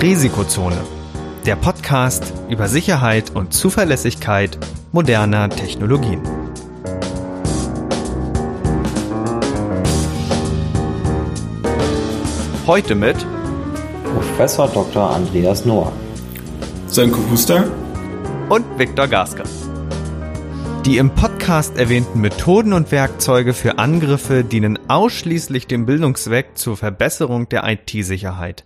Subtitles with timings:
[0.00, 0.76] Risikozone,
[1.46, 4.58] der Podcast über Sicherheit und Zuverlässigkeit
[4.92, 6.20] moderner Technologien.
[12.66, 13.16] Heute mit
[14.14, 15.10] Professor Dr.
[15.10, 15.92] Andreas Noah,
[16.86, 17.64] Sönke Huster
[18.50, 19.44] und Viktor Gasker.
[20.84, 27.48] Die im Podcast erwähnten Methoden und Werkzeuge für Angriffe dienen ausschließlich dem Bildungszweck zur Verbesserung
[27.48, 28.64] der IT-Sicherheit.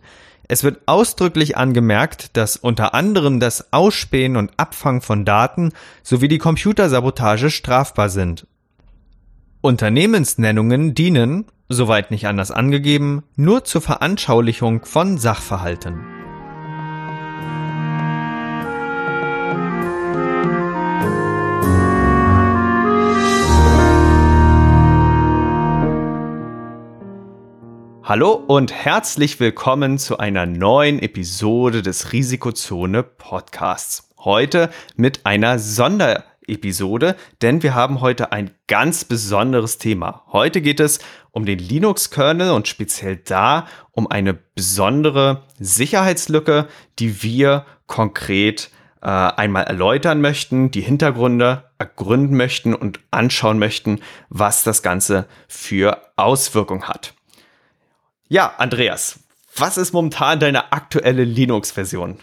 [0.50, 6.38] Es wird ausdrücklich angemerkt, dass unter anderem das Ausspähen und Abfangen von Daten sowie die
[6.38, 8.46] Computersabotage strafbar sind.
[9.60, 16.00] Unternehmensnennungen dienen, soweit nicht anders angegeben, nur zur Veranschaulichung von Sachverhalten.
[28.08, 34.08] Hallo und herzlich willkommen zu einer neuen Episode des Risikozone Podcasts.
[34.16, 40.22] Heute mit einer Sonderepisode, denn wir haben heute ein ganz besonderes Thema.
[40.32, 41.00] Heute geht es
[41.32, 46.66] um den Linux-Kernel und speziell da um eine besondere Sicherheitslücke,
[46.98, 48.70] die wir konkret
[49.02, 54.00] äh, einmal erläutern möchten, die Hintergründe ergründen möchten und anschauen möchten,
[54.30, 57.12] was das Ganze für Auswirkungen hat.
[58.30, 59.20] Ja, Andreas,
[59.56, 62.18] was ist momentan deine aktuelle Linux-Version?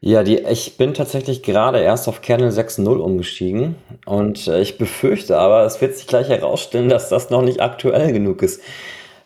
[0.00, 5.38] Ja, die, ich bin tatsächlich gerade erst auf Kernel 6.0 umgestiegen und äh, ich befürchte
[5.38, 8.60] aber, es wird sich gleich herausstellen, dass das noch nicht aktuell genug ist.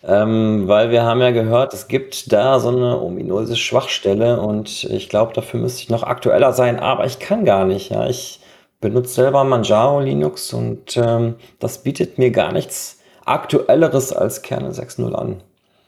[0.05, 5.09] Ähm, weil wir haben ja gehört, es gibt da so eine ominöse Schwachstelle und ich
[5.09, 7.91] glaube, dafür müsste ich noch aktueller sein, aber ich kann gar nicht.
[7.91, 8.41] Ja, ich
[8.83, 12.98] benutze selber Manjaro Linux und ähm, das bietet mir gar nichts
[13.29, 15.43] aktuelleres als Kernel 6.0 an.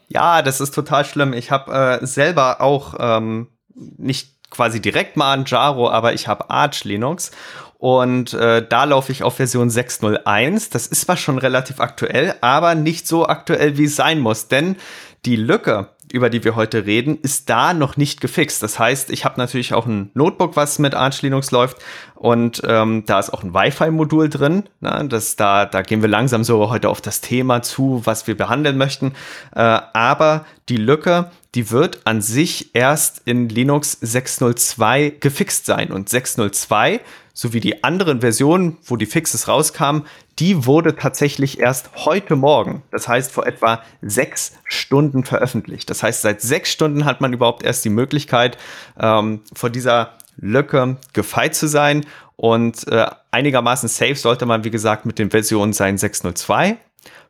[0.09, 1.33] Ja, das ist total schlimm.
[1.33, 6.51] Ich habe äh, selber auch ähm, nicht quasi direkt mal an Jaro, aber ich habe
[6.51, 7.31] Arch Linux
[7.79, 10.73] und äh, da laufe ich auf Version 6.01.
[10.73, 14.77] Das ist zwar schon relativ aktuell, aber nicht so aktuell, wie es sein muss, denn
[15.25, 18.63] die Lücke, über die wir heute reden, ist da noch nicht gefixt.
[18.63, 21.79] Das heißt, ich habe natürlich auch ein Notebook, was mit Arch Linux läuft
[22.15, 24.65] und ähm, da ist auch ein Wi-Fi-Modul drin.
[24.81, 25.07] Ne?
[25.09, 28.77] Das, da, da gehen wir langsam so heute auf das Thema zu, was wir behandeln
[28.77, 29.15] möchten.
[29.55, 35.91] Äh, aber die Lücke, die wird an sich erst in Linux 602 gefixt sein.
[35.91, 37.01] Und 602
[37.35, 40.05] sowie die anderen Versionen, wo die Fixes rauskamen,
[40.39, 45.91] die wurde tatsächlich erst heute Morgen, das heißt vor etwa sechs Stunden veröffentlicht.
[45.91, 48.57] Das heißt, seit sechs Stunden hat man überhaupt erst die Möglichkeit,
[48.99, 52.07] ähm, vor dieser Lücke gefeit zu sein.
[52.37, 56.79] Und äh, einigermaßen safe sollte man, wie gesagt, mit den Versionen sein 602,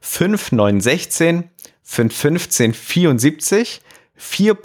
[0.03, 1.45] 5.9.16,
[1.89, 3.81] 5.15.74,
[4.21, 4.57] 4.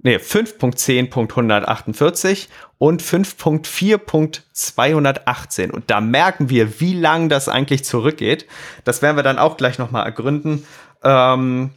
[0.00, 2.46] Nee, 5.10.148
[2.78, 5.70] und 5.4.218.
[5.70, 8.46] Und da merken wir, wie lang das eigentlich zurückgeht.
[8.84, 10.64] Das werden wir dann auch gleich nochmal ergründen.
[11.02, 11.70] Ähm,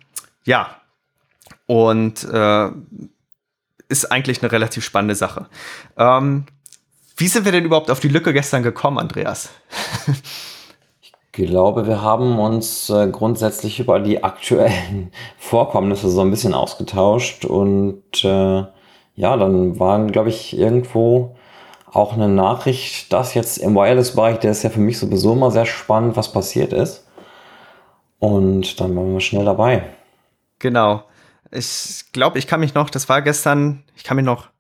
[0.46, 0.78] ja,
[1.66, 2.70] und äh,
[3.90, 5.48] ist eigentlich eine relativ spannende Sache.
[5.98, 6.46] Ähm,
[7.18, 9.50] wie sind wir denn überhaupt auf die Lücke gestern gekommen, Andreas?
[11.46, 18.04] Glaube, wir haben uns äh, grundsätzlich über die aktuellen Vorkommnisse so ein bisschen ausgetauscht und
[18.24, 18.64] äh,
[19.16, 21.36] ja, dann waren, glaube ich, irgendwo
[21.92, 25.66] auch eine Nachricht, dass jetzt im Wireless-Bereich, der ist ja für mich sowieso immer sehr
[25.66, 27.06] spannend, was passiert ist.
[28.20, 29.84] Und dann waren wir schnell dabei.
[30.60, 31.04] Genau.
[31.52, 34.51] Ich glaube, ich kann mich noch, das war gestern, ich kann mich noch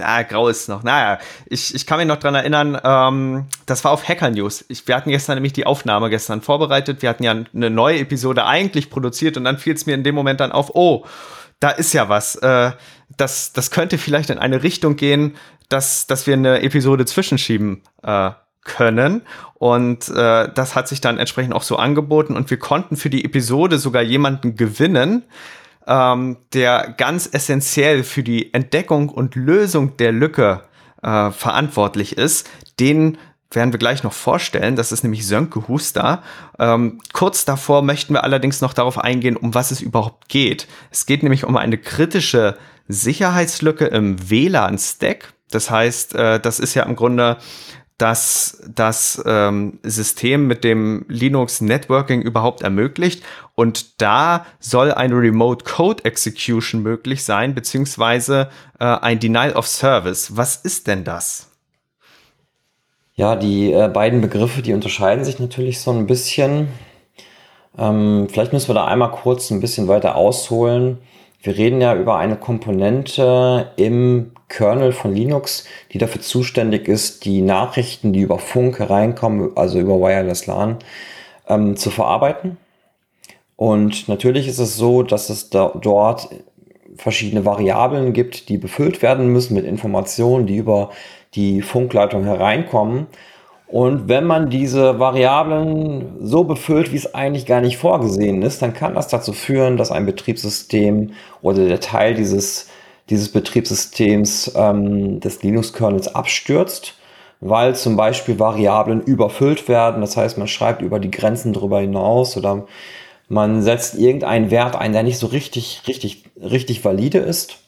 [0.00, 0.82] Ah, grau ist noch.
[0.82, 4.64] Naja, ich, ich kann mich noch dran erinnern, ähm, das war auf Hacker News.
[4.68, 7.00] Ich, wir hatten gestern nämlich die Aufnahme gestern vorbereitet.
[7.00, 10.16] Wir hatten ja eine neue Episode eigentlich produziert und dann fiel es mir in dem
[10.16, 11.06] Moment dann auf, oh,
[11.60, 12.36] da ist ja was.
[12.36, 12.72] Äh,
[13.16, 15.36] das, das könnte vielleicht in eine Richtung gehen,
[15.68, 18.30] dass, dass wir eine Episode zwischenschieben äh,
[18.64, 19.22] können.
[19.54, 23.24] Und äh, das hat sich dann entsprechend auch so angeboten und wir konnten für die
[23.24, 25.24] Episode sogar jemanden gewinnen,
[25.88, 30.62] ähm, der ganz essentiell für die Entdeckung und Lösung der Lücke
[31.02, 32.48] äh, verantwortlich ist.
[32.78, 33.18] Den
[33.50, 34.76] werden wir gleich noch vorstellen.
[34.76, 36.22] Das ist nämlich Sönke Huster.
[36.58, 40.68] Ähm, kurz davor möchten wir allerdings noch darauf eingehen, um was es überhaupt geht.
[40.90, 42.58] Es geht nämlich um eine kritische
[42.88, 45.32] Sicherheitslücke im WLAN-Stack.
[45.50, 47.38] Das heißt, äh, das ist ja im Grunde
[47.98, 53.22] das das ähm, System mit dem Linux Networking überhaupt ermöglicht.
[53.54, 60.36] Und da soll eine Remote Code Execution möglich sein, beziehungsweise äh, ein Denial of Service.
[60.36, 61.50] Was ist denn das?
[63.14, 66.68] Ja, die äh, beiden Begriffe, die unterscheiden sich natürlich so ein bisschen.
[67.76, 70.98] Ähm, vielleicht müssen wir da einmal kurz ein bisschen weiter ausholen.
[71.42, 77.42] Wir reden ja über eine Komponente im Kernel von Linux, die dafür zuständig ist, die
[77.42, 80.78] Nachrichten, die über Funk hereinkommen, also über Wireless LAN,
[81.48, 82.56] ähm, zu verarbeiten.
[83.56, 86.28] Und natürlich ist es so, dass es da, dort
[86.96, 90.90] verschiedene Variablen gibt, die befüllt werden müssen mit Informationen, die über
[91.34, 93.06] die Funkleitung hereinkommen.
[93.66, 98.72] Und wenn man diese Variablen so befüllt, wie es eigentlich gar nicht vorgesehen ist, dann
[98.72, 101.12] kann das dazu führen, dass ein Betriebssystem
[101.42, 102.68] oder der Teil dieses,
[103.10, 106.94] dieses Betriebssystems ähm, des Linux-Kernels abstürzt,
[107.40, 110.00] weil zum Beispiel Variablen überfüllt werden.
[110.00, 112.66] Das heißt, man schreibt über die Grenzen darüber hinaus oder
[113.28, 117.58] man setzt irgendeinen Wert ein, der nicht so richtig, richtig, richtig valide ist.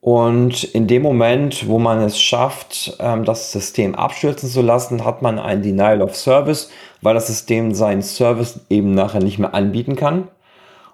[0.00, 5.22] Und in dem Moment, wo man es schafft, ähm, das System abstürzen zu lassen, hat
[5.22, 9.96] man ein Denial of Service, weil das System seinen Service eben nachher nicht mehr anbieten
[9.96, 10.28] kann.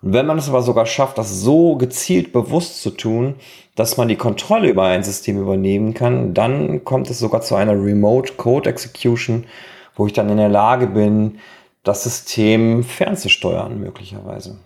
[0.03, 3.35] Und wenn man es aber sogar schafft, das so gezielt bewusst zu tun,
[3.75, 7.73] dass man die Kontrolle über ein System übernehmen kann, dann kommt es sogar zu einer
[7.73, 9.45] Remote Code Execution,
[9.95, 11.39] wo ich dann in der Lage bin,
[11.83, 14.59] das System fernzusteuern möglicherweise.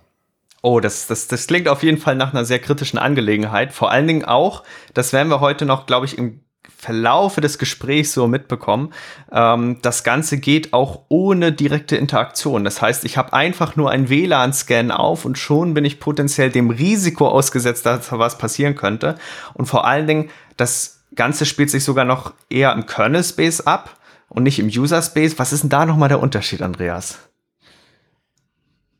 [0.62, 3.72] Oh, das, das, das klingt auf jeden Fall nach einer sehr kritischen Angelegenheit.
[3.72, 4.62] Vor allen Dingen auch,
[4.94, 6.40] das werden wir heute noch, glaube ich, im
[6.76, 8.92] Verlaufe des Gesprächs so mitbekommen.
[9.32, 12.64] Ähm, das Ganze geht auch ohne direkte Interaktion.
[12.64, 16.70] Das heißt, ich habe einfach nur einen WLAN-Scan auf und schon bin ich potenziell dem
[16.70, 19.16] Risiko ausgesetzt, dass was passieren könnte.
[19.54, 24.42] Und vor allen Dingen, das Ganze spielt sich sogar noch eher im Kernel-Space ab und
[24.42, 25.38] nicht im User-Space.
[25.38, 27.18] Was ist denn da nochmal der Unterschied, Andreas?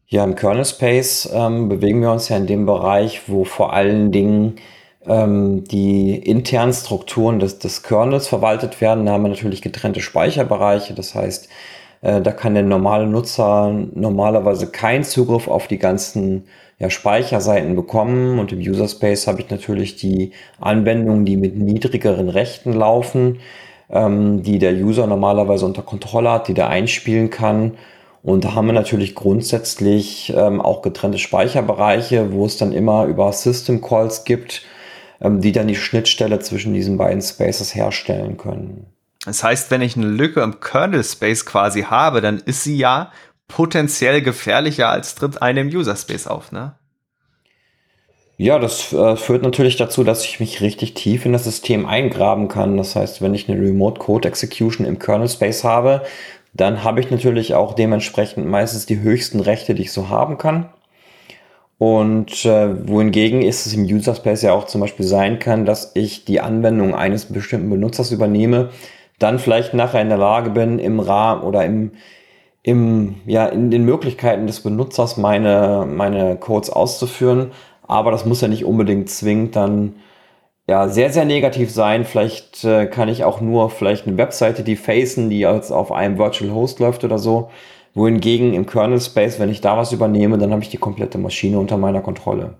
[0.06, 4.12] Ja, im Kernel Space ähm, bewegen wir uns ja in dem Bereich, wo vor allen
[4.12, 4.56] Dingen
[5.06, 9.06] ähm, die internen Strukturen des, des Kernels verwaltet werden.
[9.06, 10.94] Da haben wir natürlich getrennte Speicherbereiche.
[10.94, 11.48] Das heißt,
[12.02, 16.44] äh, da kann der normale Nutzer normalerweise keinen Zugriff auf die ganzen
[16.78, 18.38] ja, Speicherseiten bekommen.
[18.38, 23.38] Und im User Space habe ich natürlich die Anwendungen, die mit niedrigeren Rechten laufen,
[23.90, 27.72] ähm, die der User normalerweise unter Kontrolle hat, die der einspielen kann
[28.24, 33.30] und da haben wir natürlich grundsätzlich ähm, auch getrennte Speicherbereiche, wo es dann immer über
[33.32, 34.62] System Calls gibt,
[35.20, 38.86] die dann die Schnittstelle zwischen diesen beiden Spaces herstellen können.
[39.24, 43.10] Das heißt, wenn ich eine Lücke im Kernel Space quasi habe, dann ist sie ja
[43.48, 46.74] potenziell gefährlicher als tritt eine im User Space auf, ne?
[48.36, 52.48] Ja, das äh, führt natürlich dazu, dass ich mich richtig tief in das System eingraben
[52.48, 52.76] kann.
[52.76, 56.02] Das heißt, wenn ich eine Remote Code Execution im Kernel Space habe,
[56.52, 60.68] dann habe ich natürlich auch dementsprechend meistens die höchsten Rechte, die ich so haben kann.
[61.78, 65.92] Und äh, wohingegen ist es im User Space ja auch zum Beispiel sein kann, dass
[65.94, 68.70] ich die Anwendung eines bestimmten Benutzers übernehme,
[69.18, 71.92] dann vielleicht nachher in der Lage bin, im Rahmen oder im,
[72.62, 77.50] im, ja, in den Möglichkeiten des Benutzers meine, meine Codes auszuführen.
[77.86, 79.96] Aber das muss ja nicht unbedingt zwingend dann
[80.68, 82.04] ja, sehr, sehr negativ sein.
[82.04, 86.52] Vielleicht äh, kann ich auch nur vielleicht eine Webseite defacen, die als auf einem Virtual
[86.52, 87.50] Host läuft oder so.
[87.94, 91.58] Wohingegen im Kernel Space, wenn ich da was übernehme, dann habe ich die komplette Maschine
[91.58, 92.54] unter meiner Kontrolle.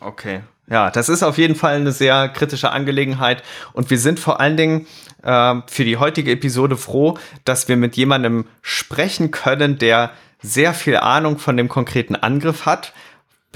[0.00, 0.40] Okay.
[0.68, 4.56] Ja, das ist auf jeden Fall eine sehr kritische Angelegenheit und wir sind vor allen
[4.56, 4.86] Dingen
[5.22, 10.10] äh, für die heutige Episode froh, dass wir mit jemandem sprechen können, der
[10.42, 12.92] sehr viel Ahnung von dem konkreten Angriff hat,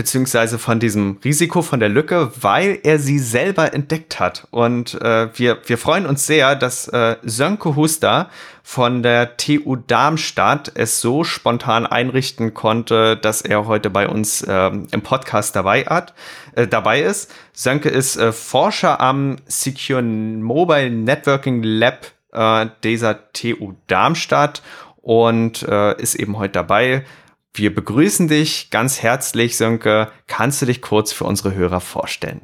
[0.01, 4.49] beziehungsweise von diesem Risiko, von der Lücke, weil er sie selber entdeckt hat.
[4.51, 8.31] Und äh, wir, wir freuen uns sehr, dass äh, Sönke Huster
[8.63, 14.71] von der TU Darmstadt es so spontan einrichten konnte, dass er heute bei uns äh,
[14.91, 16.15] im Podcast dabei, hat,
[16.55, 17.31] äh, dabei ist.
[17.53, 24.63] Sönke ist äh, Forscher am Secure Mobile Networking Lab äh, dieser TU Darmstadt
[25.03, 27.05] und äh, ist eben heute dabei.
[27.53, 30.13] Wir begrüßen dich ganz herzlich, Sönke.
[30.27, 32.43] Kannst du dich kurz für unsere Hörer vorstellen?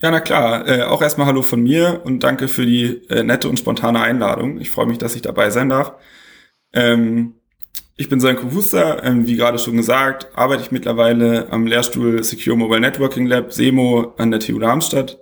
[0.00, 0.68] Ja, na klar.
[0.68, 4.60] Äh, auch erstmal Hallo von mir und danke für die äh, nette und spontane Einladung.
[4.60, 5.94] Ich freue mich, dass ich dabei sein darf.
[6.72, 7.34] Ähm,
[7.96, 9.02] ich bin Sönke Huster.
[9.02, 14.14] Ähm, wie gerade schon gesagt, arbeite ich mittlerweile am Lehrstuhl Secure Mobile Networking Lab SEMO
[14.18, 15.18] an der TU Darmstadt.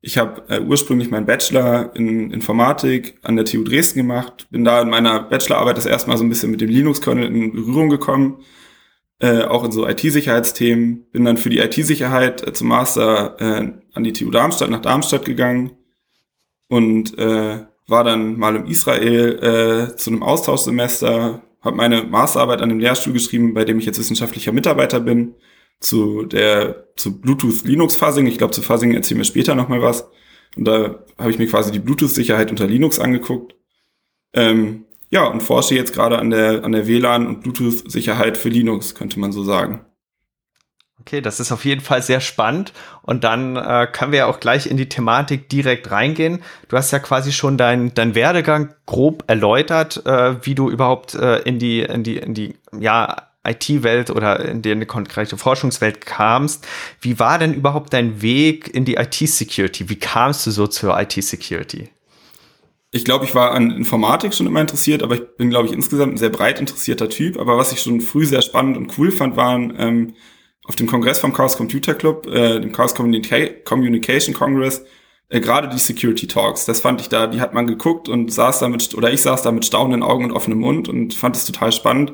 [0.00, 4.80] Ich habe äh, ursprünglich meinen Bachelor in Informatik an der TU Dresden gemacht, bin da
[4.80, 8.44] in meiner Bachelorarbeit das erste Mal so ein bisschen mit dem Linux-Kernel in Berührung gekommen,
[9.20, 11.10] äh, auch in so IT-Sicherheitsthemen.
[11.10, 15.24] Bin dann für die IT-Sicherheit äh, zum Master äh, an die TU Darmstadt nach Darmstadt
[15.24, 15.72] gegangen
[16.68, 22.68] und äh, war dann mal im Israel äh, zu einem Austauschsemester, habe meine Masterarbeit an
[22.68, 25.34] dem Lehrstuhl geschrieben, bei dem ich jetzt wissenschaftlicher Mitarbeiter bin
[25.80, 28.26] zu der zu Bluetooth Linux Fuzzing.
[28.26, 30.08] Ich glaube, zu Fuzzing erzählen wir später noch mal was.
[30.56, 33.54] Und da habe ich mir quasi die Bluetooth-Sicherheit unter Linux angeguckt.
[34.32, 38.94] Ähm, ja, und forsche jetzt gerade an der, an der WLAN- und Bluetooth-Sicherheit für Linux,
[38.94, 39.84] könnte man so sagen.
[41.00, 42.72] Okay, das ist auf jeden Fall sehr spannend.
[43.02, 46.42] Und dann äh, können wir ja auch gleich in die Thematik direkt reingehen.
[46.68, 51.38] Du hast ja quasi schon dein, dein Werdegang grob erläutert, äh, wie du überhaupt äh,
[51.42, 56.66] in die, in die, in die, ja, IT-Welt oder in die, konkrete Forschungswelt kamst.
[57.00, 59.88] Wie war denn überhaupt dein Weg in die IT-Security?
[59.88, 61.88] Wie kamst du so zur IT-Security?
[62.90, 66.14] Ich glaube, ich war an Informatik schon immer interessiert, aber ich bin, glaube ich, insgesamt
[66.14, 67.38] ein sehr breit interessierter Typ.
[67.38, 70.14] Aber was ich schon früh sehr spannend und cool fand, waren ähm,
[70.64, 74.84] auf dem Kongress vom Chaos Computer Club, äh, dem Chaos Communica Communication Congress,
[75.28, 76.64] äh, gerade die Security Talks.
[76.64, 79.42] Das fand ich da, die hat man geguckt und saß da mit, oder ich saß
[79.42, 82.12] da mit staunenden Augen und offenem Mund und fand es total spannend.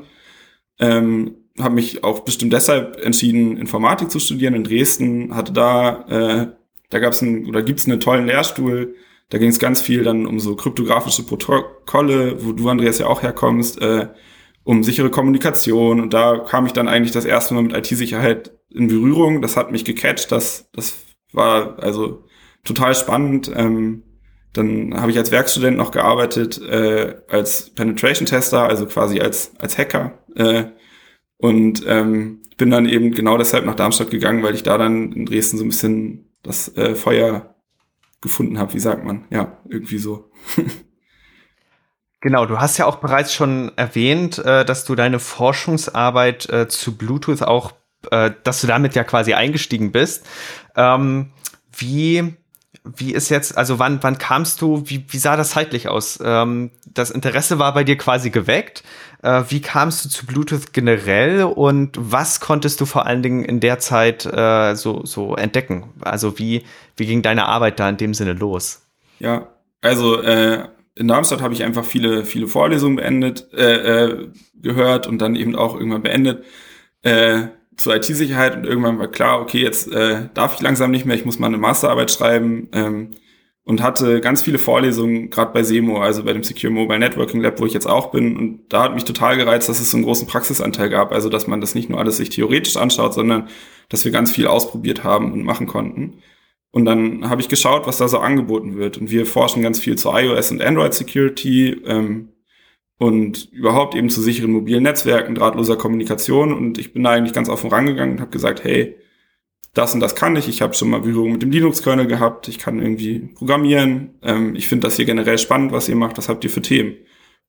[0.79, 5.35] Ähm, habe mich auch bestimmt deshalb entschieden, Informatik zu studieren in Dresden.
[5.35, 6.47] Hatte da, äh,
[6.89, 8.95] da gab es oder gibt's einen tollen Lehrstuhl.
[9.29, 13.23] Da ging es ganz viel dann um so kryptografische Protokolle, wo du Andreas ja auch
[13.23, 13.81] herkommst.
[13.81, 14.09] Äh,
[14.65, 16.01] um sichere Kommunikation.
[16.01, 19.41] Und da kam ich dann eigentlich das erste Mal mit IT-Sicherheit in Berührung.
[19.41, 20.31] Das hat mich gecatcht.
[20.31, 20.97] Das, das
[21.31, 22.23] war also
[22.65, 23.49] total spannend.
[23.55, 24.03] Ähm,
[24.53, 30.17] dann habe ich als Werkstudent noch gearbeitet, äh, als Penetration-Tester, also quasi als, als Hacker.
[30.35, 30.71] Äh,
[31.37, 35.25] und ähm, bin dann eben genau deshalb nach Darmstadt gegangen, weil ich da dann in
[35.25, 37.55] Dresden so ein bisschen das äh, Feuer
[38.21, 39.25] gefunden habe, wie sagt man?
[39.29, 40.31] Ja, irgendwie so.
[42.25, 46.97] Genau, du hast ja auch bereits schon erwähnt, äh, dass du deine Forschungsarbeit äh, zu
[46.97, 47.73] Bluetooth auch,
[48.09, 50.25] äh, dass du damit ja quasi eingestiegen bist.
[50.75, 51.33] Ähm,
[51.77, 52.33] wie,
[52.83, 56.17] wie ist jetzt, also wann, wann kamst du, wie, wie sah das zeitlich aus?
[56.19, 58.83] Ähm, das Interesse war bei dir quasi geweckt.
[59.25, 63.59] Äh, wie kamst du zu Bluetooth generell und was konntest du vor allen Dingen in
[63.59, 65.85] der Zeit äh, so, so entdecken?
[66.01, 66.63] Also wie,
[66.95, 68.85] wie ging deine Arbeit da in dem Sinne los?
[69.17, 69.47] Ja,
[69.81, 74.27] also äh, in Darmstadt habe ich einfach viele, viele Vorlesungen beendet, äh, äh,
[74.61, 76.45] gehört und dann eben auch irgendwann beendet
[77.01, 81.15] äh, zur IT-Sicherheit und irgendwann war klar, okay, jetzt äh, darf ich langsam nicht mehr,
[81.15, 83.09] ich muss mal eine Masterarbeit schreiben ähm,
[83.65, 87.59] und hatte ganz viele Vorlesungen, gerade bei SEMO, also bei dem Secure Mobile Networking Lab,
[87.59, 88.37] wo ich jetzt auch bin.
[88.37, 91.47] Und da hat mich total gereizt, dass es so einen großen Praxisanteil gab, also dass
[91.47, 93.49] man das nicht nur alles sich theoretisch anschaut, sondern
[93.89, 96.21] dass wir ganz viel ausprobiert haben und machen konnten.
[96.71, 98.97] Und dann habe ich geschaut, was da so angeboten wird.
[98.99, 102.33] Und wir forschen ganz viel zu iOS und Android Security ähm,
[102.99, 106.53] und überhaupt eben zu sicheren mobilen Netzwerken, drahtloser Kommunikation.
[106.53, 108.95] Und ich bin da eigentlich ganz offen rangegangen und habe gesagt, hey,
[109.75, 110.47] das und das kann ich.
[110.47, 112.47] Ich habe schon mal Berührung mit dem Linux-Kernel gehabt.
[112.47, 114.15] Ich kann irgendwie programmieren.
[114.23, 116.17] Ähm, ich finde das hier generell spannend, was ihr macht.
[116.17, 116.95] Was habt ihr für Themen?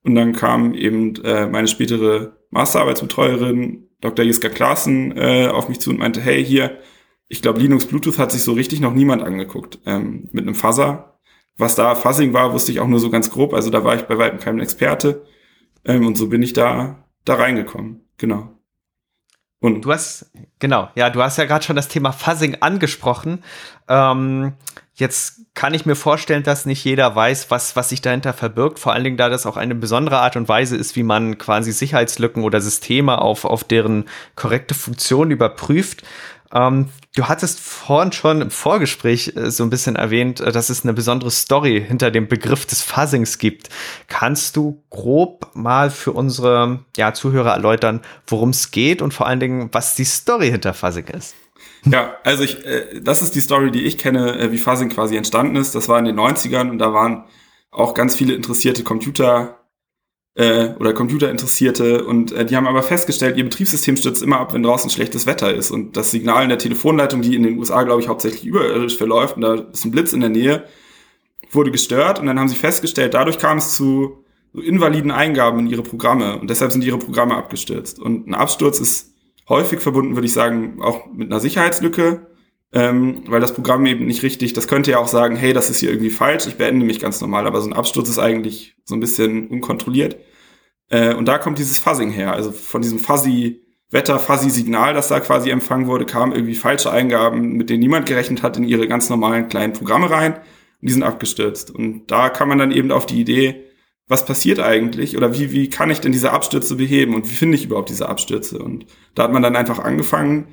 [0.02, 4.24] Und dann kam eben äh, meine spätere Masterarbeitsbetreuerin, Dr.
[4.24, 6.78] Jiska Klaassen, äh, auf mich zu und meinte, hey, hier,
[7.28, 9.78] ich glaube, Linux Bluetooth hat sich so richtig noch niemand angeguckt.
[9.86, 11.18] Ähm, mit einem Fuzzer.
[11.56, 13.54] Was da Fuzzing war, wusste ich auch nur so ganz grob.
[13.54, 15.24] Also da war ich bei weitem kein Experte.
[15.84, 18.02] Ähm, und so bin ich da, da reingekommen.
[18.18, 18.55] Genau.
[19.60, 23.42] Und du hast, genau, ja, du hast ja gerade schon das Thema Fuzzing angesprochen.
[23.88, 24.52] Ähm,
[24.94, 28.78] jetzt kann ich mir vorstellen, dass nicht jeder weiß, was, was sich dahinter verbirgt.
[28.78, 31.72] Vor allen Dingen, da das auch eine besondere Art und Weise ist, wie man quasi
[31.72, 36.02] Sicherheitslücken oder Systeme auf, auf deren korrekte Funktion überprüft.
[36.52, 40.84] Ähm, du hattest vorhin schon im Vorgespräch äh, so ein bisschen erwähnt, äh, dass es
[40.84, 43.68] eine besondere Story hinter dem Begriff des Fuzzings gibt.
[44.08, 49.40] Kannst du grob mal für unsere ja, Zuhörer erläutern, worum es geht und vor allen
[49.40, 51.34] Dingen, was die Story hinter Fuzzing ist?
[51.84, 55.16] Ja, also ich, äh, das ist die Story, die ich kenne, äh, wie Fuzzing quasi
[55.16, 55.74] entstanden ist.
[55.74, 57.24] Das war in den 90ern und da waren
[57.70, 59.58] auch ganz viele interessierte Computer
[60.36, 64.62] äh, oder Computerinteressierte und äh, die haben aber festgestellt, ihr Betriebssystem stürzt immer ab, wenn
[64.62, 65.70] draußen schlechtes Wetter ist.
[65.70, 69.36] Und das Signal in der Telefonleitung, die in den USA, glaube ich, hauptsächlich überirdisch verläuft
[69.36, 70.64] und da ist ein Blitz in der Nähe,
[71.50, 72.20] wurde gestört.
[72.20, 74.18] Und dann haben sie festgestellt, dadurch kam es zu
[74.52, 76.38] so invaliden Eingaben in ihre Programme.
[76.38, 77.98] Und deshalb sind ihre Programme abgestürzt.
[77.98, 79.14] Und ein Absturz ist
[79.48, 82.26] häufig verbunden, würde ich sagen, auch mit einer Sicherheitslücke,
[82.72, 85.80] ähm, weil das Programm eben nicht richtig, das könnte ja auch sagen, hey, das ist
[85.80, 88.94] hier irgendwie falsch, ich beende mich ganz normal, aber so ein Absturz ist eigentlich so
[88.94, 90.16] ein bisschen unkontrolliert.
[90.88, 95.08] Äh, und da kommt dieses Fuzzing her, also von diesem fuzzy Wetter, fuzzy Signal, das
[95.08, 98.88] da quasi empfangen wurde, kamen irgendwie falsche Eingaben, mit denen niemand gerechnet hat, in ihre
[98.88, 100.42] ganz normalen kleinen Programme rein und
[100.88, 101.70] die sind abgestürzt.
[101.70, 103.64] Und da kann man dann eben auf die Idee,
[104.08, 107.56] was passiert eigentlich oder wie, wie kann ich denn diese Abstürze beheben und wie finde
[107.56, 108.58] ich überhaupt diese Abstürze?
[108.58, 110.48] Und da hat man dann einfach angefangen,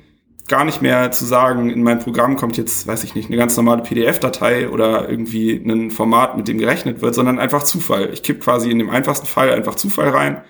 [0.48, 3.56] gar nicht mehr zu sagen, in mein Programm kommt jetzt, weiß ich nicht, eine ganz
[3.56, 8.10] normale PDF-Datei oder irgendwie ein Format, mit dem gerechnet wird, sondern einfach Zufall.
[8.12, 10.42] Ich kipp quasi in dem einfachsten Fall einfach Zufall rein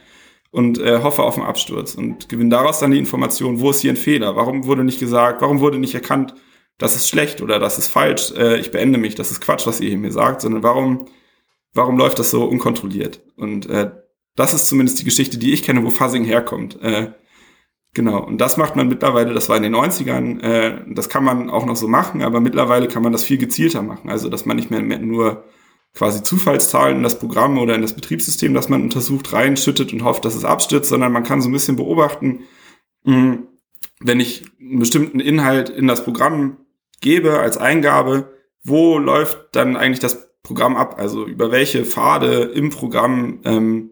[0.50, 3.92] und äh, hoffe auf einen Absturz und gewinne daraus dann die Information, wo ist hier
[3.92, 4.36] ein Fehler?
[4.36, 6.34] Warum wurde nicht gesagt, warum wurde nicht erkannt,
[6.78, 9.80] das ist schlecht oder das ist falsch, äh, ich beende mich, das ist Quatsch, was
[9.80, 11.06] ihr hier mir sagt, sondern warum,
[11.72, 13.20] warum läuft das so unkontrolliert?
[13.36, 13.92] Und äh,
[14.36, 16.80] das ist zumindest die Geschichte, die ich kenne, wo Fuzzing herkommt.
[16.82, 17.12] Äh,
[17.94, 21.48] Genau, und das macht man mittlerweile, das war in den 90ern, äh, das kann man
[21.48, 24.10] auch noch so machen, aber mittlerweile kann man das viel gezielter machen.
[24.10, 25.44] Also, dass man nicht mehr nur
[25.94, 30.24] quasi Zufallszahlen in das Programm oder in das Betriebssystem, das man untersucht, reinschüttet und hofft,
[30.24, 32.40] dass es abstürzt, sondern man kann so ein bisschen beobachten,
[33.04, 33.46] mh, hm,
[34.00, 36.56] wenn ich einen bestimmten Inhalt in das Programm
[37.00, 38.32] gebe als Eingabe,
[38.64, 40.96] wo läuft dann eigentlich das Programm ab?
[40.98, 43.90] Also über welche Pfade im Programm ähm,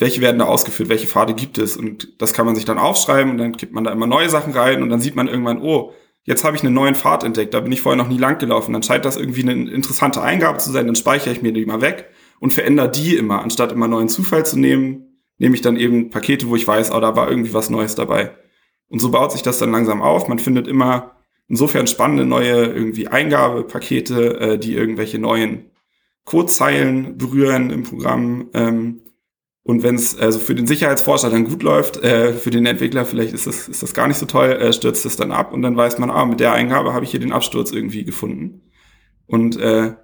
[0.00, 1.76] welche werden da ausgeführt, welche Pfade gibt es.
[1.76, 4.52] Und das kann man sich dann aufschreiben und dann gibt man da immer neue Sachen
[4.52, 5.92] rein und dann sieht man irgendwann, oh,
[6.24, 8.72] jetzt habe ich einen neuen Pfad entdeckt, da bin ich vorher noch nie lang gelaufen.
[8.72, 11.80] Dann scheint das irgendwie eine interessante Eingabe zu sein, dann speichere ich mir die mal
[11.80, 12.08] weg
[12.40, 13.42] und verändere die immer.
[13.42, 17.00] Anstatt immer neuen Zufall zu nehmen, nehme ich dann eben Pakete, wo ich weiß, oh,
[17.00, 18.32] da war irgendwie was Neues dabei.
[18.88, 20.28] Und so baut sich das dann langsam auf.
[20.28, 21.16] Man findet immer
[21.48, 25.70] insofern spannende neue irgendwie Eingabepakete, äh, die irgendwelche neuen
[26.24, 28.50] Codezeilen berühren im Programm.
[28.54, 29.00] Ähm,
[29.70, 33.32] und wenn es also für den Sicherheitsforscher dann gut läuft, äh, für den Entwickler vielleicht
[33.32, 35.76] ist das, ist das gar nicht so toll, äh, stürzt es dann ab und dann
[35.76, 38.62] weiß man, ah, mit der Eingabe habe ich hier den Absturz irgendwie gefunden.
[39.26, 39.94] Und äh,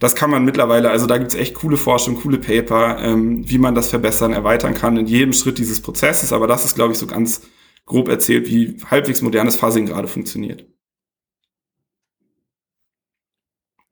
[0.00, 3.76] das kann man mittlerweile, also da gibt's echt coole Forschung, coole Paper, ähm, wie man
[3.76, 6.32] das verbessern, erweitern kann in jedem Schritt dieses Prozesses.
[6.32, 7.42] Aber das ist, glaube ich, so ganz
[7.86, 10.66] grob erzählt, wie halbwegs modernes Fuzzing gerade funktioniert.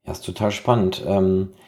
[0.05, 1.01] Ja, ist total spannend.
[1.07, 1.62] Ähm äh,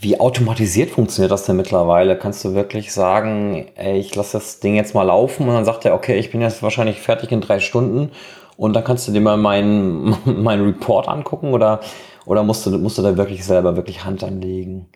[0.00, 2.18] wie automatisiert funktioniert das denn mittlerweile?
[2.18, 5.84] Kannst du wirklich sagen, ey, ich lasse das Ding jetzt mal laufen und dann sagt
[5.84, 8.10] er, okay, ich bin jetzt wahrscheinlich fertig in drei Stunden
[8.56, 11.80] und dann kannst du dir mal meinen mein Report angucken oder,
[12.26, 14.88] oder musst, du, musst du da wirklich selber wirklich Hand anlegen?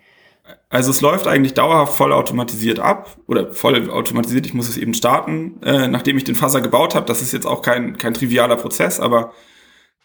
[0.68, 4.46] Also es läuft eigentlich dauerhaft voll automatisiert ab oder voll automatisiert.
[4.46, 7.06] Ich muss es eben starten, äh, nachdem ich den Fuzzer gebaut habe.
[7.06, 9.32] Das ist jetzt auch kein, kein trivialer Prozess, aber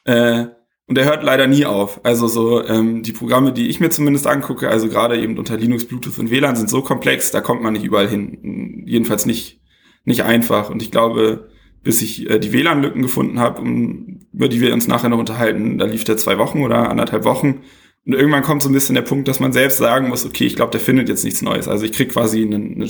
[0.05, 0.45] äh,
[0.91, 2.01] und der hört leider nie auf.
[2.03, 5.85] Also so ähm, die Programme, die ich mir zumindest angucke, also gerade eben unter Linux,
[5.85, 8.83] Bluetooth und WLAN sind so komplex, da kommt man nicht überall hin.
[8.85, 9.61] Jedenfalls nicht
[10.03, 10.69] nicht einfach.
[10.69, 11.47] Und ich glaube,
[11.81, 15.77] bis ich äh, die WLAN-Lücken gefunden habe, um, über die wir uns nachher noch unterhalten,
[15.77, 17.61] da lief der zwei Wochen oder anderthalb Wochen.
[18.05, 20.57] Und irgendwann kommt so ein bisschen der Punkt, dass man selbst sagen muss, okay, ich
[20.57, 21.69] glaube, der findet jetzt nichts Neues.
[21.69, 22.89] Also ich krieg quasi einen, einen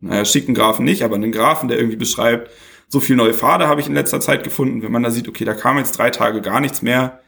[0.00, 2.50] naja, schicken Graphen nicht, aber einen Graphen, der irgendwie beschreibt,
[2.88, 4.82] so viel neue Pfade habe ich in letzter Zeit gefunden.
[4.82, 7.19] Wenn man da sieht, okay, da kam jetzt drei Tage gar nichts mehr,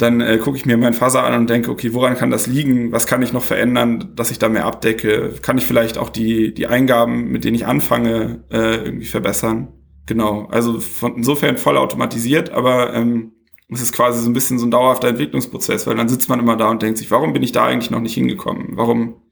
[0.00, 2.92] dann äh, gucke ich mir meinen Faser an und denke, okay, woran kann das liegen?
[2.92, 5.34] Was kann ich noch verändern, dass ich da mehr abdecke?
[5.42, 9.68] Kann ich vielleicht auch die, die Eingaben, mit denen ich anfange, äh, irgendwie verbessern?
[10.06, 13.32] Genau, also von, insofern voll automatisiert, aber ähm,
[13.68, 16.56] es ist quasi so ein bisschen so ein dauerhafter Entwicklungsprozess, weil dann sitzt man immer
[16.56, 18.70] da und denkt sich, warum bin ich da eigentlich noch nicht hingekommen?
[18.72, 19.22] Warum,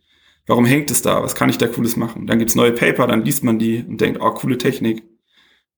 [0.47, 1.23] warum hängt es da?
[1.23, 2.27] Was kann ich da Cooles machen?
[2.27, 5.03] Dann gibt's neue Paper, dann liest man die und denkt, oh, coole Technik.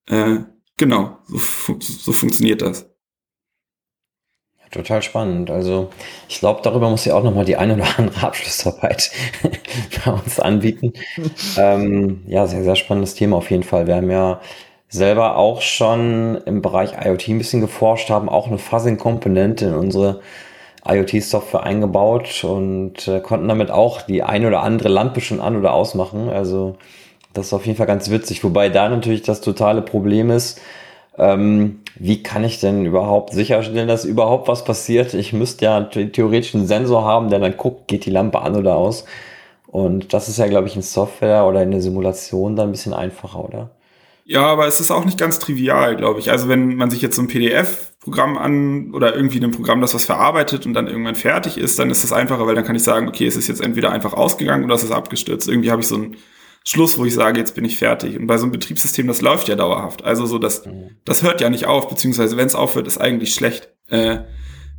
[0.06, 0.40] Äh,
[0.76, 1.38] genau, so,
[1.80, 2.90] so funktioniert das.
[4.70, 5.50] Total spannend.
[5.50, 5.90] Also
[6.28, 9.10] ich glaube, darüber muss ich auch nochmal die eine oder andere Abschlussarbeit
[10.04, 10.92] bei uns anbieten.
[11.56, 13.88] ähm, ja, sehr, sehr spannendes Thema auf jeden Fall.
[13.88, 14.40] Wir haben ja
[14.88, 20.20] selber auch schon im Bereich IoT ein bisschen geforscht, haben auch eine Fuzzing-Komponente in unsere
[20.86, 25.72] IoT-Software eingebaut und äh, konnten damit auch die eine oder andere Lampe schon an- oder
[25.74, 26.28] ausmachen.
[26.30, 26.76] Also
[27.32, 28.42] das ist auf jeden Fall ganz witzig.
[28.44, 30.60] Wobei da natürlich das totale Problem ist,
[31.20, 35.12] ähm, wie kann ich denn überhaupt sicherstellen, dass überhaupt was passiert?
[35.12, 38.76] Ich müsste ja theoretisch einen Sensor haben, der dann guckt, geht die Lampe an oder
[38.76, 39.04] aus.
[39.66, 42.94] Und das ist ja, glaube ich, in Software oder in der Simulation dann ein bisschen
[42.94, 43.70] einfacher, oder?
[44.24, 46.30] Ja, aber es ist auch nicht ganz trivial, glaube ich.
[46.30, 50.06] Also wenn man sich jetzt so ein PDF-Programm an oder irgendwie ein Programm, das was
[50.06, 53.08] verarbeitet und dann irgendwann fertig ist, dann ist es einfacher, weil dann kann ich sagen,
[53.08, 55.48] okay, es ist jetzt entweder einfach ausgegangen oder es ist abgestürzt.
[55.48, 56.16] Irgendwie habe ich so ein
[56.64, 58.18] Schluss, wo ich sage, jetzt bin ich fertig.
[58.18, 60.04] Und bei so einem Betriebssystem, das läuft ja dauerhaft.
[60.04, 60.90] Also so, das, mhm.
[61.04, 63.70] das hört ja nicht auf, beziehungsweise wenn es aufhört, ist eigentlich schlecht.
[63.88, 64.20] Äh,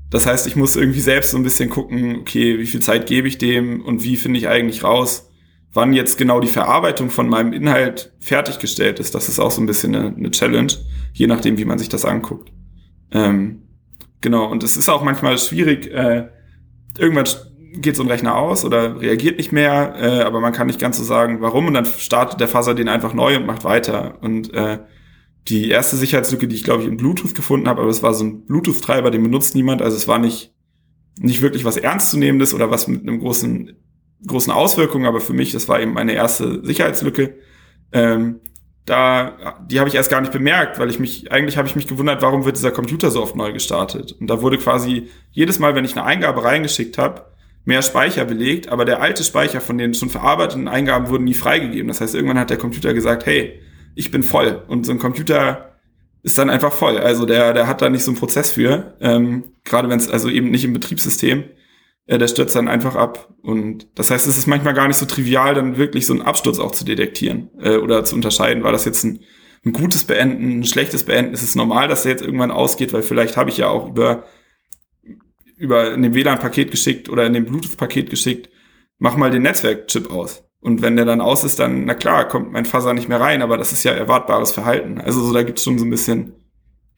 [0.10, 3.28] das heißt, ich muss irgendwie selbst so ein bisschen gucken, okay, wie viel Zeit gebe
[3.28, 5.32] ich dem und wie finde ich eigentlich raus,
[5.74, 9.16] wann jetzt genau die Verarbeitung von meinem Inhalt fertiggestellt ist.
[9.16, 10.74] Das ist auch so ein bisschen eine, eine Challenge,
[11.14, 12.52] je nachdem, wie man sich das anguckt.
[13.12, 13.64] Ähm,
[14.20, 16.28] genau, und es ist auch manchmal schwierig, äh,
[16.98, 17.26] irgendwann
[17.74, 20.98] geht so ein Rechner aus oder reagiert nicht mehr, äh, aber man kann nicht ganz
[20.98, 24.18] so sagen, warum und dann startet der Fuzzer den einfach neu und macht weiter.
[24.22, 24.80] Und äh,
[25.48, 28.26] die erste Sicherheitslücke, die ich glaube ich in Bluetooth gefunden habe, aber es war so
[28.26, 30.54] ein Bluetooth-Treiber, den benutzt niemand, also es war nicht
[31.20, 33.74] nicht wirklich was ernstzunehmendes oder was mit einem großen
[34.28, 37.36] großen Auswirkungen, aber für mich, das war eben meine erste Sicherheitslücke.
[37.92, 38.40] Ähm,
[38.86, 41.88] da, die habe ich erst gar nicht bemerkt, weil ich mich, eigentlich habe ich mich
[41.88, 44.16] gewundert, warum wird dieser Computer so oft neu gestartet.
[44.20, 47.31] Und da wurde quasi jedes Mal, wenn ich eine Eingabe reingeschickt habe,
[47.66, 51.88] mehr Speicher belegt, aber der alte Speicher von den schon verarbeiteten Eingaben wurden nie freigegeben.
[51.88, 53.60] Das heißt, irgendwann hat der Computer gesagt, hey,
[53.96, 54.64] ich bin voll.
[54.68, 55.76] Und so ein Computer
[56.24, 56.98] ist dann einfach voll.
[56.98, 60.30] Also der, der hat da nicht so einen Prozess für, ähm, gerade wenn es also
[60.30, 61.44] eben nicht im Betriebssystem.
[62.06, 63.34] äh, der stürzt dann einfach ab.
[63.42, 66.60] Und das heißt, es ist manchmal gar nicht so trivial, dann wirklich so einen Absturz
[66.60, 68.64] auch zu detektieren äh, oder zu unterscheiden.
[68.64, 69.22] War das jetzt ein,
[69.66, 71.34] ein gutes Beenden, ein schlechtes Beenden?
[71.34, 72.94] Ist es normal, dass der jetzt irgendwann ausgeht?
[72.94, 74.26] Weil vielleicht habe ich ja auch über,
[75.62, 78.50] über in dem WLAN-Paket geschickt oder in dem Bluetooth-Paket geschickt,
[78.98, 80.44] mach mal den Netzwerkchip aus.
[80.60, 83.42] Und wenn der dann aus ist, dann, na klar, kommt mein Fuzzer nicht mehr rein,
[83.42, 85.00] aber das ist ja erwartbares Verhalten.
[85.00, 86.34] Also so, da gibt's schon so ein bisschen,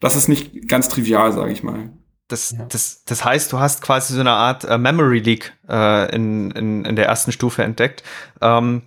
[0.00, 1.90] das ist nicht ganz trivial, sage ich mal.
[2.28, 2.66] Das, ja.
[2.68, 6.84] das, das heißt, du hast quasi so eine Art äh, Memory Leak äh, in, in,
[6.84, 8.02] in der ersten Stufe entdeckt.
[8.40, 8.82] Ähm,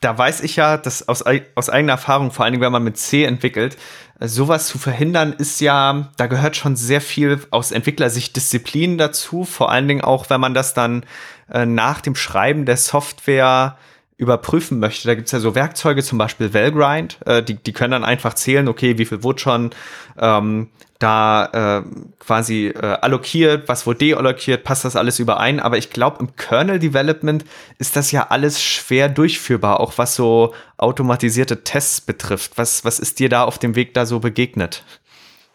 [0.00, 2.98] da weiß ich ja, dass aus, aus eigener Erfahrung, vor allen Dingen, wenn man mit
[2.98, 3.78] C entwickelt, äh,
[4.20, 9.70] sowas zu verhindern ist ja, da gehört schon sehr viel aus Entwicklersicht Disziplin dazu, vor
[9.70, 11.04] allen Dingen auch, wenn man das dann
[11.52, 13.76] äh, nach dem Schreiben der Software
[14.18, 15.08] überprüfen möchte.
[15.08, 18.68] Da gibt's ja so Werkzeuge, zum Beispiel Valgrind, äh, die, die können dann einfach zählen,
[18.68, 19.70] okay, wie viel wurde schon
[20.18, 25.60] ähm, da äh, quasi äh, allokiert, was wurde deallokiert, passt das alles überein.
[25.60, 27.44] Aber ich glaube, im Kernel Development
[27.78, 32.52] ist das ja alles schwer durchführbar, auch was so automatisierte Tests betrifft.
[32.56, 34.84] Was, was ist dir da auf dem Weg da so begegnet?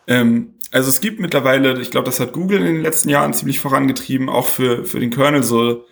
[0.05, 3.59] Ähm, also es gibt mittlerweile, ich glaube, das hat Google in den letzten Jahren ziemlich
[3.59, 5.85] vorangetrieben, auch für, für den Kernel so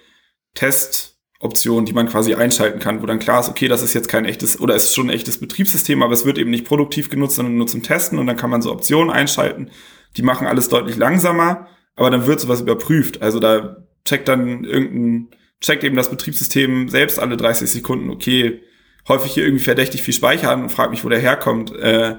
[0.53, 4.09] Test- Option, die man quasi einschalten kann, wo dann klar ist, okay, das ist jetzt
[4.09, 7.09] kein echtes oder es ist schon ein echtes Betriebssystem, aber es wird eben nicht produktiv
[7.09, 9.71] genutzt, sondern nur zum Testen und dann kann man so Optionen einschalten,
[10.17, 13.21] die machen alles deutlich langsamer, aber dann wird sowas überprüft.
[13.21, 15.29] Also da checkt dann irgendein,
[15.61, 18.61] checkt eben das Betriebssystem selbst alle 30 Sekunden, okay,
[19.07, 22.15] häufig hier irgendwie verdächtig viel Speicher an und fragt mich, wo der herkommt, äh,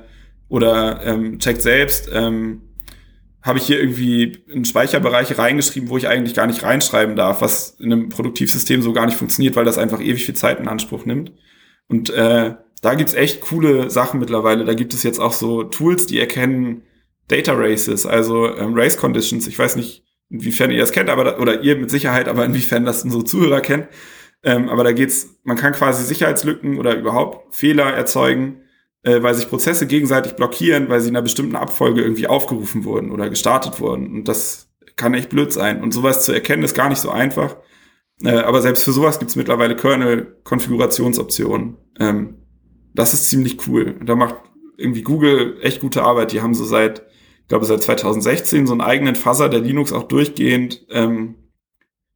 [0.48, 2.62] oder ähm, checkt selbst, ähm,
[3.42, 7.76] habe ich hier irgendwie in Speicherbereiche reingeschrieben, wo ich eigentlich gar nicht reinschreiben darf, was
[7.79, 11.07] in einem Produktivsystem so gar nicht funktioniert, weil das einfach ewig viel Zeit in Anspruch
[11.07, 11.33] nimmt.
[11.88, 14.64] Und äh, da gibt's echt coole Sachen mittlerweile.
[14.64, 16.83] Da gibt es jetzt auch so Tools, die erkennen
[17.29, 19.46] Data Races, also ähm, Race Conditions.
[19.46, 22.85] Ich weiß nicht, inwiefern ihr das kennt, aber da, oder ihr mit Sicherheit, aber inwiefern
[22.85, 23.88] das unsere Zuhörer kennt.
[24.42, 28.60] Ähm, aber da geht's, man kann quasi Sicherheitslücken oder überhaupt Fehler erzeugen,
[29.02, 33.10] äh, weil sich Prozesse gegenseitig blockieren, weil sie in einer bestimmten Abfolge irgendwie aufgerufen wurden
[33.10, 34.14] oder gestartet wurden.
[34.14, 35.82] Und das kann echt blöd sein.
[35.82, 37.56] Und sowas zu erkennen ist gar nicht so einfach.
[38.22, 41.76] Äh, aber selbst für sowas gibt es mittlerweile Kernel-Konfigurationsoptionen.
[41.98, 42.36] Ähm,
[42.94, 43.98] das ist ziemlich cool.
[44.04, 44.36] Da macht
[44.76, 46.32] irgendwie Google echt gute Arbeit.
[46.32, 47.06] Die haben so seit,
[47.42, 51.36] ich glaube, seit 2016 so einen eigenen Fuzzer, der Linux auch durchgehend ähm,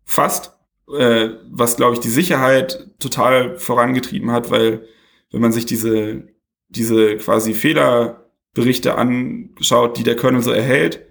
[0.05, 0.53] fasst,
[0.95, 4.87] äh, was, glaube ich, die Sicherheit total vorangetrieben hat, weil
[5.31, 6.34] wenn man sich diese
[6.77, 11.05] diese quasi Fehlerberichte anschaut, die der Kernel so erhält,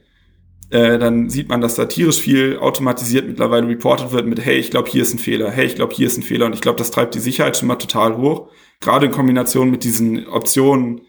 [0.74, 4.72] äh, dann sieht man, dass da tierisch viel automatisiert mittlerweile reported wird mit, hey, ich
[4.72, 6.48] glaube, hier ist ein Fehler, hey, ich glaube, hier ist ein Fehler.
[6.48, 8.50] Und ich glaube, das treibt die Sicherheit schon mal total hoch.
[8.80, 11.02] Gerade in Kombination mit diesen Optionen,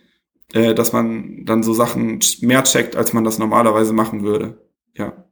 [0.52, 4.58] äh, dass man dann so Sachen mehr checkt, als man das normalerweise machen würde.
[4.96, 5.24] Ja.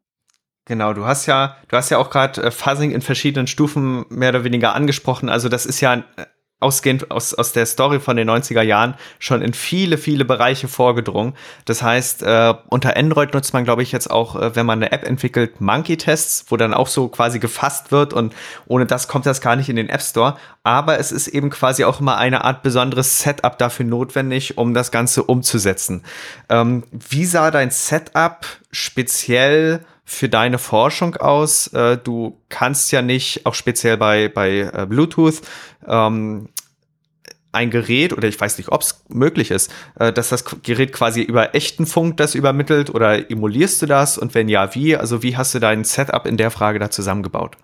[0.64, 4.30] Genau, du hast ja, du hast ja auch gerade äh, Fuzzing in verschiedenen Stufen mehr
[4.30, 5.28] oder weniger angesprochen.
[5.28, 6.24] Also das ist ja äh,
[6.62, 11.34] ausgehend aus, aus der Story von den 90er Jahren schon in viele, viele Bereiche vorgedrungen.
[11.64, 14.92] Das heißt, äh, unter Android nutzt man, glaube ich, jetzt auch, äh, wenn man eine
[14.92, 18.34] App entwickelt, Monkey-Tests, wo dann auch so quasi gefasst wird und
[18.66, 20.36] ohne das kommt das gar nicht in den App Store.
[20.62, 24.90] Aber es ist eben quasi auch immer eine Art besonderes Setup dafür notwendig, um das
[24.90, 26.04] Ganze umzusetzen.
[26.48, 31.68] Ähm, wie sah dein Setup speziell für deine Forschung aus?
[31.68, 35.40] Äh, du kannst ja nicht, auch speziell bei, bei äh, Bluetooth,
[35.86, 36.48] ähm,
[37.52, 41.22] ein Gerät, oder ich weiß nicht, ob es möglich ist, äh, dass das Gerät quasi
[41.22, 44.18] über echten Funk das übermittelt oder emulierst du das?
[44.18, 44.96] Und wenn ja, wie?
[44.96, 47.56] Also wie hast du dein Setup in der Frage da zusammengebaut?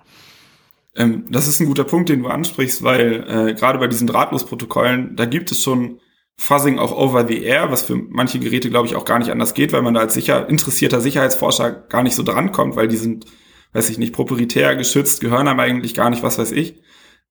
[0.95, 5.17] Ähm, das ist ein guter Punkt, den du ansprichst, weil äh, gerade bei diesen Drahtlosprotokollen,
[5.17, 6.01] da gibt es schon
[6.41, 9.55] Fuzzing auch over the air, was für manche Geräte, glaube ich, auch gar nicht anders
[9.55, 13.27] geht, weil man da als sicher, interessierter Sicherheitsforscher gar nicht so drankommt, weil die sind,
[13.73, 16.81] weiß ich nicht, proprietär geschützt, gehören aber eigentlich gar nicht, was weiß ich.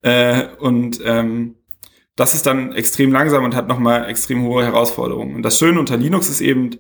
[0.02, 1.56] Äh, und ähm,
[2.18, 5.36] das ist dann extrem langsam und hat nochmal extrem hohe Herausforderungen.
[5.36, 6.72] Und das Schöne unter Linux ist eben,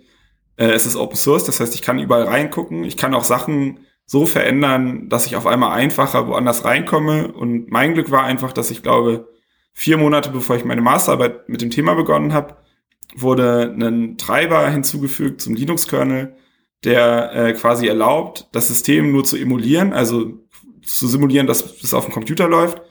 [0.57, 3.79] äh, es ist Open Source, das heißt, ich kann überall reingucken, ich kann auch Sachen
[4.05, 7.31] so verändern, dass ich auf einmal einfacher woanders reinkomme.
[7.31, 9.29] Und mein Glück war einfach, dass ich glaube,
[9.77, 12.57] vier Monate bevor ich meine Masterarbeit mit dem Thema begonnen habe,
[13.15, 16.35] wurde ein Treiber hinzugefügt zum Linux-Kernel,
[16.83, 20.33] der äh, quasi erlaubt, das System nur zu emulieren, also
[20.83, 22.81] zu simulieren, dass es auf dem Computer läuft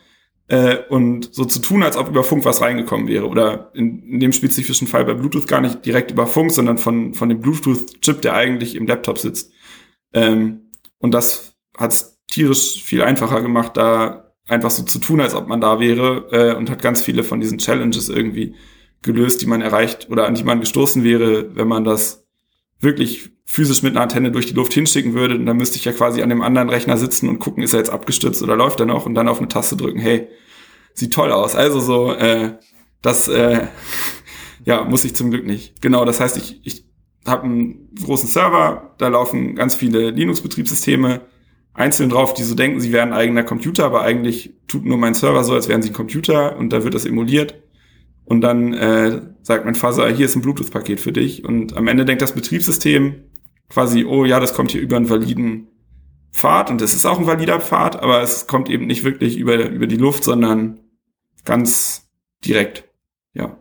[0.47, 3.27] äh, und so zu tun, als ob über Funk was reingekommen wäre.
[3.27, 7.15] Oder in, in dem spezifischen Fall bei Bluetooth gar nicht direkt über Funk, sondern von,
[7.15, 9.53] von dem Bluetooth-Chip, der eigentlich im Laptop sitzt.
[10.13, 15.35] Ähm, und das hat es tierisch viel einfacher gemacht, da einfach so zu tun, als
[15.35, 18.55] ob man da wäre äh, und hat ganz viele von diesen Challenges irgendwie
[19.03, 22.27] gelöst, die man erreicht oder an die man gestoßen wäre, wenn man das
[22.81, 26.23] wirklich physisch mit einer Antenne durch die Luft hinschicken würde, dann müsste ich ja quasi
[26.23, 29.07] an dem anderen Rechner sitzen und gucken, ist er jetzt abgestürzt oder läuft er noch
[29.07, 30.29] und dann auf eine Taste drücken, hey,
[30.93, 31.55] sieht toll aus.
[31.55, 32.55] Also so, äh,
[33.03, 33.67] das äh,
[34.65, 35.81] ja, muss ich zum Glück nicht.
[35.81, 36.85] Genau, das heißt, ich, ich
[37.25, 41.23] habe einen großen Server, da laufen ganz viele Linux-Betriebssysteme
[41.77, 45.15] einzeln drauf, die so denken, sie wären ein eigener Computer, aber eigentlich tut nur mein
[45.15, 47.63] Server so, als wären sie ein Computer und da wird das emuliert.
[48.25, 51.45] Und dann äh, sagt mein Fuzzer, hier ist ein Bluetooth-Paket für dich.
[51.45, 53.15] Und am Ende denkt das Betriebssystem
[53.69, 55.69] quasi, oh ja, das kommt hier über einen validen
[56.33, 59.69] Pfad und es ist auch ein valider Pfad, aber es kommt eben nicht wirklich über,
[59.69, 60.81] über die Luft, sondern
[61.45, 62.11] ganz
[62.45, 62.85] direkt.
[63.33, 63.57] Ja.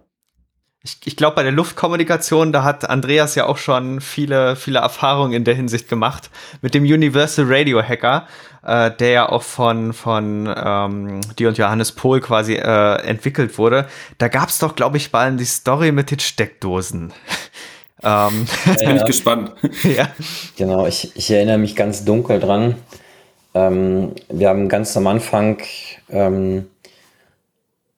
[0.85, 5.33] Ich, ich glaube, bei der Luftkommunikation, da hat Andreas ja auch schon viele, viele Erfahrungen
[5.33, 6.29] in der Hinsicht gemacht.
[6.61, 8.27] Mit dem Universal Radio Hacker,
[8.63, 13.87] äh, der ja auch von, von ähm, die und Johannes Pohl quasi äh, entwickelt wurde.
[14.19, 17.13] Da gab es doch, glaube ich, mal die Story mit den Steckdosen.
[18.03, 18.95] ähm, Jetzt bin ja.
[18.97, 19.53] ich gespannt.
[19.83, 20.09] ja.
[20.55, 22.75] Genau, ich, ich erinnere mich ganz dunkel dran.
[23.55, 25.57] Ähm, wir haben ganz am Anfang
[26.11, 26.67] ähm,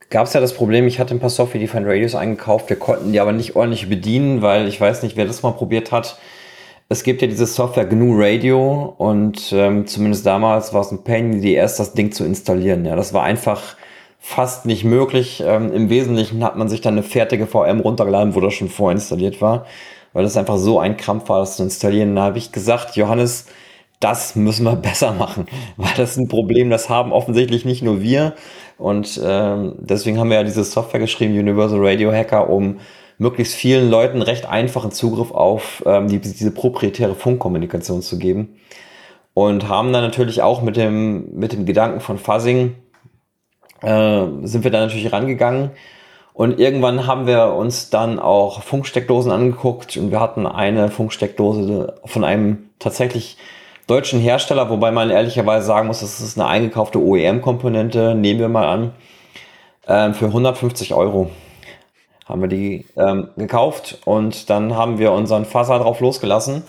[0.09, 3.19] gab es ja das Problem, ich hatte ein paar Software-Defined Radios eingekauft, wir konnten die
[3.19, 6.17] aber nicht ordentlich bedienen, weil ich weiß nicht, wer das mal probiert hat.
[6.89, 11.33] Es gibt ja diese Software GNU Radio und ähm, zumindest damals war es ein Pain
[11.33, 12.85] in the ass, das Ding zu installieren.
[12.85, 13.75] Ja, das war einfach
[14.19, 15.43] fast nicht möglich.
[15.45, 19.41] Ähm, Im Wesentlichen hat man sich dann eine fertige VM runtergeladen, wo das schon vorinstalliert
[19.41, 19.65] war,
[20.13, 22.15] weil das einfach so ein Krampf war, das zu installieren.
[22.15, 23.47] Da habe ich gesagt, Johannes,
[23.99, 28.01] das müssen wir besser machen, weil das ist ein Problem, das haben offensichtlich nicht nur
[28.01, 28.33] wir,
[28.77, 32.79] und ähm, deswegen haben wir ja diese Software geschrieben, Universal Radio Hacker, um
[33.17, 38.57] möglichst vielen Leuten recht einfachen Zugriff auf ähm, die, diese proprietäre Funkkommunikation zu geben.
[39.33, 42.75] Und haben dann natürlich auch mit dem, mit dem Gedanken von Fuzzing,
[43.81, 45.71] äh, sind wir da natürlich rangegangen.
[46.33, 52.23] Und irgendwann haben wir uns dann auch Funksteckdosen angeguckt und wir hatten eine Funksteckdose von
[52.23, 53.37] einem tatsächlich
[53.87, 58.67] deutschen Hersteller, wobei man ehrlicherweise sagen muss, das ist eine eingekaufte OEM-Komponente, nehmen wir mal
[58.67, 58.93] an,
[59.87, 61.31] ähm, für 150 Euro
[62.25, 66.63] haben wir die ähm, gekauft und dann haben wir unseren Faser drauf losgelassen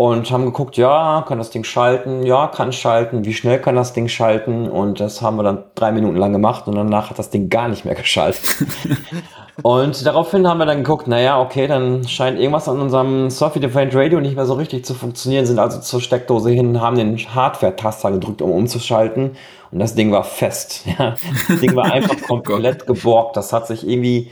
[0.00, 3.92] und haben geguckt, ja, kann das Ding schalten, ja, kann schalten, wie schnell kann das
[3.92, 7.28] Ding schalten und das haben wir dann drei Minuten lang gemacht und danach hat das
[7.28, 8.64] Ding gar nicht mehr geschaltet.
[9.62, 13.94] und daraufhin haben wir dann geguckt, naja, okay, dann scheint irgendwas an unserem Software Defined
[13.94, 18.10] Radio nicht mehr so richtig zu funktionieren, sind also zur Steckdose hin, haben den Hardware-Taster
[18.12, 19.32] gedrückt, um umzuschalten
[19.70, 20.86] und das Ding war fest.
[20.98, 21.14] Ja.
[21.46, 24.30] Das Ding war einfach komplett geborgt, das hat sich irgendwie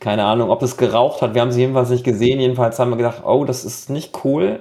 [0.00, 1.34] keine Ahnung, ob es geraucht hat.
[1.34, 2.38] Wir haben sie jedenfalls nicht gesehen.
[2.38, 4.60] Jedenfalls haben wir gedacht, oh, das ist nicht cool.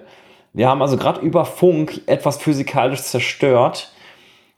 [0.54, 3.92] Wir haben also gerade über Funk etwas physikalisch zerstört.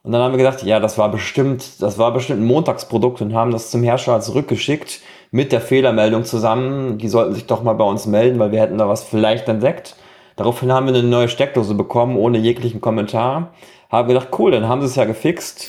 [0.04, 3.34] Und dann haben wir gedacht, ja, das war bestimmt, das war bestimmt ein Montagsprodukt und
[3.34, 5.00] haben das zum Hersteller zurückgeschickt
[5.32, 6.98] mit der Fehlermeldung zusammen.
[6.98, 9.96] Die sollten sich doch mal bei uns melden, weil wir hätten da was vielleicht entdeckt.
[10.36, 13.54] Daraufhin haben wir eine neue Steckdose bekommen, ohne jeglichen Kommentar.
[13.90, 15.68] Habe gedacht, cool, dann haben sie es ja gefixt.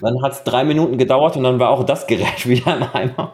[0.00, 3.32] Dann hat es drei Minuten gedauert und dann war auch das Gerät wieder im Eimer.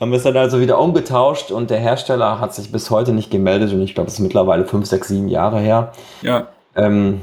[0.00, 3.30] Haben wir es dann also wieder umgetauscht und der Hersteller hat sich bis heute nicht
[3.30, 5.92] gemeldet und ich glaube, es ist mittlerweile fünf, sechs, sieben Jahre her.
[6.22, 6.48] Ja.
[6.74, 7.20] Ähm,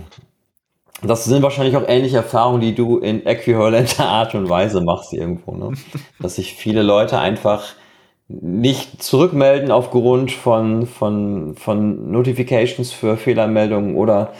[1.02, 5.56] das sind wahrscheinlich auch ähnliche Erfahrungen, die du in äquivalenter Art und Weise machst irgendwo,
[5.56, 5.72] ne?
[6.20, 7.74] Dass sich viele Leute einfach
[8.30, 14.32] nicht zurückmelden aufgrund von, von, von Notifications für Fehlermeldungen oder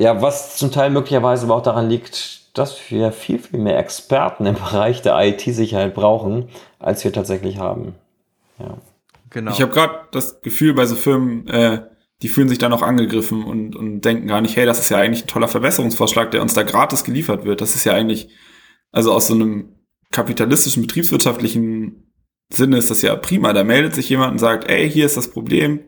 [0.00, 4.46] ja, was zum Teil möglicherweise aber auch daran liegt, dass wir viel, viel mehr Experten
[4.46, 7.94] im Bereich der IT-Sicherheit brauchen, als wir tatsächlich haben.
[8.58, 8.78] Ja.
[9.30, 9.50] Genau.
[9.52, 11.82] Ich habe gerade das Gefühl bei so Firmen, äh,
[12.22, 14.98] die fühlen sich da noch angegriffen und, und denken gar nicht, hey, das ist ja
[14.98, 17.60] eigentlich ein toller Verbesserungsvorschlag, der uns da gratis geliefert wird.
[17.60, 18.30] Das ist ja eigentlich,
[18.92, 19.74] also aus so einem
[20.12, 22.12] kapitalistischen, betriebswirtschaftlichen
[22.50, 23.52] Sinne ist das ja prima.
[23.52, 25.80] Da meldet sich jemand und sagt, ey, hier ist das Problem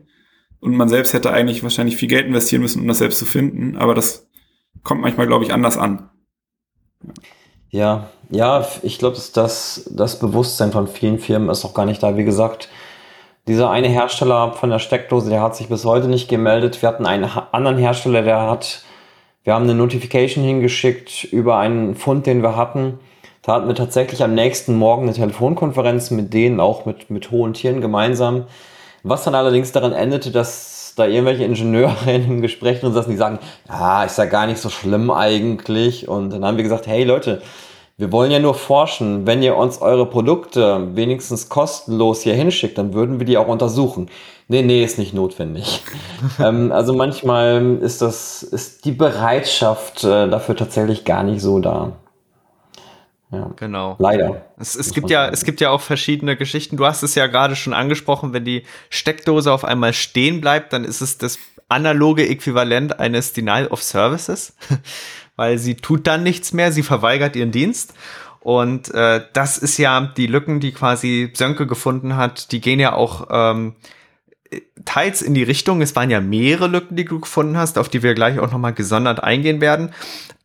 [0.61, 3.77] und man selbst hätte eigentlich wahrscheinlich viel Geld investieren müssen, um das selbst zu finden,
[3.77, 4.27] aber das
[4.83, 6.09] kommt manchmal, glaube ich, anders an.
[7.69, 12.17] Ja, ja, ich glaube, das, das Bewusstsein von vielen Firmen ist auch gar nicht da.
[12.17, 12.69] Wie gesagt,
[13.47, 16.81] dieser eine Hersteller von der Steckdose, der hat sich bis heute nicht gemeldet.
[16.81, 18.83] Wir hatten einen anderen Hersteller, der hat,
[19.43, 22.99] wir haben eine Notification hingeschickt über einen Fund, den wir hatten.
[23.41, 27.53] Da hatten wir tatsächlich am nächsten Morgen eine Telefonkonferenz mit denen, auch mit, mit hohen
[27.53, 28.45] Tieren gemeinsam.
[29.03, 33.17] Was dann allerdings daran endete, dass da irgendwelche Ingenieure in einem Gespräch drin saßen, die
[33.17, 36.07] sagen, ja, ist ja gar nicht so schlimm eigentlich.
[36.07, 37.41] Und dann haben wir gesagt, hey Leute,
[37.97, 39.27] wir wollen ja nur forschen.
[39.27, 44.09] Wenn ihr uns eure Produkte wenigstens kostenlos hier hinschickt, dann würden wir die auch untersuchen.
[44.47, 45.83] Nee, nee, ist nicht notwendig.
[46.39, 51.91] ähm, also manchmal ist das, ist die Bereitschaft äh, dafür tatsächlich gar nicht so da.
[53.31, 53.51] Ja.
[53.55, 53.95] Genau.
[53.99, 54.45] Leider.
[54.57, 56.77] Es, es gibt ja, es gibt ja auch verschiedene Geschichten.
[56.77, 60.83] Du hast es ja gerade schon angesprochen, wenn die Steckdose auf einmal stehen bleibt, dann
[60.83, 61.37] ist es das
[61.67, 64.55] analoge Äquivalent eines Denial of Services,
[65.35, 67.93] weil sie tut dann nichts mehr, sie verweigert ihren Dienst.
[68.39, 72.93] Und äh, das ist ja die Lücken, die quasi Sönke gefunden hat, die gehen ja
[72.93, 73.75] auch ähm,
[74.85, 78.01] teils in die Richtung, es waren ja mehrere Lücken, die du gefunden hast, auf die
[78.01, 79.93] wir gleich auch nochmal gesondert eingehen werden.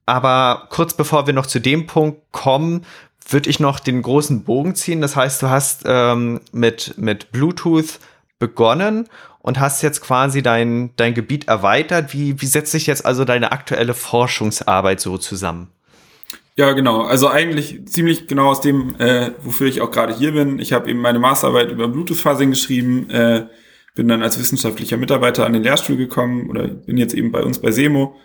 [0.07, 2.85] Aber kurz bevor wir noch zu dem Punkt kommen,
[3.29, 5.01] würde ich noch den großen Bogen ziehen.
[5.01, 7.99] Das heißt, du hast ähm, mit, mit Bluetooth
[8.39, 9.09] begonnen
[9.41, 12.13] und hast jetzt quasi dein, dein Gebiet erweitert.
[12.13, 15.69] Wie, wie setzt sich jetzt also deine aktuelle Forschungsarbeit so zusammen?
[16.57, 17.03] Ja, genau.
[17.03, 20.61] Also eigentlich ziemlich genau aus dem, äh, wofür ich auch gerade hier bin.
[20.61, 23.47] Ich habe eben meine Masterarbeit über Bluetooth-Phasing geschrieben, äh,
[23.95, 27.61] bin dann als wissenschaftlicher Mitarbeiter an den Lehrstuhl gekommen oder bin jetzt eben bei uns
[27.61, 28.17] bei SEMO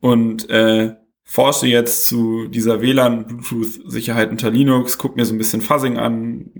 [0.00, 0.94] und äh,
[1.32, 6.50] forsche jetzt zu dieser WLAN-Bluetooth-Sicherheit unter Linux, gucke mir so ein bisschen Fuzzing an,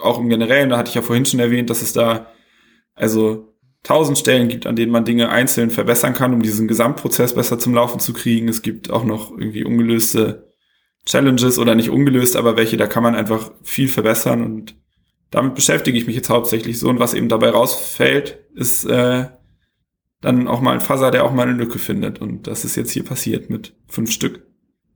[0.00, 2.26] auch im Generellen, da hatte ich ja vorhin schon erwähnt, dass es da
[2.96, 7.60] also tausend Stellen gibt, an denen man Dinge einzeln verbessern kann, um diesen Gesamtprozess besser
[7.60, 8.48] zum Laufen zu kriegen.
[8.48, 10.52] Es gibt auch noch irgendwie ungelöste
[11.06, 14.74] Challenges oder nicht ungelöst, aber welche, da kann man einfach viel verbessern und
[15.30, 19.26] damit beschäftige ich mich jetzt hauptsächlich so und was eben dabei rausfällt, ist äh,
[20.22, 22.20] dann auch mal ein Fuzzer, der auch mal eine Lücke findet.
[22.20, 24.46] Und das ist jetzt hier passiert mit fünf Stück.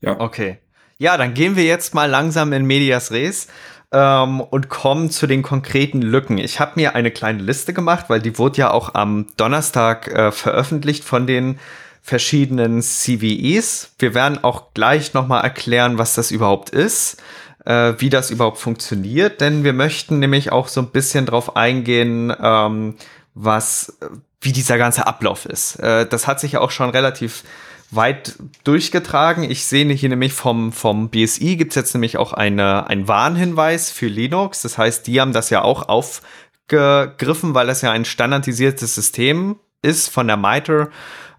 [0.01, 0.19] Ja.
[0.19, 0.59] Okay.
[0.99, 3.49] Ja, dann gehen wir jetzt mal langsam in Medias Res
[3.93, 6.39] ähm, und kommen zu den konkreten Lücken.
[6.39, 10.33] Ich habe mir eine kleine Liste gemacht, weil die wurde ja auch am Donnerstag äh,
[10.33, 11.59] veröffentlicht von den
[12.01, 13.95] verschiedenen CVEs.
[13.99, 17.21] Wir werden auch gleich nochmal erklären, was das überhaupt ist,
[17.65, 22.33] äh, wie das überhaupt funktioniert, denn wir möchten nämlich auch so ein bisschen drauf eingehen,
[22.41, 22.95] ähm,
[23.35, 23.99] was,
[24.47, 25.77] wie dieser ganze Ablauf ist.
[25.81, 27.43] Äh, das hat sich ja auch schon relativ
[27.91, 29.45] weit durchgetragen.
[29.45, 33.91] Ich sehe hier nämlich vom, vom BSI gibt es jetzt nämlich auch eine, einen Warnhinweis
[33.91, 34.63] für Linux.
[34.63, 40.09] Das heißt, die haben das ja auch aufgegriffen, weil das ja ein standardisiertes System ist
[40.09, 40.91] von der MITRE,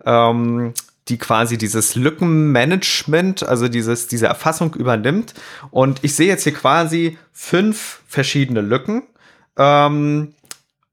[0.06, 0.74] ähm,
[1.08, 5.34] die quasi dieses Lückenmanagement, also dieses, diese Erfassung übernimmt.
[5.72, 9.04] Und ich sehe jetzt hier quasi fünf verschiedene Lücken.
[9.58, 10.34] Ähm,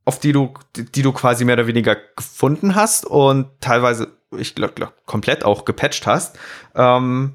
[0.04, 4.92] auf die du, die du quasi mehr oder weniger gefunden hast und teilweise, ich glaube,
[5.06, 6.38] komplett auch gepatcht hast.
[6.74, 7.34] Ähm,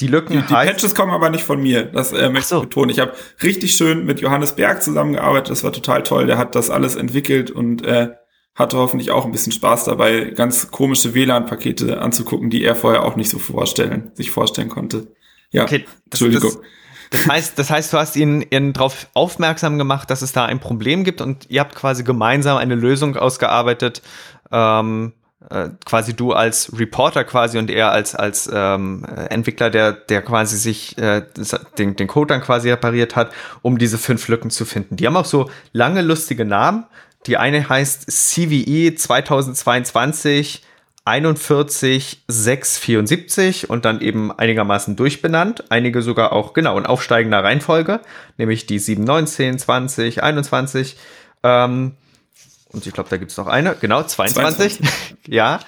[0.00, 2.56] die Lücken die, die Patches kommen aber nicht von mir, das äh, möchte so.
[2.56, 2.90] ich betonen.
[2.90, 6.26] Ich habe richtig schön mit Johannes Berg zusammengearbeitet, das war total toll.
[6.26, 8.10] Der hat das alles entwickelt und äh,
[8.56, 13.16] hatte hoffentlich auch ein bisschen Spaß dabei, ganz komische WLAN-Pakete anzugucken, die er vorher auch
[13.16, 15.08] nicht so vorstellen, sich vorstellen konnte.
[15.50, 16.52] Ja, okay, das, Entschuldigung.
[16.54, 16.60] Das,
[17.14, 20.58] das heißt, das heißt, du hast ihn, ihn darauf aufmerksam gemacht, dass es da ein
[20.58, 24.02] Problem gibt und ihr habt quasi gemeinsam eine Lösung ausgearbeitet,
[24.50, 25.12] ähm,
[25.48, 30.56] äh, quasi du als Reporter quasi und er als als ähm, Entwickler, der der quasi
[30.56, 31.22] sich äh,
[31.78, 33.30] den, den Code dann quasi repariert hat,
[33.62, 34.96] um diese fünf Lücken zu finden.
[34.96, 36.84] Die haben auch so lange lustige Namen.
[37.26, 40.62] Die eine heißt CVE 2022
[41.04, 45.70] 41,674 und dann eben einigermaßen durchbenannt.
[45.70, 48.00] Einige sogar auch, genau, in aufsteigender Reihenfolge,
[48.38, 50.96] nämlich die 7, 19, 20, 21.
[51.42, 51.92] Ähm,
[52.72, 54.78] und ich glaube, da gibt es noch eine, genau, 22.
[54.78, 54.80] 22.
[55.28, 55.60] ja.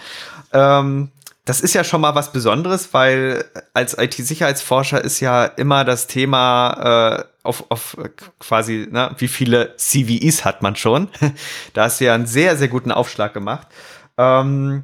[0.53, 1.11] Ähm,
[1.45, 7.21] das ist ja schon mal was Besonderes, weil als IT-Sicherheitsforscher ist ja immer das Thema
[7.21, 7.97] äh, auf, auf
[8.41, 11.07] quasi, ne, wie viele CVEs hat man schon.
[11.75, 13.69] da hast du ja einen sehr, sehr guten Aufschlag gemacht.
[14.19, 14.83] Ähm,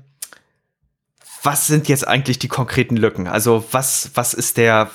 [1.43, 3.27] was sind jetzt eigentlich die konkreten Lücken?
[3.27, 4.91] Also was, was ist der,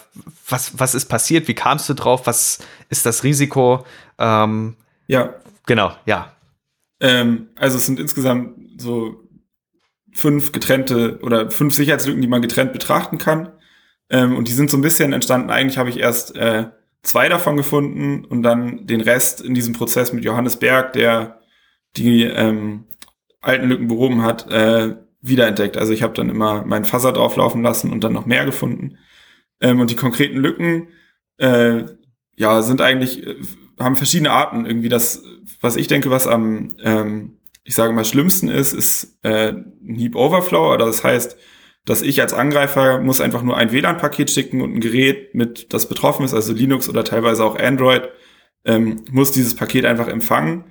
[0.47, 1.47] was, was ist passiert?
[1.47, 2.25] Wie kamst du drauf?
[2.25, 3.85] Was ist das Risiko?
[4.17, 4.75] Ähm,
[5.07, 5.35] ja.
[5.65, 6.31] Genau, ja.
[7.01, 9.23] Ähm, also es sind insgesamt so
[10.13, 13.51] fünf getrennte oder fünf Sicherheitslücken, die man getrennt betrachten kann.
[14.09, 15.49] Ähm, und die sind so ein bisschen entstanden.
[15.49, 16.67] Eigentlich habe ich erst äh,
[17.03, 21.41] zwei davon gefunden und dann den Rest in diesem Prozess mit Johannes Berg, der
[21.97, 22.85] die ähm,
[23.41, 24.95] alten Lücken behoben hat, äh,
[25.27, 25.77] wiederentdeckt.
[25.77, 28.97] Also ich habe dann immer meinen Fuzzer drauflaufen lassen und dann noch mehr gefunden.
[29.61, 30.87] Ähm, und die konkreten Lücken,
[31.37, 31.83] äh,
[32.35, 33.35] ja, sind eigentlich, äh,
[33.79, 34.65] haben verschiedene Arten.
[34.65, 35.23] Irgendwie das,
[35.61, 40.15] was ich denke, was am, ähm, ich sage mal, schlimmsten ist, ist äh, ein Heap
[40.15, 40.73] Overflow.
[40.73, 41.37] Oder das heißt,
[41.85, 45.87] dass ich als Angreifer muss einfach nur ein WLAN-Paket schicken und ein Gerät mit, das
[45.87, 48.09] betroffen ist, also Linux oder teilweise auch Android,
[48.65, 50.65] ähm, muss dieses Paket einfach empfangen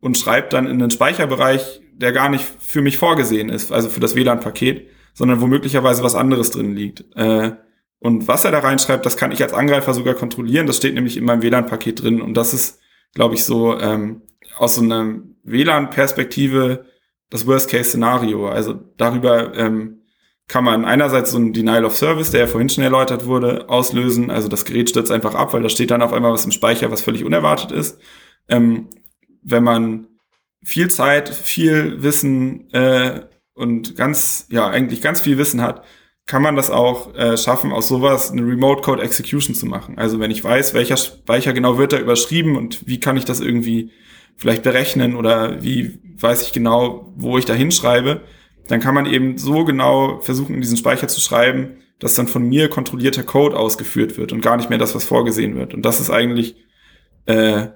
[0.00, 4.00] und schreibt dann in den Speicherbereich der gar nicht für mich vorgesehen ist, also für
[4.00, 7.04] das WLAN-Paket, sondern wo möglicherweise was anderes drin liegt.
[7.16, 7.52] Äh,
[7.98, 10.66] und was er da reinschreibt, das kann ich als Angreifer sogar kontrollieren.
[10.66, 12.20] Das steht nämlich in meinem WLAN-Paket drin.
[12.20, 12.80] Und das ist,
[13.14, 14.22] glaube ich, so ähm,
[14.58, 16.84] aus so einer WLAN-Perspektive
[17.30, 18.48] das Worst-Case-Szenario.
[18.48, 20.02] Also darüber, ähm,
[20.48, 24.30] kann man einerseits so ein Denial of Service, der ja vorhin schon erläutert wurde, auslösen.
[24.30, 26.90] Also das Gerät stürzt einfach ab, weil da steht dann auf einmal was im Speicher,
[26.90, 28.00] was völlig unerwartet ist.
[28.48, 28.88] Ähm,
[29.42, 30.06] wenn man
[30.66, 33.20] viel Zeit, viel Wissen äh,
[33.54, 35.84] und ganz, ja, eigentlich ganz viel Wissen hat,
[36.26, 39.96] kann man das auch äh, schaffen, aus sowas eine Remote Code Execution zu machen.
[39.96, 43.38] Also wenn ich weiß, welcher Speicher genau wird da überschrieben und wie kann ich das
[43.38, 43.92] irgendwie
[44.34, 48.22] vielleicht berechnen oder wie weiß ich genau, wo ich da hinschreibe,
[48.66, 52.68] dann kann man eben so genau versuchen, diesen Speicher zu schreiben, dass dann von mir
[52.68, 55.74] kontrollierter Code ausgeführt wird und gar nicht mehr das, was vorgesehen wird.
[55.74, 56.56] Und das ist eigentlich
[57.26, 57.68] äh,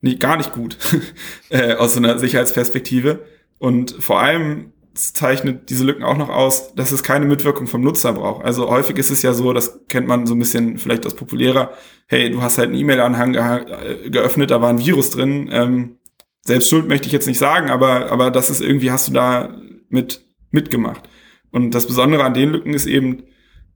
[0.00, 0.76] nie, gar nicht gut
[1.50, 3.24] äh, aus so einer Sicherheitsperspektive.
[3.58, 8.12] Und vor allem zeichnet diese Lücken auch noch aus, dass es keine Mitwirkung vom Nutzer
[8.12, 8.44] braucht.
[8.44, 11.72] Also häufig ist es ja so, das kennt man so ein bisschen vielleicht aus populärer,
[12.06, 15.48] hey, du hast halt einen E-Mail-Anhang ge geöffnet, da war ein Virus drin.
[15.52, 15.98] Ähm,
[16.42, 19.54] selbst schuld möchte ich jetzt nicht sagen, aber, aber das ist irgendwie, hast du da
[19.88, 21.08] mit mitgemacht.
[21.50, 23.24] Und das Besondere an den Lücken ist eben,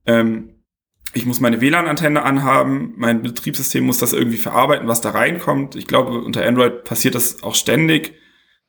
[0.07, 0.54] ähm,
[1.15, 5.77] ich muss meine WLAN-Antenne anhaben, mein Betriebssystem muss das irgendwie verarbeiten, was da reinkommt.
[5.77, 8.15] Ich glaube, unter Android passiert das auch ständig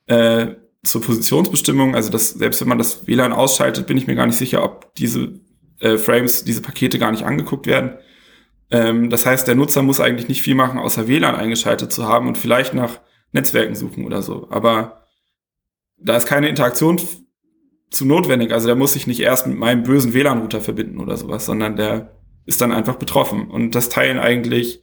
[0.05, 0.47] äh,
[0.83, 1.95] zur Positionsbestimmung.
[1.95, 4.93] Also dass selbst wenn man das WLAN ausschaltet, bin ich mir gar nicht sicher, ob
[4.95, 5.39] diese
[5.79, 7.97] äh, Frames, diese Pakete gar nicht angeguckt werden.
[8.69, 12.27] Ähm, das heißt, der Nutzer muss eigentlich nicht viel machen, außer WLAN eingeschaltet zu haben
[12.27, 12.99] und vielleicht nach
[13.31, 14.47] Netzwerken suchen oder so.
[14.51, 15.07] Aber
[15.97, 17.01] da ist keine Interaktion
[17.89, 18.51] zu notwendig.
[18.51, 22.14] Also der muss sich nicht erst mit meinem bösen WLAN-Router verbinden oder sowas, sondern der
[22.45, 23.49] ist dann einfach betroffen.
[23.49, 24.81] Und das teilen eigentlich,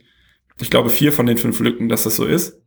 [0.60, 2.60] ich glaube, vier von den fünf Lücken, dass das so ist.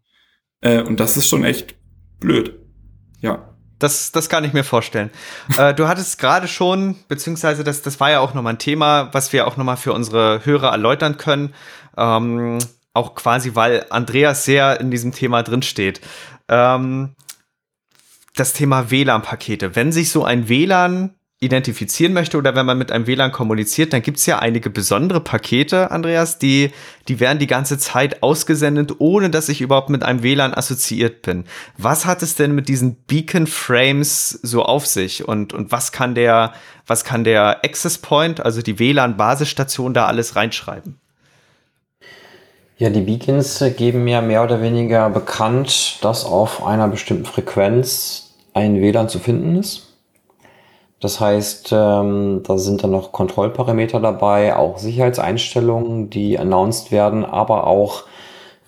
[0.61, 1.75] Äh, und das ist schon echt
[2.19, 2.59] blöd.
[3.21, 3.51] Ja.
[3.77, 5.09] Das, das kann ich mir vorstellen.
[5.57, 9.33] äh, du hattest gerade schon, beziehungsweise das, das war ja auch nochmal ein Thema, was
[9.33, 11.53] wir auch nochmal für unsere Hörer erläutern können.
[11.97, 12.59] Ähm,
[12.93, 15.99] auch quasi, weil Andreas sehr in diesem Thema drinsteht.
[16.47, 17.15] Ähm,
[18.35, 19.75] das Thema WLAN-Pakete.
[19.75, 24.01] Wenn sich so ein WLAN identifizieren möchte oder wenn man mit einem WLAN kommuniziert, dann
[24.01, 26.71] gibt es ja einige besondere Pakete, Andreas, die,
[27.09, 31.43] die werden die ganze Zeit ausgesendet, ohne dass ich überhaupt mit einem WLAN assoziiert bin.
[31.77, 36.15] Was hat es denn mit diesen Beacon Frames so auf sich und, und was kann
[36.15, 36.53] der,
[36.87, 40.99] was kann der Access Point, also die WLAN-Basisstation da alles reinschreiben?
[42.77, 48.81] Ja, die Beacons geben ja mehr oder weniger bekannt, dass auf einer bestimmten Frequenz ein
[48.81, 49.84] WLAN zu finden ist.
[50.99, 57.67] Das heißt, ähm, da sind dann noch Kontrollparameter dabei, auch Sicherheitseinstellungen, die announced werden, aber
[57.67, 58.03] auch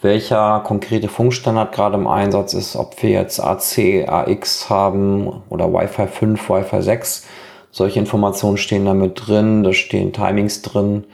[0.02, 6.08] welcher konkrete Funkstandard gerade im Einsatz ist, ob wir jetzt AC, AX haben oder Wi-Fi
[6.08, 7.26] 5, Wi-Fi 6.
[7.72, 11.06] Solche Informationen stehen damit drin, da stehen Timings drin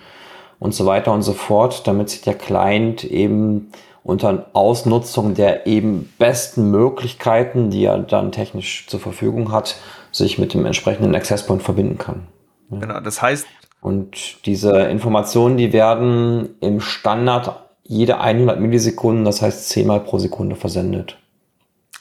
[0.60, 3.72] und so weiter und so fort, damit sich der Client eben
[4.04, 9.78] unter Ausnutzung der eben besten Möglichkeiten, die er dann technisch zur Verfügung hat,
[10.14, 12.28] sich mit dem entsprechenden Access Point verbinden kann.
[12.70, 13.46] Genau, das heißt.
[13.82, 20.56] Und diese Informationen, die werden im Standard jede 100 Millisekunden, das heißt zehnmal pro Sekunde
[20.56, 21.18] versendet.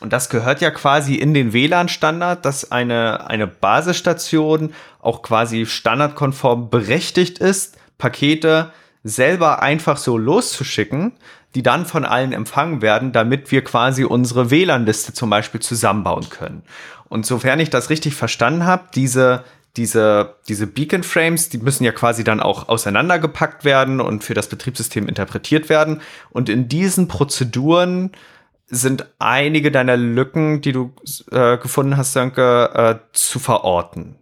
[0.00, 6.70] Und das gehört ja quasi in den WLAN-Standard, dass eine, eine Basisstation auch quasi standardkonform
[6.70, 8.72] berechtigt ist, Pakete
[9.04, 11.12] selber einfach so loszuschicken,
[11.54, 16.62] die dann von allen empfangen werden, damit wir quasi unsere WLAN-Liste zum Beispiel zusammenbauen können.
[17.08, 19.44] Und sofern ich das richtig verstanden habe, diese,
[19.76, 24.48] diese, diese Beacon Frames, die müssen ja quasi dann auch auseinandergepackt werden und für das
[24.48, 26.00] Betriebssystem interpretiert werden.
[26.30, 28.12] Und in diesen Prozeduren
[28.66, 30.94] sind einige deiner Lücken, die du
[31.30, 34.16] äh, gefunden hast, Sönke, äh, zu verorten.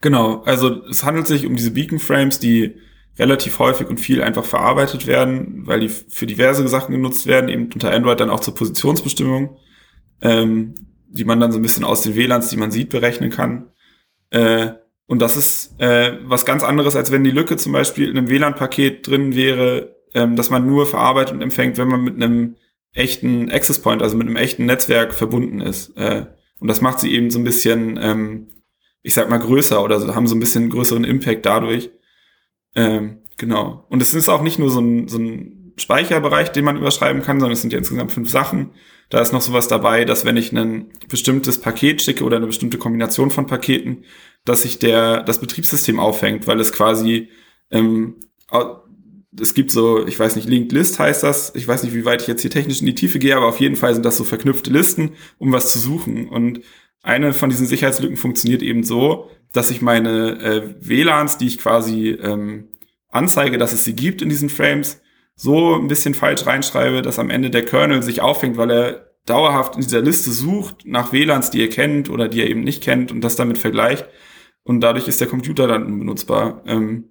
[0.00, 2.76] Genau, also es handelt sich um diese Beacon Frames, die
[3.20, 7.70] relativ häufig und viel einfach verarbeitet werden, weil die für diverse Sachen genutzt werden, eben
[7.72, 9.58] unter Android dann auch zur Positionsbestimmung,
[10.22, 10.74] ähm,
[11.08, 13.70] die man dann so ein bisschen aus den WLANs, die man sieht, berechnen kann.
[14.30, 14.72] Äh,
[15.06, 18.30] und das ist äh, was ganz anderes, als wenn die Lücke zum Beispiel in einem
[18.30, 22.56] WLAN-Paket drin wäre, ähm, dass man nur verarbeitet und empfängt, wenn man mit einem
[22.94, 25.96] echten Access Point, also mit einem echten Netzwerk verbunden ist.
[25.96, 26.26] Äh,
[26.58, 28.48] und das macht sie eben so ein bisschen, ähm,
[29.02, 31.90] ich sag mal, größer oder so, haben so ein bisschen größeren Impact dadurch.
[32.74, 33.86] Ähm, genau.
[33.88, 37.40] Und es ist auch nicht nur so ein, so ein Speicherbereich, den man überschreiben kann,
[37.40, 38.70] sondern es sind ja insgesamt fünf Sachen.
[39.08, 42.78] Da ist noch sowas dabei, dass wenn ich ein bestimmtes Paket schicke oder eine bestimmte
[42.78, 44.04] Kombination von Paketen,
[44.44, 47.28] dass sich der, das Betriebssystem aufhängt, weil es quasi,
[47.70, 48.16] ähm,
[49.38, 51.52] es gibt so, ich weiß nicht, Linked List heißt das.
[51.54, 53.60] Ich weiß nicht, wie weit ich jetzt hier technisch in die Tiefe gehe, aber auf
[53.60, 56.28] jeden Fall sind das so verknüpfte Listen, um was zu suchen.
[56.28, 56.60] Und
[57.02, 62.10] eine von diesen Sicherheitslücken funktioniert eben so, dass ich meine äh, WLANs, die ich quasi
[62.10, 62.68] ähm,
[63.08, 65.00] anzeige, dass es sie gibt in diesen Frames,
[65.34, 69.74] so ein bisschen falsch reinschreibe, dass am Ende der Kernel sich aufhängt, weil er dauerhaft
[69.74, 73.10] in dieser Liste sucht nach WLANs, die er kennt oder die er eben nicht kennt
[73.10, 74.06] und das damit vergleicht.
[74.62, 76.62] und dadurch ist der Computer dann unbenutzbar.
[76.66, 77.10] Ähm,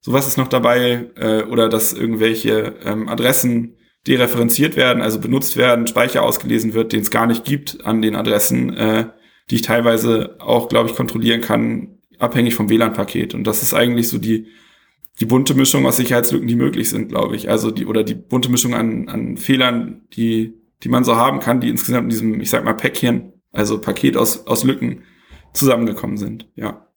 [0.00, 3.76] sowas ist noch dabei äh, oder dass irgendwelche ähm, Adressen
[4.06, 8.14] dereferenziert werden, also benutzt werden, Speicher ausgelesen wird, den es gar nicht gibt an den
[8.14, 9.06] Adressen, äh,
[9.50, 13.34] die ich teilweise auch, glaube ich, kontrollieren kann, abhängig vom WLAN-Paket.
[13.34, 14.48] Und das ist eigentlich so die,
[15.20, 17.48] die bunte Mischung aus Sicherheitslücken, die möglich sind, glaube ich.
[17.48, 21.60] Also die, oder die bunte Mischung an, an Fehlern, die, die man so haben kann,
[21.60, 25.02] die insgesamt in diesem, ich sag mal, Päckchen, also Paket aus, aus Lücken
[25.52, 26.88] zusammengekommen sind, ja.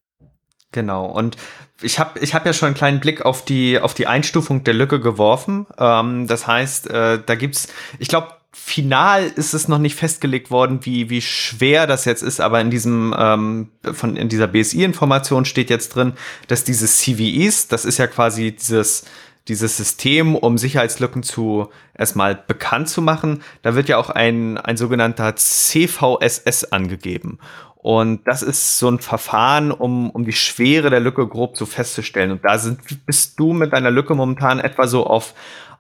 [0.71, 1.05] Genau.
[1.05, 1.37] Und
[1.81, 4.73] ich habe ich hab ja schon einen kleinen Blick auf die, auf die Einstufung der
[4.73, 5.67] Lücke geworfen.
[5.77, 7.67] Ähm, das heißt, äh, da gibt's,
[7.99, 12.39] ich glaube, final ist es noch nicht festgelegt worden, wie, wie schwer das jetzt ist,
[12.39, 16.13] aber in diesem, ähm, von, in dieser BSI-Information steht jetzt drin,
[16.47, 19.05] dass diese CVEs, das ist ja quasi dieses,
[19.47, 24.77] dieses System, um Sicherheitslücken zu erstmal bekannt zu machen, da wird ja auch ein, ein
[24.77, 27.39] sogenannter CVSS angegeben.
[27.77, 32.31] Und das ist so ein Verfahren, um, um die Schwere der Lücke grob so festzustellen.
[32.31, 35.33] Und da sind, bist du mit deiner Lücke momentan etwa so auf,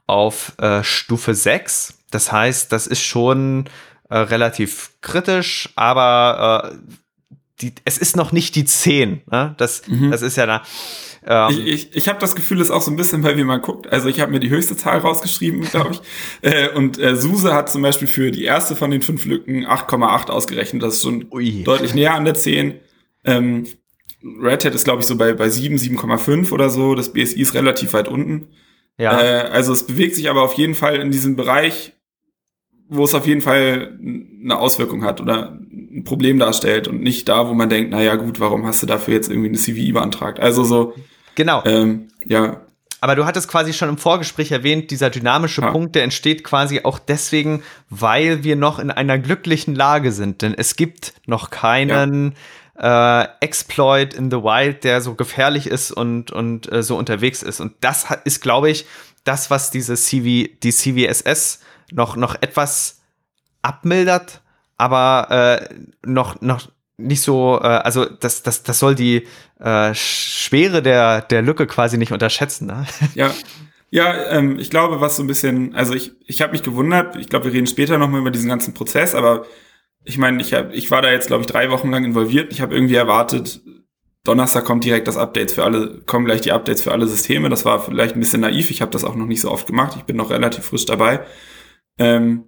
[0.07, 1.99] auf äh, Stufe 6.
[2.09, 3.69] Das heißt, das ist schon
[4.09, 6.77] äh, relativ kritisch, aber äh,
[7.61, 9.21] die, es ist noch nicht die 10.
[9.29, 9.55] Ne?
[9.57, 10.11] Das, mhm.
[10.11, 10.63] das ist ja da.
[11.25, 13.43] Ähm, ich ich, ich habe das Gefühl, es ist auch so ein bisschen, weil wie
[13.43, 13.91] man guckt.
[13.91, 16.01] Also ich habe mir die höchste Zahl rausgeschrieben, glaube ich.
[16.49, 20.29] äh, und äh, Suse hat zum Beispiel für die erste von den fünf Lücken 8,8
[20.29, 20.83] ausgerechnet.
[20.83, 21.63] Das ist schon Ui.
[21.63, 22.79] deutlich näher an der 10.
[23.25, 23.65] Ähm,
[24.41, 26.95] Red Hat ist, glaube ich, so bei, bei 7, 7,5 oder so.
[26.95, 28.47] Das BSI ist relativ weit unten.
[28.97, 29.21] Ja.
[29.21, 31.93] Äh, also es bewegt sich aber auf jeden Fall in diesem Bereich,
[32.89, 37.49] wo es auf jeden Fall eine Auswirkung hat oder ein Problem darstellt und nicht da,
[37.49, 40.39] wo man denkt, naja gut, warum hast du dafür jetzt irgendwie eine CVI beantragt?
[40.39, 40.93] Also so
[41.37, 41.61] Genau.
[41.65, 42.61] Ähm, ja.
[42.99, 45.71] Aber du hattest quasi schon im Vorgespräch erwähnt, dieser dynamische ja.
[45.71, 50.41] Punkt, der entsteht quasi auch deswegen, weil wir noch in einer glücklichen Lage sind.
[50.41, 52.37] Denn es gibt noch keinen ja.
[52.79, 57.59] Äh, Exploit in the Wild, der so gefährlich ist und, und äh, so unterwegs ist.
[57.59, 58.85] Und das ist, glaube ich,
[59.23, 61.59] das, was diese CV, die CVSS
[61.91, 63.01] noch, noch etwas
[63.61, 64.41] abmildert,
[64.77, 65.75] aber äh,
[66.05, 66.67] noch, noch
[66.97, 69.27] nicht so, äh, also das, das, das soll die
[69.59, 72.67] äh, Schwere der, der Lücke quasi nicht unterschätzen.
[72.67, 72.85] Ne?
[73.15, 73.31] Ja,
[73.89, 77.29] ja, ähm, ich glaube, was so ein bisschen, also ich, ich habe mich gewundert, ich
[77.29, 79.45] glaube, wir reden später nochmal über diesen ganzen Prozess, aber
[80.07, 82.53] ich meine, ich, hab, ich war da jetzt, glaube ich, drei Wochen lang involviert.
[82.53, 83.61] Ich habe irgendwie erwartet,
[84.23, 87.49] Donnerstag kommt direkt das Updates für alle, kommen gleich die Updates für alle Systeme.
[87.49, 88.71] Das war vielleicht ein bisschen naiv.
[88.71, 89.95] Ich habe das auch noch nicht so oft gemacht.
[89.97, 91.19] Ich bin noch relativ frisch dabei.
[91.97, 92.45] Ähm,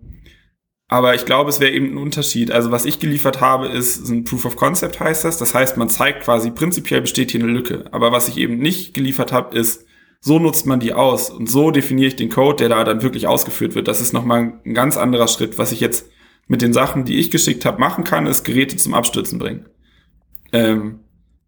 [0.87, 2.49] aber ich glaube, es wäre eben ein Unterschied.
[2.51, 5.37] Also was ich geliefert habe, ist ein Proof of Concept heißt das.
[5.37, 7.85] Das heißt, man zeigt quasi, prinzipiell besteht hier eine Lücke.
[7.91, 9.85] Aber was ich eben nicht geliefert habe, ist,
[10.21, 11.29] so nutzt man die aus.
[11.29, 13.89] Und so definiere ich den Code, der da dann wirklich ausgeführt wird.
[13.89, 15.57] Das ist nochmal ein ganz anderer Schritt.
[15.57, 16.09] Was ich jetzt
[16.49, 19.69] mit den Sachen, die ich geschickt habe, machen kann, ist Geräte zum Abstürzen bringen.
[20.51, 20.99] Ähm,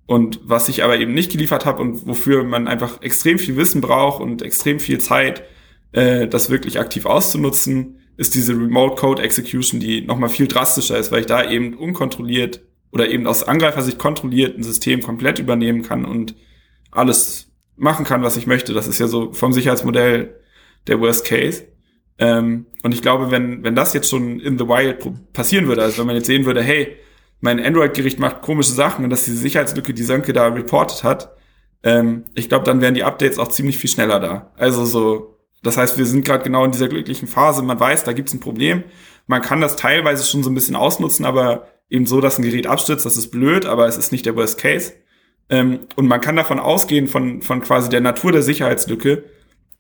[0.06, 3.82] und was ich aber eben nicht geliefert habe und wofür man einfach extrem viel Wissen
[3.82, 5.44] braucht und extrem viel Zeit,
[5.92, 11.12] äh, das wirklich aktiv auszunutzen, ist diese Remote Code Execution, die nochmal viel drastischer ist,
[11.12, 16.06] weil ich da eben unkontrolliert oder eben aus Angreifersicht kontrolliert ein System komplett übernehmen kann
[16.06, 16.36] und
[16.92, 18.74] alles machen kann, was ich möchte.
[18.74, 20.36] Das ist ja so vom Sicherheitsmodell
[20.86, 21.71] der Worst Case.
[22.22, 25.98] Ähm, und ich glaube, wenn, wenn das jetzt schon in the wild passieren würde, also
[25.98, 26.96] wenn man jetzt sehen würde, hey,
[27.40, 31.36] mein Android-Gericht macht komische Sachen und dass diese Sicherheitslücke, die Sönke da reported hat,
[31.82, 34.52] ähm, ich glaube, dann wären die Updates auch ziemlich viel schneller da.
[34.56, 37.64] Also so, das heißt, wir sind gerade genau in dieser glücklichen Phase.
[37.64, 38.84] Man weiß, da gibt es ein Problem.
[39.26, 42.68] Man kann das teilweise schon so ein bisschen ausnutzen, aber eben so, dass ein Gerät
[42.68, 44.94] abstürzt, das ist blöd, aber es ist nicht der Worst Case.
[45.50, 49.24] Ähm, und man kann davon ausgehen, von, von quasi der Natur der Sicherheitslücke,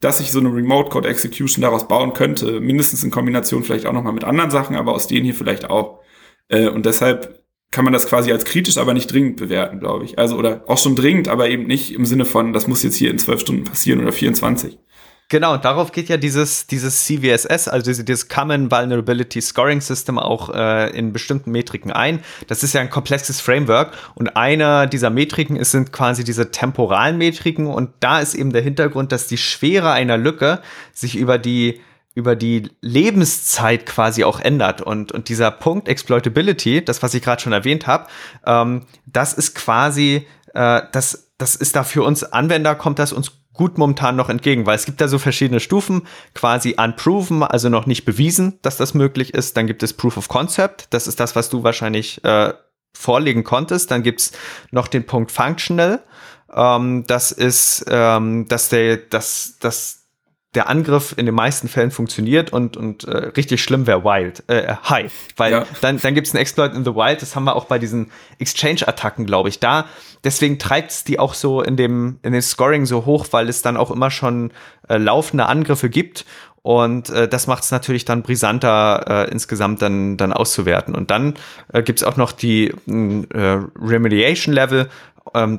[0.02, 2.60] dass ich so eine Remote Code Execution daraus bauen könnte.
[2.60, 6.00] Mindestens in Kombination vielleicht auch nochmal mit anderen Sachen, aber aus denen hier vielleicht auch.
[6.50, 7.42] Äh, und deshalb
[7.72, 10.20] kann man das quasi als kritisch, aber nicht dringend bewerten, glaube ich.
[10.20, 13.10] Also, oder auch schon dringend, aber eben nicht im Sinne von, das muss jetzt hier
[13.10, 14.78] in zwölf Stunden passieren oder 24.
[15.32, 20.90] Genau, darauf geht ja dieses, dieses CVSS, also dieses Common Vulnerability Scoring System auch äh,
[20.90, 22.20] in bestimmten Metriken ein.
[22.48, 27.18] Das ist ja ein komplexes Framework und einer dieser Metriken ist, sind quasi diese temporalen
[27.18, 30.60] Metriken und da ist eben der Hintergrund, dass die Schwere einer Lücke
[30.92, 31.80] sich über die
[32.14, 34.82] über die Lebenszeit quasi auch ändert.
[34.82, 38.08] Und, und dieser Punkt Exploitability, das, was ich gerade schon erwähnt habe,
[38.46, 43.32] ähm, das ist quasi, äh, das, das ist da für uns Anwender, kommt das uns
[43.54, 47.86] gut momentan noch entgegen, weil es gibt da so verschiedene Stufen, quasi unproven, also noch
[47.86, 49.58] nicht bewiesen, dass das möglich ist.
[49.58, 52.54] Dann gibt es Proof of Concept, das ist das, was du wahrscheinlich äh,
[52.94, 53.92] vorlegen konntest.
[53.92, 54.32] Dann gibt's
[54.72, 56.02] noch den Punkt Functional.
[56.54, 60.01] Ähm, das ist, ähm, dass der, dass, dass
[60.54, 64.76] der Angriff in den meisten Fällen funktioniert und, und äh, richtig schlimm wäre Wild, äh,
[64.90, 65.14] High.
[65.38, 65.66] Weil ja.
[65.80, 68.12] dann, dann gibt es einen Exploit in the Wild, das haben wir auch bei diesen
[68.40, 69.60] Exchange-Attacken, glaube ich.
[69.60, 69.86] Da,
[70.26, 73.62] deswegen treibt es die auch so in dem, in dem Scoring so hoch, weil es
[73.62, 74.52] dann auch immer schon
[74.90, 76.26] äh, laufende Angriffe gibt.
[76.64, 80.94] Und äh, das macht es natürlich dann brisanter, äh, insgesamt dann, dann auszuwerten.
[80.94, 81.36] Und dann
[81.74, 84.90] äh, gibt es auch noch die äh, Remediation-Level,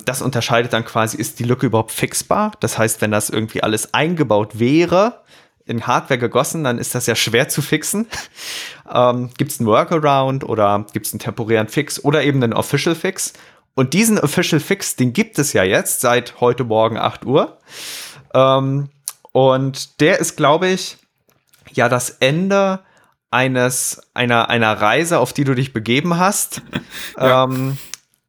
[0.04, 2.52] das unterscheidet dann quasi, ist die Lücke überhaupt fixbar?
[2.60, 5.22] Das heißt, wenn das irgendwie alles eingebaut wäre,
[5.64, 8.06] in Hardware gegossen, dann ist das ja schwer zu fixen.
[8.92, 12.94] ähm, gibt es einen Workaround oder gibt es einen temporären Fix oder eben einen Official
[12.94, 13.32] Fix?
[13.74, 17.58] Und diesen Official Fix, den gibt es ja jetzt seit heute Morgen 8 Uhr.
[18.34, 18.90] Ähm,
[19.32, 20.98] und der ist, glaube ich,
[21.72, 22.80] ja das Ende
[23.30, 26.60] eines einer einer Reise, auf die du dich begeben hast.
[27.16, 27.44] ja.
[27.44, 27.78] ähm,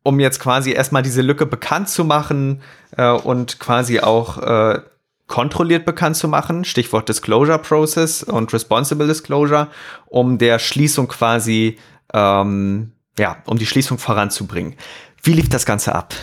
[0.03, 2.61] um jetzt quasi erstmal diese Lücke bekannt zu machen
[2.97, 4.81] äh, und quasi auch äh,
[5.27, 9.69] kontrolliert bekannt zu machen, Stichwort Disclosure Process und Responsible Disclosure,
[10.05, 11.77] um der Schließung quasi,
[12.13, 14.75] ähm, ja, um die Schließung voranzubringen.
[15.23, 16.13] Wie lief das Ganze ab?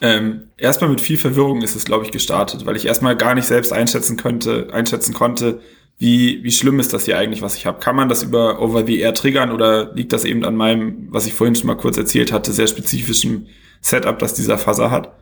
[0.00, 3.46] Ähm, erstmal mit viel Verwirrung ist es, glaube ich, gestartet, weil ich erstmal gar nicht
[3.46, 5.60] selbst einschätzen könnte, einschätzen konnte,
[5.98, 7.78] wie, wie schlimm ist das hier eigentlich, was ich habe?
[7.78, 11.26] Kann man das über Over the Air triggern oder liegt das eben an meinem, was
[11.26, 13.48] ich vorhin schon mal kurz erzählt hatte, sehr spezifischen
[13.80, 15.16] Setup, das dieser Fuzzer hat?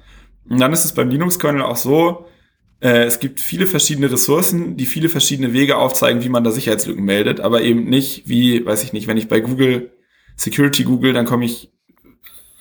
[0.49, 2.27] Und dann ist es beim Linux-Kernel auch so,
[2.81, 7.05] äh, es gibt viele verschiedene Ressourcen, die viele verschiedene Wege aufzeigen, wie man da Sicherheitslücken
[7.05, 9.93] meldet, aber eben nicht wie, weiß ich nicht, wenn ich bei Google
[10.37, 11.71] Security google, dann komme ich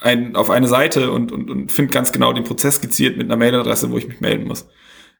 [0.01, 3.37] ein, auf eine Seite und, und, und finde ganz genau den Prozess skizziert mit einer
[3.37, 4.67] Mailadresse, wo ich mich melden muss.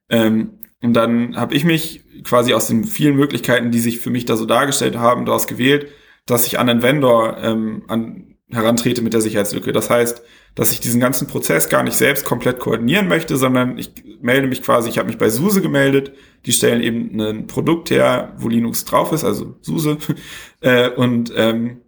[0.09, 4.25] Ähm, und dann habe ich mich quasi aus den vielen Möglichkeiten, die sich für mich
[4.25, 5.87] da so dargestellt haben, daraus gewählt,
[6.25, 9.71] dass ich an einen Vendor ähm, an, herantrete mit der Sicherheitslücke.
[9.71, 10.21] Das heißt,
[10.55, 14.61] dass ich diesen ganzen Prozess gar nicht selbst komplett koordinieren möchte, sondern ich melde mich
[14.61, 16.13] quasi, ich habe mich bei SUSE gemeldet,
[16.45, 19.97] die stellen eben ein Produkt her, wo Linux drauf ist, also SUSE.
[20.61, 21.81] äh, und ähm,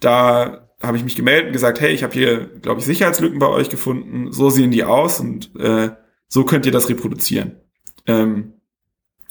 [0.00, 3.48] da habe ich mich gemeldet und gesagt, hey, ich habe hier, glaube ich, Sicherheitslücken bei
[3.48, 5.90] euch gefunden, so sehen die aus und äh,
[6.28, 7.60] so könnt ihr das reproduzieren.
[8.06, 8.54] Ähm,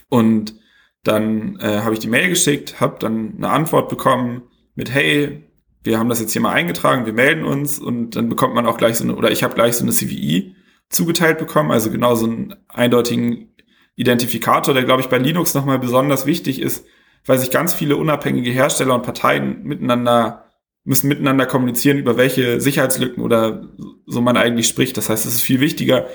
[0.10, 0.56] und
[1.04, 4.44] dann äh, habe ich die Mail geschickt, habe dann eine Antwort bekommen
[4.76, 5.44] mit, hey,
[5.84, 8.78] wir haben das jetzt hier mal eingetragen, wir melden uns und dann bekommt man auch
[8.78, 10.56] gleich so eine, oder ich habe gleich so eine CVI
[10.90, 13.56] zugeteilt bekommen, also genau so einen eindeutigen
[13.96, 16.86] Identifikator, der, glaube ich, bei Linux nochmal besonders wichtig ist,
[17.26, 20.46] weil sich ganz viele unabhängige Hersteller und Parteien miteinander
[20.86, 23.68] müssen miteinander kommunizieren, über welche Sicherheitslücken oder
[24.06, 24.96] so man eigentlich spricht.
[24.98, 26.08] Das heißt, es ist viel wichtiger,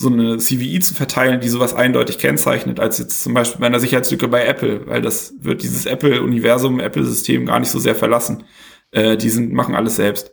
[0.00, 3.80] so eine CVI zu verteilen, die sowas eindeutig kennzeichnet, als jetzt zum Beispiel bei einer
[3.80, 8.44] Sicherheitslücke bei Apple, weil das wird dieses Apple-Universum, Apple-System gar nicht so sehr verlassen.
[8.92, 10.32] Äh, die sind, machen alles selbst.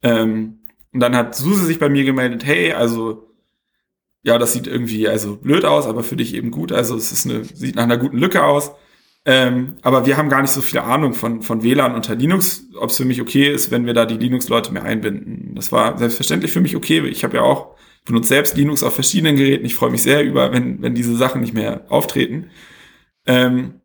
[0.00, 3.28] Ähm, und dann hat Suse sich bei mir gemeldet, hey, also
[4.22, 6.72] ja, das sieht irgendwie also blöd aus, aber für dich eben gut.
[6.72, 8.72] Also es ist eine, sieht nach einer guten Lücke aus.
[9.26, 12.88] Ähm, aber wir haben gar nicht so viel Ahnung von, von WLAN unter Linux, ob
[12.88, 15.54] es für mich okay ist, wenn wir da die Linux-Leute mehr einbinden.
[15.54, 17.06] Das war selbstverständlich für mich okay.
[17.06, 17.74] Ich habe ja auch
[18.04, 19.64] benutze selbst Linux auf verschiedenen Geräten.
[19.64, 22.50] Ich freue mich sehr über, wenn, wenn diese Sachen nicht mehr auftreten.
[23.26, 23.80] Ähm,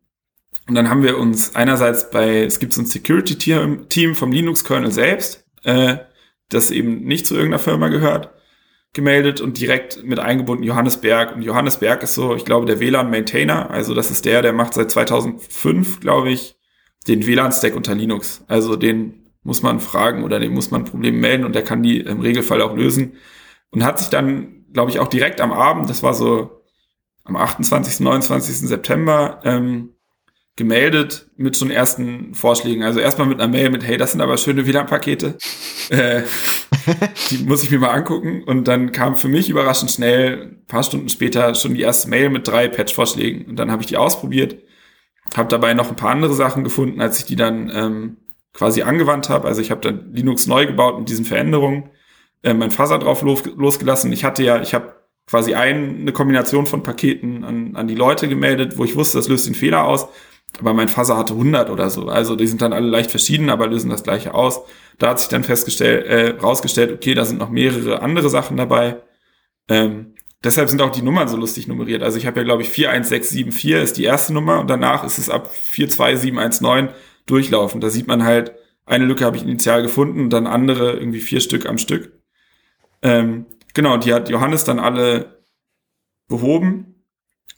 [0.68, 5.44] und dann haben wir uns einerseits bei, es gibt so ein Security-Team vom Linux-Kernel selbst,
[5.64, 5.96] äh,
[6.48, 8.30] das eben nicht zu irgendeiner Firma gehört,
[8.92, 11.34] gemeldet und direkt mit eingebunden Johannesberg.
[11.34, 13.70] Und Johannesberg ist so, ich glaube, der WLAN-Maintainer.
[13.70, 16.56] Also das ist der, der macht seit 2005, glaube ich,
[17.08, 18.44] den WLAN-Stack unter Linux.
[18.46, 22.00] Also den muss man fragen oder den muss man Probleme melden und der kann die
[22.00, 23.14] im Regelfall auch lösen
[23.70, 26.62] und hat sich dann, glaube ich, auch direkt am Abend, das war so
[27.24, 28.68] am 28., 29.
[28.68, 29.90] September, ähm,
[30.56, 32.82] gemeldet mit schon ersten Vorschlägen.
[32.82, 35.38] Also erstmal mit einer Mail mit, hey, das sind aber schöne WLAN-Pakete.
[35.88, 36.22] äh,
[37.30, 38.42] die muss ich mir mal angucken.
[38.44, 42.28] Und dann kam für mich überraschend schnell, ein paar Stunden später, schon die erste Mail
[42.28, 43.46] mit drei Patch-Vorschlägen.
[43.46, 44.58] Und dann habe ich die ausprobiert,
[45.34, 48.16] habe dabei noch ein paar andere Sachen gefunden, als ich die dann ähm,
[48.52, 49.48] quasi angewandt habe.
[49.48, 51.90] Also ich habe dann Linux neu gebaut mit diesen Veränderungen
[52.42, 54.12] äh, mein Fuzzer drauf los, losgelassen.
[54.12, 54.94] Ich hatte ja, ich habe
[55.26, 59.28] quasi ein, eine Kombination von Paketen an, an die Leute gemeldet, wo ich wusste, das
[59.28, 60.08] löst den Fehler aus.
[60.58, 62.08] Aber mein Fuzzer hatte 100 oder so.
[62.08, 64.60] Also die sind dann alle leicht verschieden, aber lösen das gleiche aus.
[64.98, 68.96] Da hat sich dann festgestellt, äh, rausgestellt, okay, da sind noch mehrere andere Sachen dabei.
[69.68, 72.02] Ähm, deshalb sind auch die Nummern so lustig nummeriert.
[72.02, 75.30] Also ich habe ja, glaube ich, 41674 ist die erste Nummer und danach ist es
[75.30, 76.88] ab 42719
[77.26, 77.80] durchlaufen.
[77.80, 78.52] Da sieht man halt,
[78.84, 82.19] eine Lücke habe ich initial gefunden und dann andere irgendwie vier Stück am Stück.
[83.02, 85.44] Ähm, genau, die hat Johannes dann alle
[86.28, 87.04] behoben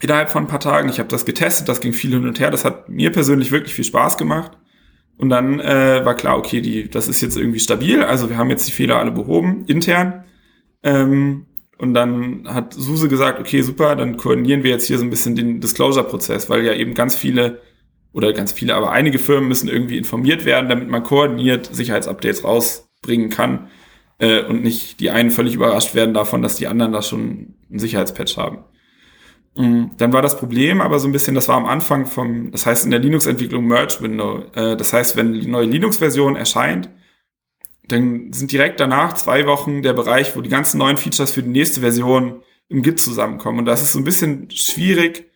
[0.01, 0.89] innerhalb von ein paar Tagen.
[0.89, 2.51] Ich habe das getestet, das ging viel hin und her.
[2.51, 4.53] Das hat mir persönlich wirklich viel Spaß gemacht.
[5.17, 8.03] Und dann äh, war klar, okay, die, das ist jetzt irgendwie stabil.
[8.03, 10.25] Also wir haben jetzt die Fehler alle behoben, intern.
[10.83, 11.47] Ähm,
[11.79, 15.35] Und dann hat SUSE gesagt, okay, super, dann koordinieren wir jetzt hier so ein bisschen
[15.35, 17.61] den Disclosure-Prozess, weil ja eben ganz viele
[18.13, 23.31] oder ganz viele, aber einige Firmen müssen irgendwie informiert werden, damit man koordiniert Sicherheitsupdates rausbringen
[23.31, 23.69] kann
[24.23, 27.79] äh, und nicht die einen völlig überrascht werden davon, dass die anderen da schon einen
[27.81, 28.59] Sicherheitspatch haben.
[29.57, 29.91] Mhm.
[29.99, 32.85] Dann war das Problem aber so ein bisschen, das war am Anfang vom, das heißt
[32.85, 34.45] in der Linux-Entwicklung Merge Window.
[34.55, 36.89] Äh, das heißt, wenn die neue Linux-Version erscheint,
[37.89, 41.51] dann sind direkt danach zwei Wochen der Bereich, wo die ganzen neuen Features für die
[41.51, 43.59] nächste Version im Git zusammenkommen.
[43.59, 45.31] Und das ist so ein bisschen schwierig,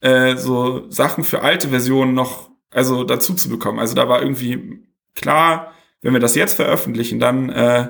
[0.00, 3.78] äh, so Sachen für alte Versionen noch also dazu zu bekommen.
[3.78, 4.80] Also da war irgendwie
[5.14, 7.88] klar, wenn wir das jetzt veröffentlichen, dann äh,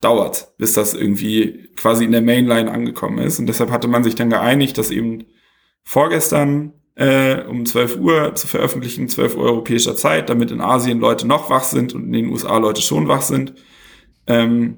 [0.00, 3.38] dauert, bis das irgendwie quasi in der Mainline angekommen ist.
[3.38, 5.24] Und deshalb hatte man sich dann geeinigt, dass eben
[5.84, 11.26] vorgestern äh, um 12 Uhr zu veröffentlichen, 12 Uhr europäischer Zeit, damit in Asien Leute
[11.26, 13.54] noch wach sind und in den USA Leute schon wach sind.
[14.26, 14.76] Ähm,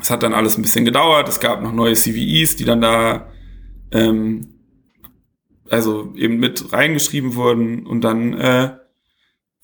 [0.00, 1.28] es hat dann alles ein bisschen gedauert.
[1.28, 3.28] Es gab noch neue CVEs, die dann da
[3.92, 4.48] ähm,
[5.70, 8.76] also eben mit reingeschrieben wurden und dann äh,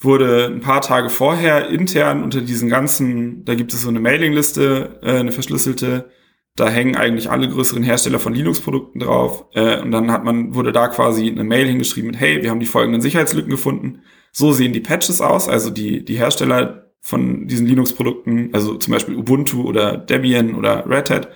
[0.00, 5.00] wurde ein paar Tage vorher intern unter diesen ganzen, da gibt es so eine Mailingliste,
[5.02, 6.10] äh, eine verschlüsselte,
[6.54, 9.46] da hängen eigentlich alle größeren Hersteller von Linux-Produkten drauf.
[9.54, 12.60] Äh, und dann hat man, wurde da quasi eine Mail hingeschrieben mit, hey, wir haben
[12.60, 14.02] die folgenden Sicherheitslücken gefunden.
[14.32, 19.16] So sehen die Patches aus, also die, die Hersteller von diesen Linux-Produkten, also zum Beispiel
[19.16, 21.28] Ubuntu oder Debian oder Red Hat,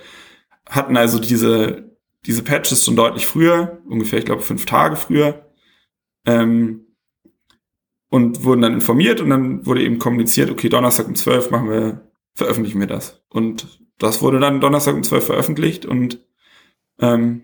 [0.69, 5.51] hatten also diese, diese Patches schon deutlich früher, ungefähr, ich glaube, fünf Tage früher.
[6.25, 6.82] Ähm,
[8.13, 12.11] und wurden dann informiert und dann wurde eben kommuniziert, okay, Donnerstag um 12 machen wir,
[12.35, 13.23] veröffentlichen wir das.
[13.27, 16.23] Und das wurde dann Donnerstag um 12 veröffentlicht und
[16.99, 17.41] ähm,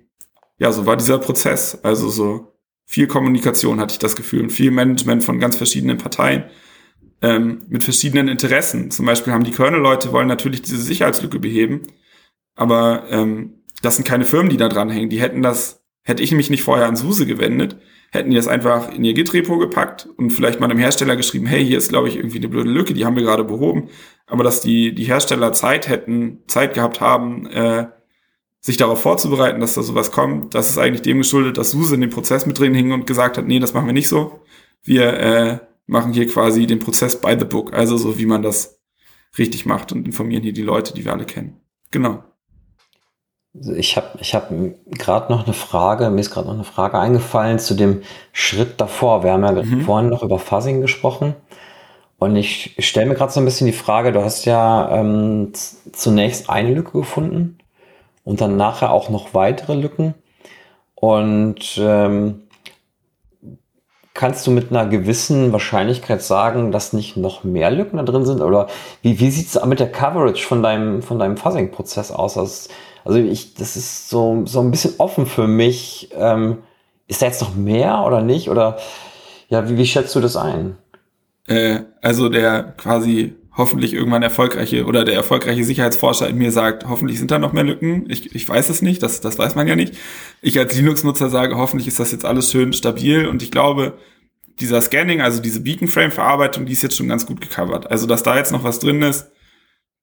[0.60, 1.80] ja, so war dieser Prozess.
[1.82, 2.54] Also so
[2.86, 6.44] viel Kommunikation hatte ich das Gefühl und viel Management von ganz verschiedenen Parteien
[7.24, 8.92] ähm, mit verschiedenen Interessen.
[8.92, 11.88] Zum Beispiel haben die Kernel-Leute wollen natürlich diese Sicherheitslücke beheben,
[12.54, 15.10] aber ähm, das sind keine Firmen, die da dranhängen.
[15.10, 17.80] Die hätten das, hätte ich mich nicht vorher an SUSE gewendet,
[18.12, 21.66] hätten die das einfach in ihr Git-Repo gepackt und vielleicht mal einem Hersteller geschrieben, hey,
[21.66, 23.90] hier ist, glaube ich, irgendwie eine blöde Lücke, die haben wir gerade behoben.
[24.26, 27.88] Aber dass die, die Hersteller Zeit hätten, Zeit gehabt haben, äh,
[28.62, 32.02] sich darauf vorzubereiten, dass da sowas kommt, das ist eigentlich dem geschuldet, dass SUSE in
[32.02, 34.42] dem Prozess mit drin hing und gesagt hat, nee, das machen wir nicht so.
[34.84, 38.80] Wir äh, machen hier quasi den Prozess by the book, also so wie man das
[39.38, 41.62] richtig macht und informieren hier die Leute, die wir alle kennen.
[41.92, 42.24] Genau.
[43.54, 44.52] Ich habe ich hab
[44.92, 49.24] gerade noch eine Frage, mir ist gerade noch eine Frage eingefallen zu dem Schritt davor.
[49.24, 49.82] Wir haben ja mhm.
[49.82, 51.36] vorhin noch über Fuzzing gesprochen.
[52.20, 55.54] Und ich stelle mir gerade so ein bisschen die Frage, du hast ja ähm,
[55.94, 57.58] zunächst eine Lücke gefunden
[58.24, 60.14] und dann nachher auch noch weitere Lücken.
[60.96, 62.44] Und ähm,
[64.14, 68.42] kannst du mit einer gewissen Wahrscheinlichkeit sagen, dass nicht noch mehr Lücken da drin sind?
[68.42, 68.68] Oder
[69.02, 72.38] wie, wie sieht es mit der Coverage von deinem, von deinem Fuzzing-Prozess aus?
[72.38, 72.70] Also,
[73.10, 76.10] also ich, das ist so, so ein bisschen offen für mich.
[76.14, 76.60] Ähm,
[77.08, 78.50] ist da jetzt noch mehr oder nicht?
[78.50, 78.78] Oder
[79.48, 80.78] ja, wie, wie schätzt du das ein?
[81.48, 87.18] Äh, also der quasi hoffentlich irgendwann erfolgreiche oder der erfolgreiche Sicherheitsforscher in mir sagt, hoffentlich
[87.18, 88.06] sind da noch mehr Lücken.
[88.10, 89.98] Ich, ich weiß es nicht, das, das weiß man ja nicht.
[90.44, 93.98] Ich als Linux-Nutzer sage, hoffentlich ist das jetzt alles schön stabil und ich glaube,
[94.60, 97.90] dieser Scanning, also diese Beacon-Frame-Verarbeitung, die ist jetzt schon ganz gut gecovert.
[97.90, 99.32] Also, dass da jetzt noch was drin ist,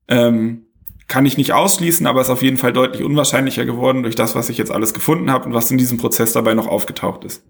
[0.09, 0.66] ähm,
[1.09, 4.49] kann ich nicht ausschließen, aber ist auf jeden Fall deutlich unwahrscheinlicher geworden durch das, was
[4.49, 7.45] ich jetzt alles gefunden habe und was in diesem Prozess dabei noch aufgetaucht ist.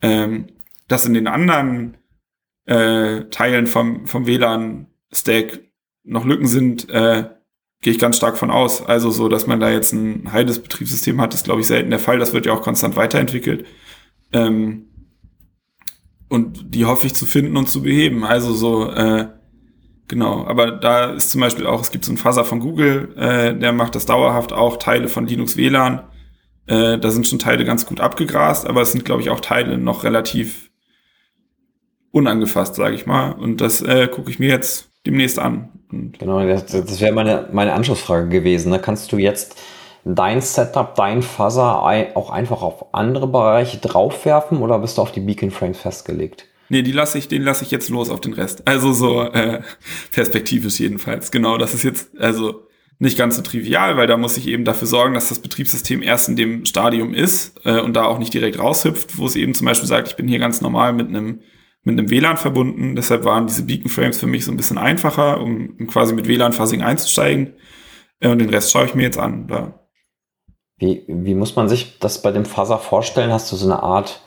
[0.00, 0.46] Ähm,
[0.86, 1.96] dass in den anderen
[2.66, 5.60] äh, Teilen vom, vom WLAN-Stack
[6.04, 7.28] noch Lücken sind, äh,
[7.80, 8.84] gehe ich ganz stark von aus.
[8.84, 11.98] Also so, dass man da jetzt ein heiles Betriebssystem hat, ist, glaube ich, selten der
[11.98, 12.18] Fall.
[12.18, 13.66] Das wird ja auch konstant weiterentwickelt.
[14.32, 14.88] Ähm,
[16.28, 18.24] und die hoffe ich zu finden und zu beheben.
[18.24, 19.28] Also so, äh,
[20.08, 23.54] Genau, aber da ist zum Beispiel auch, es gibt so einen Fuzzer von Google, äh,
[23.54, 26.02] der macht das dauerhaft auch, Teile von Linux WLAN.
[26.66, 29.76] Äh, da sind schon Teile ganz gut abgegrast, aber es sind, glaube ich, auch Teile
[29.76, 30.70] noch relativ
[32.10, 33.32] unangefasst, sage ich mal.
[33.32, 35.68] Und das äh, gucke ich mir jetzt demnächst an.
[35.92, 38.72] Und genau, das, das wäre meine, meine Anschlussfrage gewesen.
[38.72, 39.60] Da kannst du jetzt
[40.04, 45.20] dein Setup, dein Fuzzer auch einfach auf andere Bereiche draufwerfen oder bist du auf die
[45.20, 46.46] Beacon Frames festgelegt?
[46.68, 48.66] Nee, die lasse ich, den lasse ich jetzt los auf den Rest.
[48.66, 49.62] Also so äh,
[50.12, 51.30] perspektivisch jedenfalls.
[51.30, 52.66] Genau, das ist jetzt also
[52.98, 56.28] nicht ganz so trivial, weil da muss ich eben dafür sorgen, dass das Betriebssystem erst
[56.28, 59.66] in dem Stadium ist äh, und da auch nicht direkt raushüpft, wo es eben zum
[59.66, 61.40] Beispiel sagt, ich bin hier ganz normal mit einem
[61.84, 62.96] mit einem WLAN verbunden.
[62.96, 66.82] Deshalb waren diese Beacon Frames für mich so ein bisschen einfacher, um, quasi mit WLAN-Fuzzing
[66.82, 67.54] einzusteigen.
[68.20, 69.46] Äh, und den Rest schaue ich mir jetzt an.
[69.48, 69.88] Da.
[70.76, 73.32] Wie, wie muss man sich das bei dem Fuzzer vorstellen?
[73.32, 74.22] Hast du so eine Art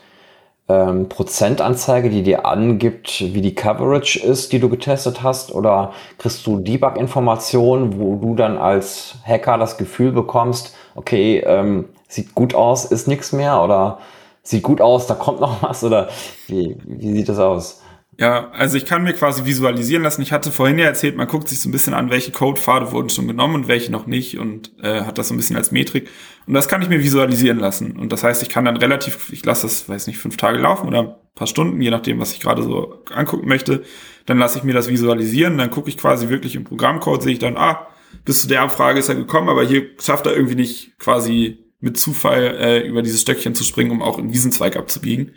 [0.68, 5.52] ähm, Prozentanzeige, die dir angibt, wie die Coverage ist, die du getestet hast?
[5.52, 12.34] Oder kriegst du Debug-Informationen, wo du dann als Hacker das Gefühl bekommst, okay, ähm, sieht
[12.34, 13.62] gut aus, ist nichts mehr?
[13.62, 13.98] Oder
[14.42, 15.84] sieht gut aus, da kommt noch was?
[15.84, 16.08] Oder
[16.46, 17.81] wie, wie sieht das aus?
[18.18, 20.20] Ja, also ich kann mir quasi visualisieren lassen.
[20.20, 23.08] Ich hatte vorhin ja erzählt, man guckt sich so ein bisschen an, welche Codepfade wurden
[23.08, 26.10] schon genommen und welche noch nicht und äh, hat das so ein bisschen als Metrik.
[26.46, 27.96] Und das kann ich mir visualisieren lassen.
[27.96, 30.88] Und das heißt, ich kann dann relativ, ich lasse das, weiß nicht, fünf Tage laufen
[30.88, 33.82] oder ein paar Stunden, je nachdem, was ich gerade so angucken möchte.
[34.26, 35.56] Dann lasse ich mir das visualisieren.
[35.56, 37.86] Dann gucke ich quasi wirklich im Programmcode, sehe ich dann, ah,
[38.26, 41.98] bis zu der Abfrage ist er gekommen, aber hier schafft er irgendwie nicht quasi mit
[41.98, 45.32] Zufall äh, über dieses Stöckchen zu springen, um auch in diesen Zweig abzubiegen.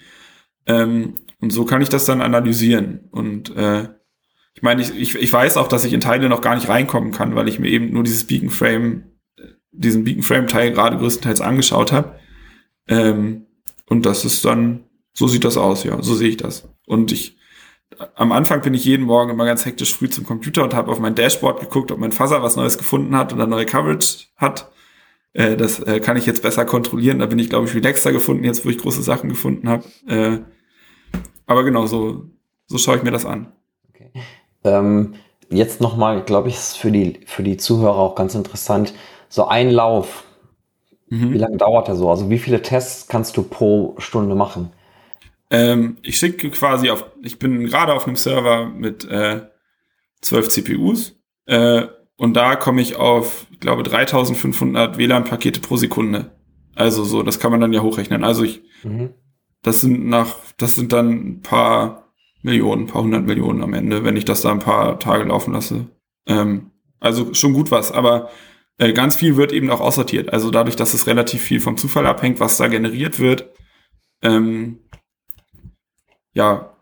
[0.67, 3.01] Ähm, und so kann ich das dann analysieren.
[3.11, 3.89] Und äh,
[4.53, 7.11] ich meine, ich, ich, ich weiß auch, dass ich in Teile noch gar nicht reinkommen
[7.11, 9.03] kann, weil ich mir eben nur dieses Beacon Frame,
[9.71, 12.15] diesen Beacon Frame Teil gerade größtenteils angeschaut habe.
[12.87, 13.47] Ähm,
[13.87, 16.69] und das ist dann, so sieht das aus, ja, so sehe ich das.
[16.85, 17.37] Und ich,
[18.15, 20.99] am Anfang bin ich jeden Morgen immer ganz hektisch früh zum Computer und habe auf
[20.99, 24.71] mein Dashboard geguckt, ob mein Fuzzer was Neues gefunden hat oder neue Coverage hat.
[25.33, 27.19] Äh, das äh, kann ich jetzt besser kontrollieren.
[27.19, 29.83] Da bin ich, glaube ich, relaxer gefunden, jetzt wo ich große Sachen gefunden habe.
[30.07, 30.39] Äh,
[31.47, 32.25] aber genau, so,
[32.67, 33.51] so schaue ich mir das an.
[33.89, 34.11] Okay.
[34.63, 35.15] Ähm,
[35.49, 38.93] jetzt nochmal, glaube ich, ist für die, für die Zuhörer auch ganz interessant.
[39.29, 40.23] So ein Lauf,
[41.09, 41.33] mhm.
[41.33, 42.09] wie lange dauert der so?
[42.09, 44.71] Also wie viele Tests kannst du pro Stunde machen?
[45.51, 49.41] Ähm, ich schicke quasi auf, ich bin gerade auf einem Server mit äh,
[50.21, 51.15] 12 CPUs
[51.45, 51.83] äh,
[52.17, 56.31] und da komme ich auf, ich glaube, 3500 WLAN-Pakete pro Sekunde.
[56.73, 58.23] Also so, das kann man dann ja hochrechnen.
[58.23, 59.13] Also ich mhm.
[59.65, 62.13] Das sind nach, das sind dann ein paar
[62.43, 65.53] Millionen, ein paar hundert Millionen am Ende, wenn ich das da ein paar Tage laufen
[65.53, 65.87] lasse.
[66.27, 68.29] Ähm, also schon gut was, aber
[68.77, 70.31] äh, ganz viel wird eben auch aussortiert.
[70.31, 73.49] Also dadurch, dass es relativ viel vom Zufall abhängt, was da generiert wird,
[74.21, 74.81] ähm,
[76.35, 76.75] ja,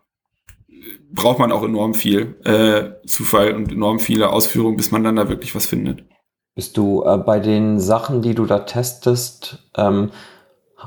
[1.10, 5.30] braucht man auch enorm viel äh, Zufall und enorm viele Ausführungen, bis man dann da
[5.30, 6.04] wirklich was findet.
[6.54, 10.10] Bist du äh, bei den Sachen, die du da testest, ähm,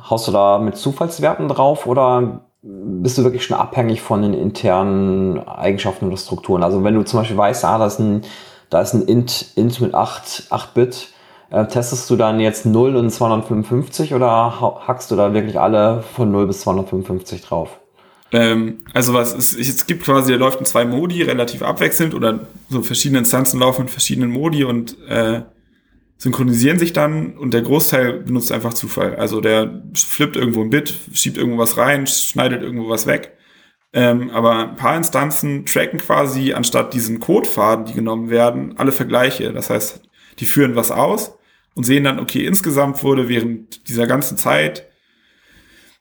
[0.10, 5.39] Haust du da mit Zufallswerten drauf oder bist du wirklich schon abhängig von den internen
[5.48, 6.64] Eigenschaften oder Strukturen?
[6.64, 8.24] Also wenn du zum Beispiel weißt, ah, da ist ein,
[8.70, 11.10] da ist ein Int, Int mit 8, 8 Bit,
[11.50, 16.32] äh, testest du dann jetzt 0 und 255 oder hackst du da wirklich alle von
[16.32, 17.80] 0 bis 255 drauf?
[18.34, 22.39] Ähm, also was es, es gibt quasi, der läuft in zwei Modi, relativ abwechselnd oder
[22.70, 25.43] so verschiedene Instanzen laufen in verschiedenen Modi und äh,
[26.18, 29.15] synchronisieren sich dann und der Großteil benutzt einfach Zufall.
[29.15, 33.38] Also der flippt irgendwo ein Bit, schiebt irgendwo was rein, schneidet irgendwo was weg.
[33.93, 39.53] Ähm, aber ein paar Instanzen tracken quasi anstatt diesen Codefaden, die genommen werden, alle Vergleiche.
[39.53, 40.01] Das heißt,
[40.39, 41.38] die führen was aus
[41.76, 44.87] und sehen dann, okay, insgesamt wurde während dieser ganzen Zeit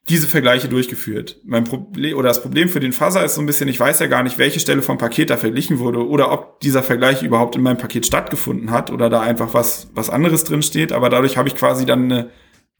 [0.08, 1.40] diese Vergleiche durchgeführt.
[1.44, 4.06] Mein Problem oder das Problem für den Fuzzer ist so ein bisschen, ich weiß ja
[4.06, 7.62] gar nicht, welche Stelle vom Paket da verglichen wurde oder ob dieser Vergleich überhaupt in
[7.62, 10.92] meinem Paket stattgefunden hat oder da einfach was, was anderes drin steht.
[10.92, 12.30] Aber dadurch habe ich quasi dann eine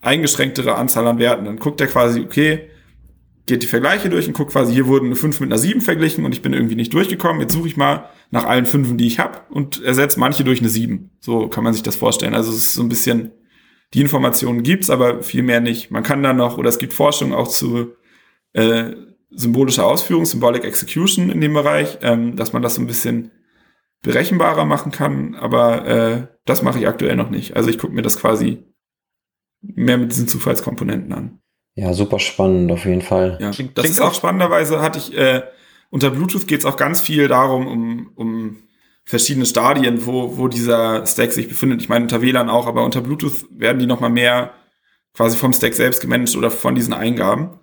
[0.00, 1.46] eingeschränktere Anzahl an Werten.
[1.46, 2.68] Dann guckt er quasi, okay,
[3.46, 6.24] geht die Vergleiche durch und guckt quasi, hier wurden eine 5 mit einer 7 verglichen
[6.24, 7.40] und ich bin irgendwie nicht durchgekommen.
[7.40, 10.68] Jetzt suche ich mal nach allen Fünfen, die ich habe und ersetze manche durch eine
[10.68, 11.10] 7.
[11.20, 12.34] So kann man sich das vorstellen.
[12.34, 13.32] Also es ist so ein bisschen
[13.94, 15.90] die Informationen gibt's, aber viel mehr nicht.
[15.90, 17.94] Man kann dann noch, oder es gibt Forschung auch zu
[18.52, 18.92] äh,
[19.30, 23.30] symbolischer Ausführung, Symbolic Execution in dem Bereich, ähm, dass man das so ein bisschen
[24.02, 27.56] berechenbarer machen kann, aber äh, das mache ich aktuell noch nicht.
[27.56, 28.64] Also ich gucke mir das quasi
[29.62, 31.40] mehr mit diesen Zufallskomponenten an.
[31.74, 33.36] Ja, super spannend auf jeden Fall.
[33.40, 35.42] Ja, das ist auch spannenderweise hatte ich äh,
[35.90, 38.56] unter Bluetooth geht es auch ganz viel darum, um, um
[39.06, 41.80] verschiedene Stadien, wo, wo dieser Stack sich befindet.
[41.80, 44.52] Ich meine, unter WLAN auch, aber unter Bluetooth werden die nochmal mehr
[45.14, 47.60] quasi vom Stack selbst gemanagt oder von diesen Eingaben.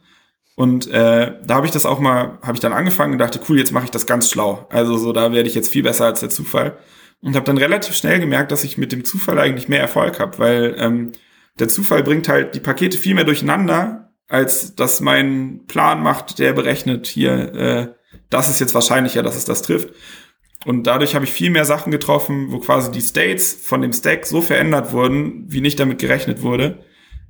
[0.56, 3.58] Und äh, da habe ich das auch mal, habe ich dann angefangen und dachte, cool,
[3.58, 4.68] jetzt mache ich das ganz schlau.
[4.70, 6.78] Also so, da werde ich jetzt viel besser als der Zufall.
[7.22, 10.40] Und habe dann relativ schnell gemerkt, dass ich mit dem Zufall eigentlich mehr Erfolg habe,
[10.40, 11.12] weil ähm,
[11.60, 16.54] der Zufall bringt halt die Pakete viel mehr durcheinander, als dass mein Plan macht, der
[16.54, 17.88] berechnet hier, äh,
[18.30, 19.94] das ist jetzt wahrscheinlicher, dass es das trifft.
[20.66, 24.26] Und dadurch habe ich viel mehr Sachen getroffen, wo quasi die States von dem Stack
[24.26, 26.80] so verändert wurden, wie nicht damit gerechnet wurde,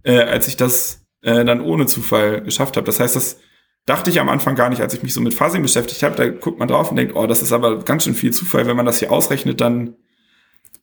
[0.04, 2.86] äh, als ich das äh, dann ohne Zufall geschafft habe.
[2.86, 3.40] Das heißt, das
[3.86, 6.16] dachte ich am Anfang gar nicht, als ich mich so mit Fuzzing beschäftigt habe.
[6.16, 8.68] Da guckt man drauf und denkt, oh, das ist aber ganz schön viel Zufall.
[8.68, 9.96] Wenn man das hier ausrechnet, dann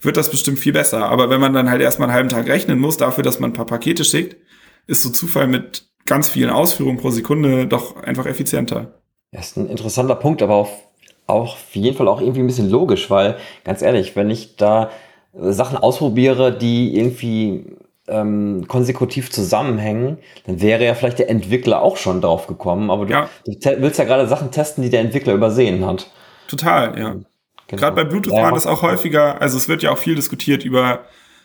[0.01, 1.07] wird das bestimmt viel besser.
[1.07, 3.55] Aber wenn man dann halt erstmal einen halben Tag rechnen muss dafür, dass man ein
[3.55, 4.36] paar Pakete schickt,
[4.86, 9.01] ist so Zufall mit ganz vielen Ausführungen pro Sekunde doch einfach effizienter.
[9.32, 10.89] Das ist ein interessanter Punkt, aber auf
[11.31, 14.91] auch auf jeden Fall auch irgendwie ein bisschen logisch, weil ganz ehrlich, wenn ich da
[15.33, 17.64] Sachen ausprobiere, die irgendwie
[18.09, 22.91] ähm, konsekutiv zusammenhängen, dann wäre ja vielleicht der Entwickler auch schon drauf gekommen.
[22.91, 23.28] Aber du, ja.
[23.47, 26.11] du willst ja gerade Sachen testen, die der Entwickler übersehen hat.
[26.49, 27.16] Total, ja.
[27.68, 27.81] Genau.
[27.81, 28.43] Gerade bei Bluetooth ja.
[28.43, 31.05] war das auch häufiger, also es wird ja auch viel diskutiert über,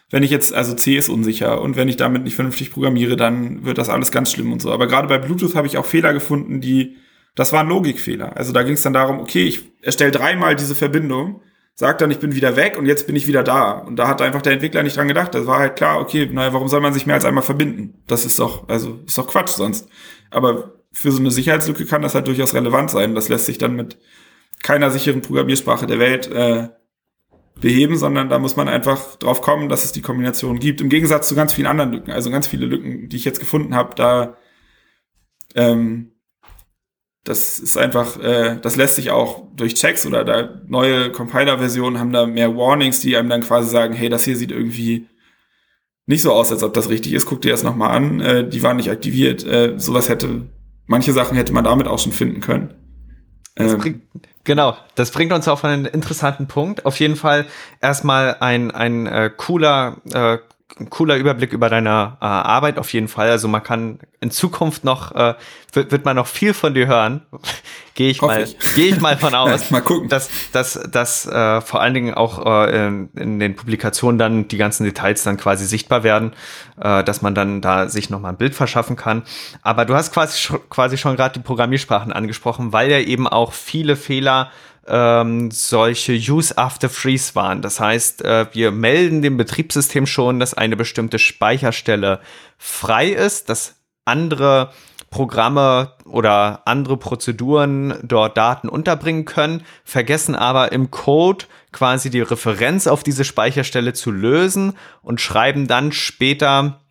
[0.09, 3.63] wenn ich jetzt, also C ist unsicher und wenn ich damit nicht vernünftig programmiere, dann
[3.63, 4.71] wird das alles ganz schlimm und so.
[4.71, 6.95] Aber gerade bei Bluetooth habe ich auch Fehler gefunden, die,
[7.35, 8.35] das waren Logikfehler.
[8.35, 11.41] Also da ging es dann darum, okay, ich erstelle dreimal diese Verbindung
[11.75, 13.73] sagt dann, ich bin wieder weg und jetzt bin ich wieder da.
[13.73, 15.35] Und da hat einfach der Entwickler nicht dran gedacht.
[15.35, 18.01] Das war halt klar, okay, naja, warum soll man sich mehr als einmal verbinden?
[18.07, 19.89] Das ist doch, also, ist doch Quatsch sonst.
[20.31, 23.13] Aber für so eine Sicherheitslücke kann das halt durchaus relevant sein.
[23.13, 23.97] Das lässt sich dann mit
[24.63, 26.69] keiner sicheren Programmiersprache der Welt äh,
[27.59, 30.79] beheben, sondern da muss man einfach drauf kommen, dass es die Kombination gibt.
[30.79, 32.11] Im Gegensatz zu ganz vielen anderen Lücken.
[32.11, 34.37] Also ganz viele Lücken, die ich jetzt gefunden habe, da
[35.55, 36.14] ähm,
[37.25, 42.13] das ist einfach, äh, das lässt sich auch durch Checks oder da neue Compiler-Versionen haben
[42.13, 45.07] da mehr Warnings, die einem dann quasi sagen, hey, das hier sieht irgendwie
[46.05, 47.25] nicht so aus, als ob das richtig ist.
[47.25, 48.19] Guck dir das nochmal an.
[48.21, 49.43] Äh, die waren nicht aktiviert.
[49.43, 50.43] Äh, sowas hätte,
[50.85, 52.75] manche Sachen hätte man damit auch schon finden können.
[53.55, 54.01] Das ähm, bringt,
[54.43, 56.85] genau, das bringt uns auf einen interessanten Punkt.
[56.85, 57.45] Auf jeden Fall
[57.81, 60.37] erstmal ein, ein äh, cooler, äh,
[60.77, 63.29] ein cooler Überblick über deine äh, Arbeit auf jeden Fall.
[63.29, 65.35] Also man kann in Zukunft noch äh,
[65.71, 67.21] wird, wird man noch viel von dir hören.
[67.93, 68.45] gehe ich Hoff mal
[68.75, 69.71] gehe ich mal von aus.
[69.71, 70.09] mal gucken.
[70.09, 74.57] Dass dass dass äh, vor allen Dingen auch äh, in, in, den Publikationen dann die
[74.57, 76.33] ganzen Details dann quasi sichtbar werden,
[76.81, 79.23] äh, dass man dann da sich noch mal ein Bild verschaffen kann.
[79.61, 83.95] Aber du hast quasi quasi schon gerade die Programmiersprachen angesprochen, weil ja eben auch viele
[83.95, 84.51] Fehler
[84.87, 87.61] ähm, solche Use After Freeze waren.
[87.61, 92.19] Das heißt, äh, wir melden dem Betriebssystem schon, dass eine bestimmte Speicherstelle
[92.57, 93.75] frei ist, dass
[94.05, 94.71] andere
[95.09, 102.85] Programme oder andere Prozeduren dort Daten unterbringen können, vergessen aber im Code quasi die Referenz
[102.85, 106.81] auf diese Speicherstelle zu lösen und schreiben dann später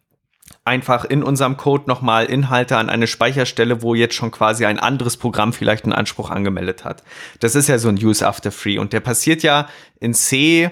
[0.65, 5.17] einfach in unserem Code nochmal Inhalte an eine Speicherstelle, wo jetzt schon quasi ein anderes
[5.19, 7.03] Programm vielleicht einen Anspruch angemeldet hat.
[7.41, 9.69] Das ist ja so ein Use After Free und der passiert ja
[10.01, 10.71] in C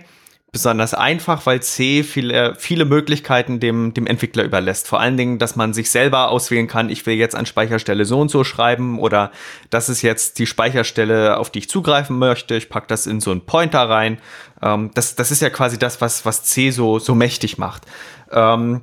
[0.53, 4.87] besonders einfach, weil C viele, viele Möglichkeiten dem, dem Entwickler überlässt.
[4.87, 8.21] Vor allen Dingen, dass man sich selber auswählen kann, ich will jetzt an Speicherstelle so
[8.21, 9.33] und so schreiben oder
[9.71, 12.55] das ist jetzt die Speicherstelle, auf die ich zugreifen möchte.
[12.55, 14.19] Ich pack das in so einen Pointer rein.
[14.63, 17.87] Ähm, das, das ist ja quasi das, was, was C so, so mächtig macht.
[18.31, 18.83] Ähm,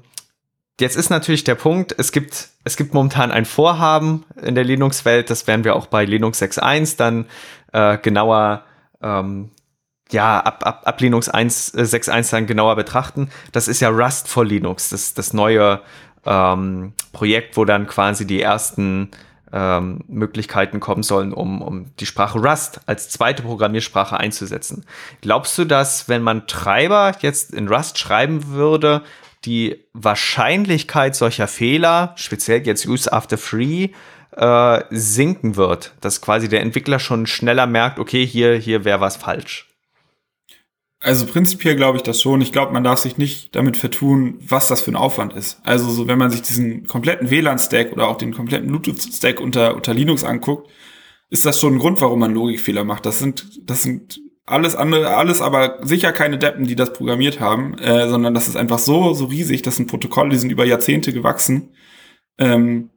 [0.80, 5.30] Jetzt ist natürlich der Punkt, es gibt, es gibt momentan ein Vorhaben in der Linux-Welt,
[5.30, 7.26] das werden wir auch bei Linux 6.1 dann
[7.74, 8.64] äh, genauer,
[9.02, 9.52] ähm,
[10.10, 13.30] ja, ab, ab, ab Linux 6.1 äh, dann genauer betrachten.
[13.52, 15.82] Das ist ja Rust for Linux, das, das neue
[16.26, 19.12] ähm, Projekt, wo dann quasi die ersten
[19.52, 24.86] ähm, Möglichkeiten kommen sollen, um, um die Sprache Rust als zweite Programmiersprache einzusetzen.
[25.20, 29.04] Glaubst du, dass wenn man Treiber jetzt in Rust schreiben würde,
[29.46, 33.90] die Wahrscheinlichkeit solcher Fehler, speziell jetzt Use After Free,
[34.36, 35.94] äh, sinken wird.
[36.02, 39.68] Dass quasi der Entwickler schon schneller merkt, okay, hier, hier wäre was falsch.
[41.02, 42.42] Also prinzipiell glaube ich das schon.
[42.42, 45.62] Ich glaube, man darf sich nicht damit vertun, was das für ein Aufwand ist.
[45.64, 49.94] Also so, wenn man sich diesen kompletten WLAN-Stack oder auch den kompletten Bluetooth-Stack unter, unter
[49.94, 50.70] Linux anguckt,
[51.30, 53.06] ist das schon ein Grund, warum man Logikfehler macht.
[53.06, 54.20] Das sind, das sind
[54.50, 58.56] alles andere, alles aber sicher keine Deppen, die das programmiert haben, äh, sondern das ist
[58.56, 61.76] einfach so, so riesig, das sind Protokolle, die sind über Jahrzehnte gewachsen,
[62.38, 62.90] ähm,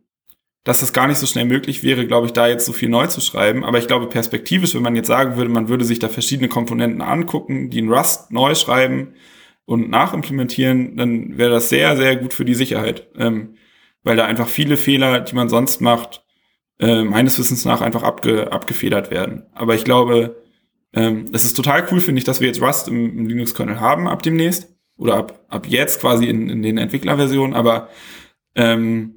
[0.64, 3.06] dass es gar nicht so schnell möglich wäre, glaube ich, da jetzt so viel neu
[3.08, 3.64] zu schreiben.
[3.64, 7.02] Aber ich glaube, perspektivisch, wenn man jetzt sagen würde, man würde sich da verschiedene Komponenten
[7.02, 9.14] angucken, die in Rust neu schreiben
[9.64, 13.08] und nachimplementieren, dann wäre das sehr, sehr gut für die Sicherheit.
[13.16, 13.56] Ähm,
[14.04, 16.24] weil da einfach viele Fehler, die man sonst macht,
[16.78, 19.44] äh, meines Wissens nach einfach abge, abgefedert werden.
[19.54, 20.41] Aber ich glaube,
[20.94, 24.08] ähm, es ist total cool, finde ich, dass wir jetzt Rust im, im Linux-Kernel haben
[24.08, 24.68] ab demnächst.
[24.96, 27.54] Oder ab, ab jetzt quasi in, in den Entwicklerversionen.
[27.54, 27.88] Aber,
[28.54, 29.16] ähm,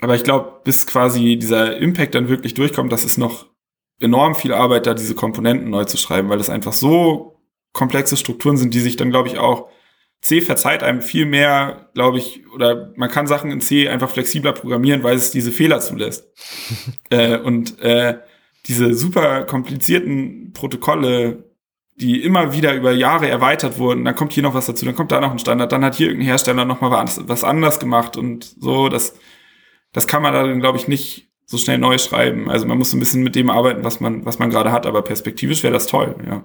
[0.00, 3.46] aber ich glaube, bis quasi dieser Impact dann wirklich durchkommt, das ist noch
[4.00, 7.40] enorm viel Arbeit, da diese Komponenten neu zu schreiben, weil das einfach so
[7.72, 9.68] komplexe Strukturen sind, die sich dann, glaube ich, auch
[10.20, 14.52] C verzeiht einem viel mehr, glaube ich, oder man kann Sachen in C einfach flexibler
[14.52, 16.28] programmieren, weil es diese Fehler zulässt.
[17.10, 18.18] äh, und äh,
[18.68, 21.44] diese super komplizierten Protokolle,
[21.96, 25.10] die immer wieder über Jahre erweitert wurden, dann kommt hier noch was dazu, dann kommt
[25.10, 28.44] da noch ein Standard, dann hat hier irgendein Hersteller noch mal was, anders gemacht und
[28.60, 29.18] so, das,
[29.92, 32.50] das kann man dann, glaube ich, nicht so schnell neu schreiben.
[32.50, 35.02] Also man muss ein bisschen mit dem arbeiten, was man, was man gerade hat, aber
[35.02, 36.44] perspektivisch wäre das toll, ja.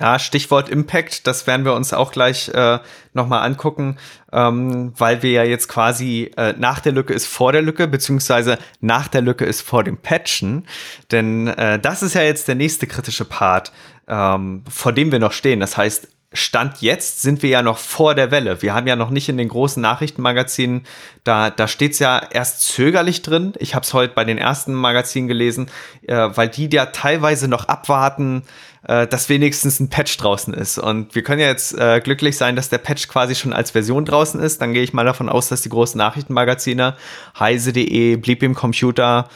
[0.00, 2.78] Ja, Stichwort Impact, das werden wir uns auch gleich äh,
[3.14, 3.96] nochmal angucken,
[4.32, 8.58] ähm, weil wir ja jetzt quasi äh, nach der Lücke ist vor der Lücke, beziehungsweise
[8.80, 10.66] nach der Lücke ist vor dem Patchen.
[11.10, 13.72] Denn äh, das ist ja jetzt der nächste kritische Part,
[14.06, 15.58] ähm, vor dem wir noch stehen.
[15.58, 18.60] Das heißt, Stand jetzt sind wir ja noch vor der Welle.
[18.60, 20.84] Wir haben ja noch nicht in den großen Nachrichtenmagazinen,
[21.24, 23.54] da, da steht's ja erst zögerlich drin.
[23.58, 25.70] Ich habe es heute bei den ersten Magazinen gelesen,
[26.06, 28.42] äh, weil die ja teilweise noch abwarten,
[28.88, 30.78] äh, dass wenigstens ein Patch draußen ist.
[30.78, 34.04] Und wir können ja jetzt äh, glücklich sein, dass der Patch quasi schon als Version
[34.04, 34.60] draußen ist.
[34.60, 36.96] Dann gehe ich mal davon aus, dass die großen Nachrichtenmagazine,
[37.38, 39.28] heise.de, blieb im Computer,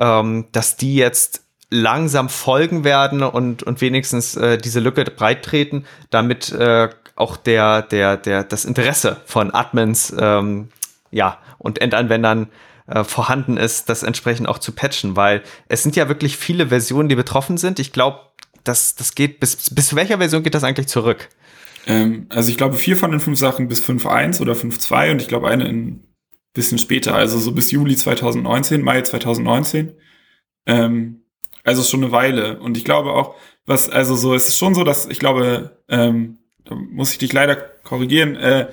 [0.00, 5.84] ähm, dass die jetzt langsam folgen werden und, und wenigstens äh, diese Lücke breit treten,
[6.10, 10.70] damit äh, auch der, der, der, das Interesse von Admins ähm,
[11.10, 12.48] ja, und Endanwendern
[12.86, 17.08] äh, vorhanden ist, das entsprechend auch zu patchen, weil es sind ja wirklich viele Versionen,
[17.08, 17.78] die betroffen sind.
[17.78, 18.20] Ich glaube,
[18.64, 21.28] das, das geht bis, bis welcher Version geht das eigentlich zurück?
[21.86, 25.28] Ähm, also ich glaube vier von den fünf Sachen bis 5.1 oder 5.2 und ich
[25.28, 26.04] glaube eine ein
[26.54, 29.94] bisschen später, also so bis Juli 2019, Mai 2019.
[30.66, 31.24] Ähm,
[31.64, 32.60] also schon eine Weile.
[32.60, 33.34] Und ich glaube auch,
[33.66, 37.32] was, also so, es ist schon so, dass ich glaube, ähm, da muss ich dich
[37.32, 38.68] leider korrigieren, äh,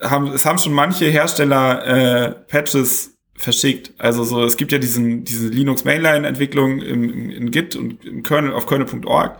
[0.00, 3.92] haben, es haben schon manche Hersteller äh, Patches verschickt.
[3.98, 8.52] Also so, es gibt ja diesen, diese Linux Mainline-Entwicklung im, in Git und im Kernel
[8.52, 9.38] auf kernel.org.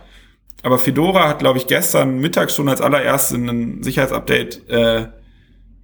[0.63, 5.07] Aber Fedora hat, glaube ich, gestern Mittag schon als allererstes ein Sicherheitsupdate äh,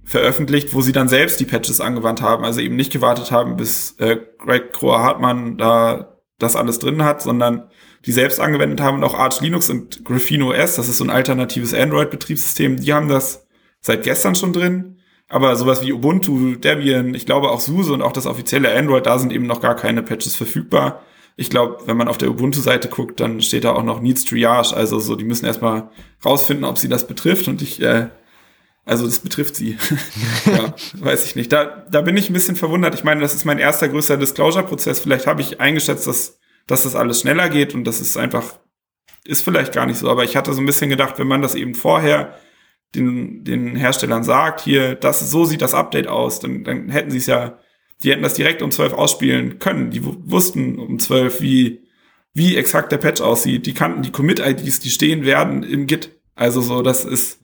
[0.04, 3.94] veröffentlicht, wo sie dann selbst die Patches angewandt haben, also eben nicht gewartet haben, bis
[3.98, 7.68] äh, Greg Kroer-Hartmann da das alles drin hat, sondern
[8.06, 11.10] die selbst angewendet haben und auch Arch Linux und Graphene OS, das ist so ein
[11.10, 13.46] alternatives Android-Betriebssystem, die haben das
[13.80, 14.99] seit gestern schon drin.
[15.32, 19.16] Aber sowas wie Ubuntu, Debian, ich glaube auch SUSE und auch das offizielle Android, da
[19.16, 21.02] sind eben noch gar keine Patches verfügbar.
[21.36, 24.74] Ich glaube, wenn man auf der Ubuntu-Seite guckt, dann steht da auch noch Needs Triage.
[24.76, 25.88] Also so, die müssen erstmal
[26.24, 27.46] rausfinden, ob sie das betrifft.
[27.46, 28.08] Und ich, äh,
[28.84, 29.78] also das betrifft sie.
[30.46, 31.52] ja, weiß ich nicht.
[31.52, 32.96] Da, da bin ich ein bisschen verwundert.
[32.96, 34.98] Ich meine, das ist mein erster größer Disclosure-Prozess.
[34.98, 38.58] Vielleicht habe ich eingeschätzt, dass, dass das alles schneller geht und das ist einfach,
[39.24, 40.10] ist vielleicht gar nicht so.
[40.10, 42.34] Aber ich hatte so ein bisschen gedacht, wenn man das eben vorher
[42.94, 47.18] den, den Herstellern sagt, hier, das, so sieht das Update aus, dann, dann hätten sie
[47.18, 47.58] es ja,
[48.02, 49.90] die hätten das direkt um 12 ausspielen können.
[49.90, 51.82] Die wussten um 12, wie,
[52.32, 53.66] wie exakt der Patch aussieht.
[53.66, 56.18] Die kannten die Commit-IDs, die stehen werden im Git.
[56.34, 57.40] Also so, das ist,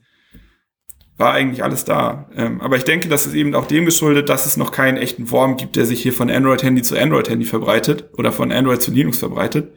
[1.17, 2.29] war eigentlich alles da.
[2.35, 5.29] Ähm, aber ich denke, das ist eben auch dem geschuldet, dass es noch keinen echten
[5.29, 9.19] Wurm gibt, der sich hier von Android-Handy zu Android-Handy verbreitet oder von Android zu Linux
[9.19, 9.73] verbreitet,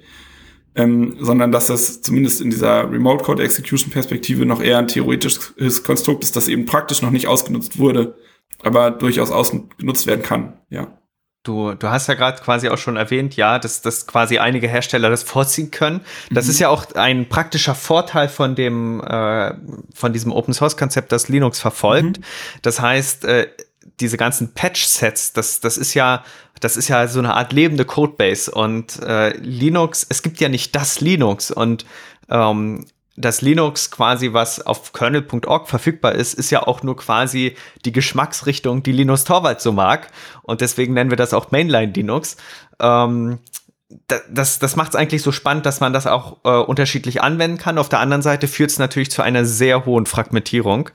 [0.74, 5.82] ähm, sondern dass das zumindest in dieser Remote Code Execution Perspektive noch eher ein theoretisches
[5.82, 8.16] Konstrukt ist, das eben praktisch noch nicht ausgenutzt wurde,
[8.62, 10.96] aber durchaus ausgenutzt werden kann, ja.
[11.42, 15.08] Du, du hast ja gerade quasi auch schon erwähnt, ja, dass, dass quasi einige Hersteller
[15.08, 16.02] das vorziehen können.
[16.30, 16.50] Das mhm.
[16.50, 19.54] ist ja auch ein praktischer Vorteil von dem, äh,
[19.94, 22.18] von diesem Open Source Konzept, das Linux verfolgt.
[22.18, 22.24] Mhm.
[22.60, 23.46] Das heißt, äh,
[24.00, 26.24] diese ganzen Patch-Sets, das, das ist ja,
[26.60, 30.74] das ist ja so eine Art lebende Codebase und äh, Linux, es gibt ja nicht
[30.74, 31.86] das Linux und
[32.28, 32.86] ähm,
[33.16, 38.82] das Linux quasi, was auf kernel.org verfügbar ist, ist ja auch nur quasi die Geschmacksrichtung,
[38.82, 40.10] die Linus Torvalds so mag.
[40.42, 42.36] Und deswegen nennen wir das auch Mainline Linux.
[42.80, 43.38] Ähm,
[44.28, 47.78] das, das macht es eigentlich so spannend, dass man das auch äh, unterschiedlich anwenden kann.
[47.78, 50.90] Auf der anderen Seite führt es natürlich zu einer sehr hohen Fragmentierung,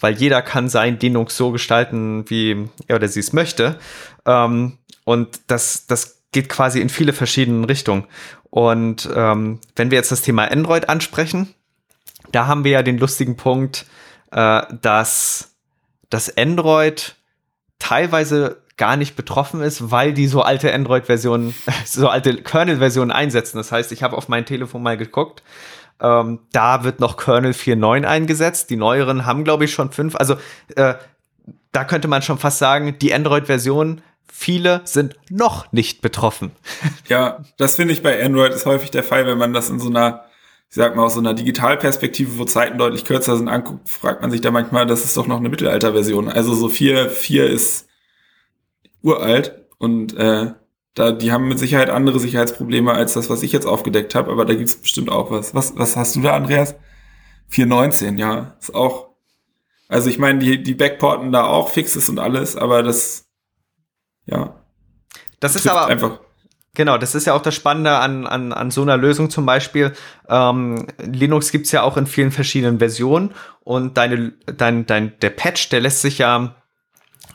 [0.00, 3.78] weil jeder kann sein Linux so gestalten, wie er oder sie es möchte.
[4.24, 8.04] Ähm, und das, das geht quasi in viele verschiedene Richtungen.
[8.50, 11.52] Und ähm, wenn wir jetzt das Thema Android ansprechen,
[12.30, 13.86] da haben wir ja den lustigen Punkt,
[14.30, 15.56] äh, dass
[16.10, 17.16] das Android
[17.78, 21.54] teilweise gar nicht betroffen ist, weil die so alte Android-Versionen,
[21.84, 23.56] so alte Kernel-Versionen einsetzen.
[23.56, 25.42] Das heißt, ich habe auf mein Telefon mal geguckt,
[26.00, 28.68] ähm, da wird noch Kernel 4.9 eingesetzt.
[28.70, 30.14] Die neueren haben, glaube ich, schon fünf.
[30.16, 30.36] Also
[30.74, 30.94] äh,
[31.72, 36.52] da könnte man schon fast sagen, die Android-Versionen, viele sind noch nicht betroffen.
[37.08, 39.88] Ja, das finde ich bei Android ist häufig der Fall, wenn man das in so
[39.88, 40.24] einer
[40.68, 44.32] ich sag mal, aus so einer Digitalperspektive, wo Zeiten deutlich kürzer sind, anguckt, fragt man
[44.32, 46.28] sich da manchmal, das ist doch noch eine Mittelalterversion.
[46.28, 47.85] Also so vier vier ist
[49.06, 50.52] uralt und äh,
[50.94, 54.44] da, die haben mit Sicherheit andere Sicherheitsprobleme als das, was ich jetzt aufgedeckt habe, aber
[54.44, 55.54] da gibt's bestimmt auch was.
[55.54, 56.74] Was, was hast du da, Andreas?
[57.48, 59.10] 419, ja, ist auch.
[59.88, 63.28] Also ich meine, die, die Backporten da auch Fixes und alles, aber das,
[64.24, 64.60] ja.
[65.38, 66.20] Das ist aber einfach.
[66.74, 69.92] Genau, das ist ja auch das Spannende an, an, an so einer Lösung zum Beispiel.
[70.28, 73.32] Ähm, Linux gibt's ja auch in vielen verschiedenen Versionen
[73.64, 76.54] und deine, dein, dein, der Patch, der lässt sich ja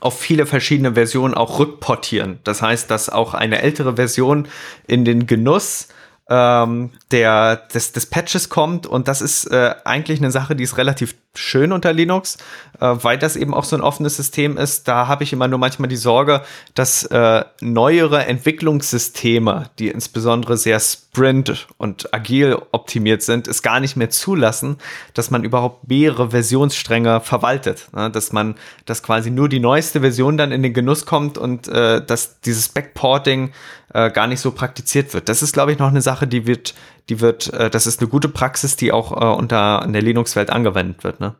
[0.02, 2.40] auf viele verschiedene Versionen auch rückportieren.
[2.44, 4.48] Das heißt, dass auch eine ältere Version
[4.88, 5.88] in den Genuss
[6.32, 10.78] ähm, der, des, des Patches kommt und das ist äh, eigentlich eine Sache, die ist
[10.78, 12.38] relativ schön unter Linux,
[12.80, 14.88] äh, weil das eben auch so ein offenes System ist.
[14.88, 16.42] Da habe ich immer nur manchmal die Sorge,
[16.74, 23.98] dass äh, neuere Entwicklungssysteme, die insbesondere sehr sprint und agil optimiert sind, es gar nicht
[23.98, 24.78] mehr zulassen,
[25.14, 27.90] dass man überhaupt mehrere Versionsstränge verwaltet.
[27.94, 28.10] Ne?
[28.10, 28.56] Dass man,
[28.86, 32.70] dass quasi nur die neueste Version dann in den Genuss kommt und äh, dass dieses
[32.70, 33.52] Backporting
[33.94, 35.28] äh, gar nicht so praktiziert wird.
[35.30, 36.74] Das ist, glaube ich, noch eine Sache, die wird,
[37.10, 40.50] die wird, äh, das ist eine gute Praxis, die auch äh, unter in der Linux-Welt
[40.50, 41.36] angewendet wird ne?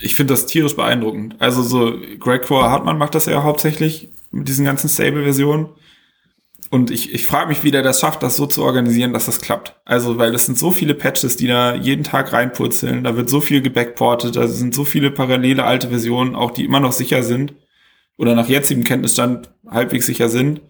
[0.00, 1.36] Ich finde das tierisch beeindruckend.
[1.38, 5.68] Also so Greg Core Hartmann macht das ja hauptsächlich mit diesen ganzen Stable-Versionen.
[6.70, 9.40] Und ich, ich frage mich, wie der das schafft, das so zu organisieren, dass das
[9.40, 9.76] klappt.
[9.86, 13.40] Also, weil es sind so viele Patches, die da jeden Tag reinpurzeln, da wird so
[13.40, 17.54] viel gebackportet, da sind so viele parallele alte Versionen, auch die immer noch sicher sind
[18.18, 20.60] oder nach jetzigem Kenntnisstand halbwegs sicher sind.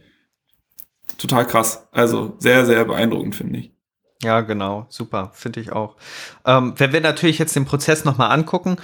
[1.18, 1.86] Total krass.
[1.92, 3.72] Also sehr, sehr beeindruckend, finde ich.
[4.22, 5.94] Ja, genau, super, finde ich auch.
[6.44, 8.76] Ähm, wenn wir natürlich jetzt den Prozess nochmal angucken,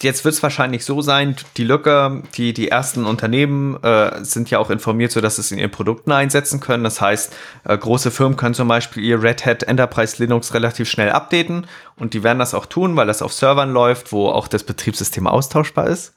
[0.00, 4.58] jetzt wird es wahrscheinlich so sein, die Lücke, die, die ersten Unternehmen äh, sind ja
[4.58, 6.84] auch informiert, so dass es in ihren Produkten einsetzen können.
[6.84, 7.32] Das heißt,
[7.64, 11.66] äh, große Firmen können zum Beispiel ihr Red Hat Enterprise Linux relativ schnell updaten
[11.96, 15.26] und die werden das auch tun, weil das auf Servern läuft, wo auch das Betriebssystem
[15.26, 16.14] austauschbar ist.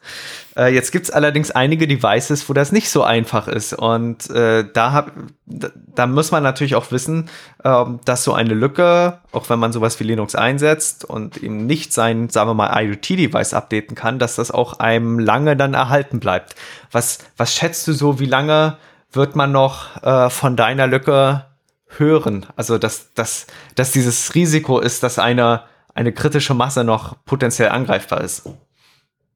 [0.58, 3.74] Äh, jetzt gibt's allerdings einige Devices, wo das nicht so einfach ist.
[3.74, 5.12] Und äh, da, hab,
[5.46, 7.30] da, da muss man natürlich auch wissen,
[7.64, 11.94] äh, dass so eine Lücke, auch wenn man sowas wie Linux einsetzt und eben nicht
[11.94, 16.56] sein, sagen wir mal, IoT-Device updaten kann, dass das auch einem lange dann erhalten bleibt.
[16.92, 18.78] Was, was schätzt du so, wie lange
[19.12, 21.46] wird man noch äh, von deiner Lücke
[21.86, 22.48] hören?
[22.56, 25.64] Also, dass, dass, dass dieses Risiko ist, dass eine,
[25.94, 28.50] eine kritische Masse noch potenziell angreifbar ist.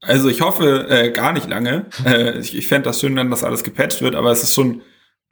[0.01, 1.85] Also ich hoffe äh, gar nicht lange.
[2.05, 4.81] Äh, ich ich fände das schön, wenn das alles gepatcht wird, aber es ist schon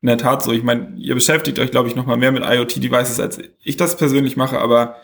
[0.02, 0.52] in der Tat so.
[0.52, 3.98] Ich meine, ihr beschäftigt euch, glaube ich, noch mal mehr mit IoT-Devices, als ich das
[3.98, 4.98] persönlich mache, aber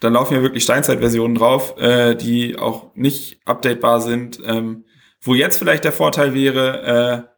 [0.00, 4.40] da laufen ja wirklich Steinzeit-Versionen drauf, äh, die auch nicht updatebar sind.
[4.44, 4.84] Ähm,
[5.20, 7.34] wo jetzt vielleicht der Vorteil wäre, äh,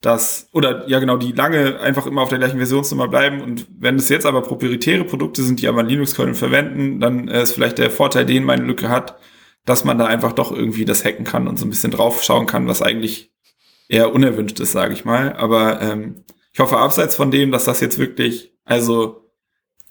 [0.00, 3.96] dass, oder ja genau, die lange einfach immer auf der gleichen Versionsnummer bleiben und wenn
[3.96, 7.90] es jetzt aber proprietäre Produkte sind, die aber Linux-Kernel verwenden, dann äh, ist vielleicht der
[7.90, 9.18] Vorteil, den meine Lücke hat,
[9.64, 12.68] dass man da einfach doch irgendwie das hacken kann und so ein bisschen draufschauen kann,
[12.68, 13.32] was eigentlich
[13.88, 15.34] eher unerwünscht ist, sage ich mal.
[15.34, 19.30] Aber ähm, ich hoffe, abseits von dem, dass das jetzt wirklich also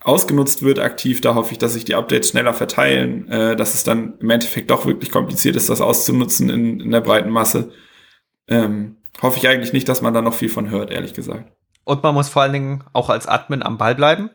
[0.02, 3.84] ausgenutzt wird aktiv, da hoffe ich, dass sich die Updates schneller verteilen, äh, dass es
[3.84, 7.72] dann im Endeffekt doch wirklich kompliziert ist, das auszunutzen in, in der breiten Masse.
[8.48, 11.52] Ähm, hoffe ich eigentlich nicht, dass man da noch viel von hört, ehrlich gesagt.
[11.84, 14.30] Und man muss vor allen Dingen auch als Admin am Ball bleiben.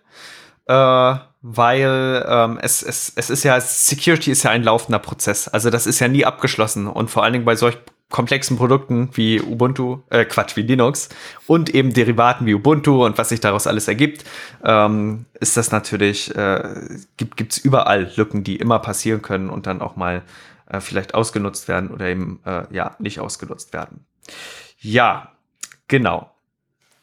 [0.66, 5.48] Äh weil ähm, es, es, es ist ja, Security ist ja ein laufender Prozess.
[5.48, 6.86] Also das ist ja nie abgeschlossen.
[6.86, 7.76] Und vor allen Dingen bei solch
[8.10, 11.08] komplexen Produkten wie Ubuntu, äh, Quatsch, wie Linux
[11.48, 14.24] und eben Derivaten wie Ubuntu und was sich daraus alles ergibt,
[14.62, 19.80] ähm, ist das natürlich, äh, gibt gibt's überall Lücken, die immer passieren können und dann
[19.80, 20.22] auch mal
[20.70, 24.04] äh, vielleicht ausgenutzt werden oder eben äh, ja nicht ausgenutzt werden.
[24.78, 25.32] Ja,
[25.88, 26.30] genau.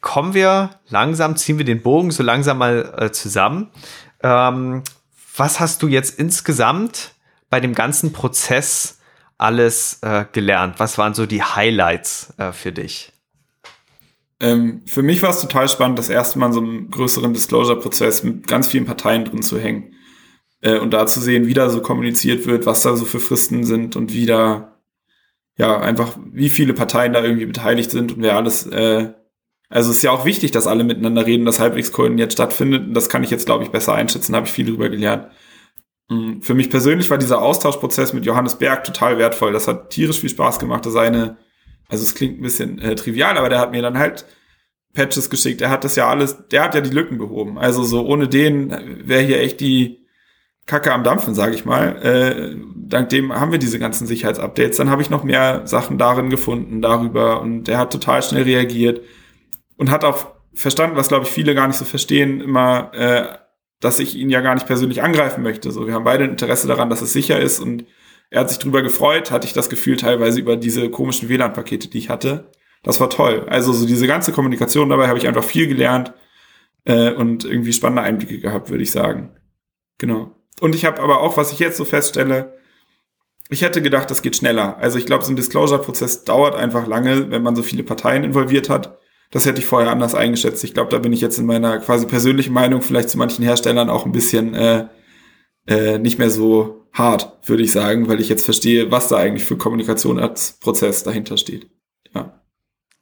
[0.01, 3.69] Kommen wir langsam, ziehen wir den Bogen so langsam mal äh, zusammen.
[4.21, 4.83] Ähm,
[5.35, 7.13] was hast du jetzt insgesamt
[7.49, 8.99] bei dem ganzen Prozess
[9.37, 10.79] alles äh, gelernt?
[10.79, 13.13] Was waren so die Highlights äh, für dich?
[14.41, 18.23] Ähm, für mich war es total spannend, das erste Mal in so einem größeren Disclosure-Prozess
[18.23, 19.95] mit ganz vielen Parteien drin zu hängen.
[20.61, 23.63] Äh, und da zu sehen, wie da so kommuniziert wird, was da so für Fristen
[23.63, 24.79] sind und wie da,
[25.57, 29.13] ja, einfach, wie viele Parteien da irgendwie beteiligt sind und wer alles äh,
[29.69, 32.87] also es ist ja auch wichtig, dass alle miteinander reden, dass halbwegs jetzt stattfindet.
[32.87, 35.27] Und das kann ich jetzt, glaube ich, besser einschätzen, habe ich viel drüber gelernt.
[36.09, 39.53] Mm, für mich persönlich war dieser Austauschprozess mit Johannes Berg total wertvoll.
[39.53, 40.85] Das hat tierisch viel Spaß gemacht.
[40.87, 41.37] Das eine,
[41.87, 44.25] also es klingt ein bisschen äh, trivial, aber der hat mir dann halt
[44.93, 45.61] Patches geschickt.
[45.61, 47.59] Er hat das ja alles, der hat ja die Lücken behoben.
[47.59, 48.71] Also so ohne den
[49.07, 49.99] wäre hier echt die
[50.65, 51.95] Kacke am Dampfen, sage ich mal.
[52.03, 54.77] Äh, dank dem haben wir diese ganzen Sicherheitsupdates.
[54.77, 57.41] Dann habe ich noch mehr Sachen darin gefunden, darüber.
[57.41, 59.01] Und er hat total schnell reagiert
[59.79, 63.37] und hat auch verstanden, was glaube ich viele gar nicht so verstehen, immer, äh,
[63.79, 65.71] dass ich ihn ja gar nicht persönlich angreifen möchte.
[65.71, 67.85] So, wir haben beide ein Interesse daran, dass es sicher ist und
[68.29, 71.97] er hat sich drüber gefreut, hatte ich das Gefühl teilweise über diese komischen WLAN-Pakete, die
[71.97, 72.51] ich hatte.
[72.83, 73.47] Das war toll.
[73.49, 76.13] Also so diese ganze Kommunikation dabei habe ich einfach viel gelernt
[76.83, 79.31] äh, und irgendwie spannende Einblicke gehabt, würde ich sagen.
[79.97, 80.35] Genau.
[80.59, 82.53] Und ich habe aber auch, was ich jetzt so feststelle,
[83.49, 84.77] ich hätte gedacht, das geht schneller.
[84.77, 88.69] Also ich glaube, so ein Disclosure-Prozess dauert einfach lange, wenn man so viele Parteien involviert
[88.69, 88.99] hat.
[89.31, 90.63] Das hätte ich vorher anders eingeschätzt.
[90.63, 93.89] Ich glaube, da bin ich jetzt in meiner quasi persönlichen Meinung vielleicht zu manchen Herstellern
[93.89, 94.87] auch ein bisschen äh,
[95.67, 99.45] äh, nicht mehr so hart, würde ich sagen, weil ich jetzt verstehe, was da eigentlich
[99.45, 101.69] für Kommunikation als Prozess dahinter steht.
[102.13, 102.41] Ja.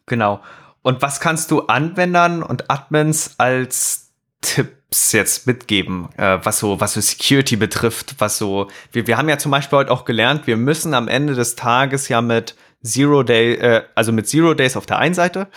[0.05, 0.41] Genau.
[0.81, 6.93] Und was kannst du Anwendern und Admins als Tipps jetzt mitgeben, äh, was so, was
[6.93, 10.57] so Security betrifft, was so, wir, wir haben ja zum Beispiel heute auch gelernt, wir
[10.57, 14.85] müssen am Ende des Tages ja mit Zero Day, äh, also mit Zero Days auf
[14.85, 15.47] der einen Seite.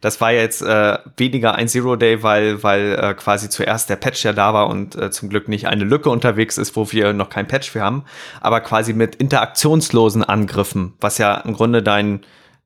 [0.00, 4.24] Das war jetzt äh, weniger ein Zero Day, weil, weil äh, quasi zuerst der Patch
[4.24, 7.28] ja da war und äh, zum Glück nicht eine Lücke unterwegs ist, wo wir noch
[7.28, 8.04] kein Patch für haben,
[8.40, 12.20] aber quasi mit interaktionslosen Angriffen, was ja im Grunde dein,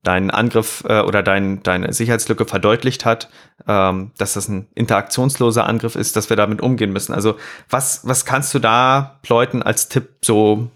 [0.05, 3.29] dein Angriff äh, oder dein, deine Sicherheitslücke verdeutlicht hat,
[3.67, 7.13] ähm, dass das ein interaktionsloser Angriff ist, dass wir damit umgehen müssen.
[7.13, 7.37] Also
[7.69, 10.71] was, was kannst du da Leuten als Tipp so,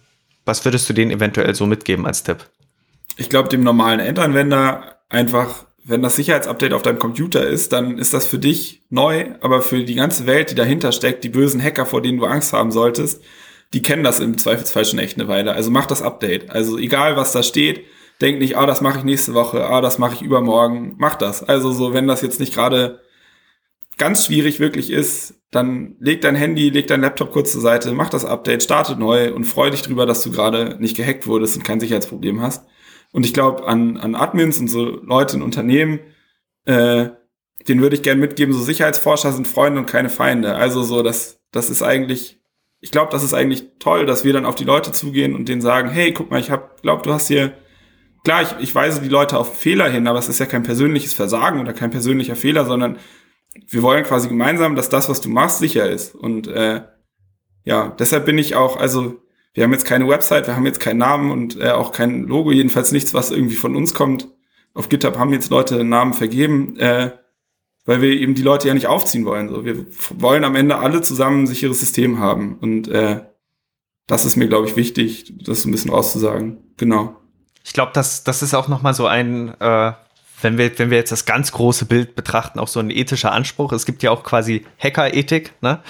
[0.44, 2.44] was würdest du denen eventuell so mitgeben als Tipp?
[3.20, 8.14] Ich glaube, dem normalen Endanwender einfach, wenn das Sicherheitsupdate auf deinem Computer ist, dann ist
[8.14, 11.84] das für dich neu, aber für die ganze Welt, die dahinter steckt, die bösen Hacker,
[11.84, 13.22] vor denen du Angst haben solltest,
[13.74, 15.52] die kennen das im Zweifelsfall schon echt eine Weile.
[15.52, 16.50] Also mach das Update.
[16.50, 17.84] Also egal, was da steht,
[18.22, 20.94] denk nicht, ah, das mache ich nächste Woche, ah, das mache ich übermorgen.
[20.96, 21.42] Mach das.
[21.42, 23.00] Also so, wenn das jetzt nicht gerade
[23.98, 28.08] ganz schwierig wirklich ist, dann leg dein Handy, leg dein Laptop kurz zur Seite, mach
[28.08, 31.64] das Update, starte neu und freu dich drüber, dass du gerade nicht gehackt wurdest und
[31.64, 32.66] kein Sicherheitsproblem hast.
[33.12, 36.00] Und ich glaube, an, an Admins und so Leute in Unternehmen,
[36.64, 37.10] äh,
[37.68, 40.54] den würde ich gern mitgeben, so Sicherheitsforscher sind Freunde und keine Feinde.
[40.54, 42.40] Also so, das, das ist eigentlich,
[42.80, 45.60] ich glaube, das ist eigentlich toll, dass wir dann auf die Leute zugehen und denen
[45.60, 47.52] sagen, hey, guck mal, ich hab, glaub, du hast hier,
[48.24, 51.12] klar, ich, ich weise die Leute auf Fehler hin, aber es ist ja kein persönliches
[51.12, 52.98] Versagen oder kein persönlicher Fehler, sondern
[53.68, 56.14] wir wollen quasi gemeinsam, dass das, was du machst, sicher ist.
[56.14, 56.82] Und äh,
[57.64, 59.20] ja, deshalb bin ich auch, also
[59.52, 62.52] wir haben jetzt keine Website, wir haben jetzt keinen Namen und äh, auch kein Logo,
[62.52, 64.28] jedenfalls nichts, was irgendwie von uns kommt.
[64.74, 67.10] Auf GitHub haben jetzt Leute Namen vergeben, äh,
[67.84, 69.48] weil wir eben die Leute ja nicht aufziehen wollen.
[69.48, 69.86] So, wir
[70.18, 72.58] wollen am Ende alle zusammen ein sicheres System haben.
[72.60, 73.22] Und äh,
[74.06, 76.58] das ist mir, glaube ich, wichtig, das so ein bisschen auszusagen.
[76.76, 77.16] Genau.
[77.64, 79.92] Ich glaube, das, das ist auch nochmal so ein, äh,
[80.42, 83.72] wenn wir, wenn wir jetzt das ganz große Bild betrachten, auch so ein ethischer Anspruch.
[83.72, 85.80] Es gibt ja auch quasi Hacker-Ethik, ne?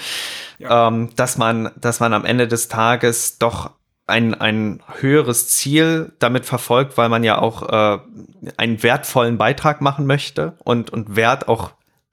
[0.59, 0.87] ja.
[0.87, 3.71] ähm, dass man, dass man am Ende des Tages doch
[4.07, 7.99] ein, ein höheres Ziel damit verfolgt, weil man ja auch äh,
[8.57, 11.71] einen wertvollen Beitrag machen möchte und, und Wert auch,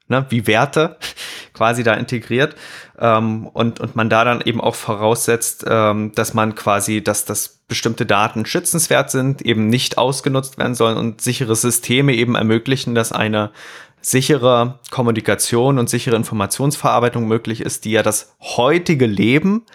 [0.09, 0.97] ne, wie Werte
[1.53, 2.55] quasi da integriert.
[2.99, 7.59] Ähm, und, und man da dann eben auch voraussetzt, ähm, dass man quasi, dass das
[7.67, 13.11] bestimmte Daten schützenswert sind, eben nicht ausgenutzt werden sollen und sichere Systeme eben ermöglichen, dass
[13.11, 13.51] eine
[14.01, 19.65] sichere Kommunikation und sichere Informationsverarbeitung möglich ist, die ja das heutige Leben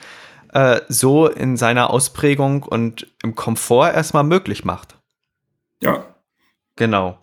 [0.53, 4.97] äh, so in seiner Ausprägung und im Komfort erstmal möglich macht.
[5.83, 6.05] Ja.
[6.77, 7.19] Genau.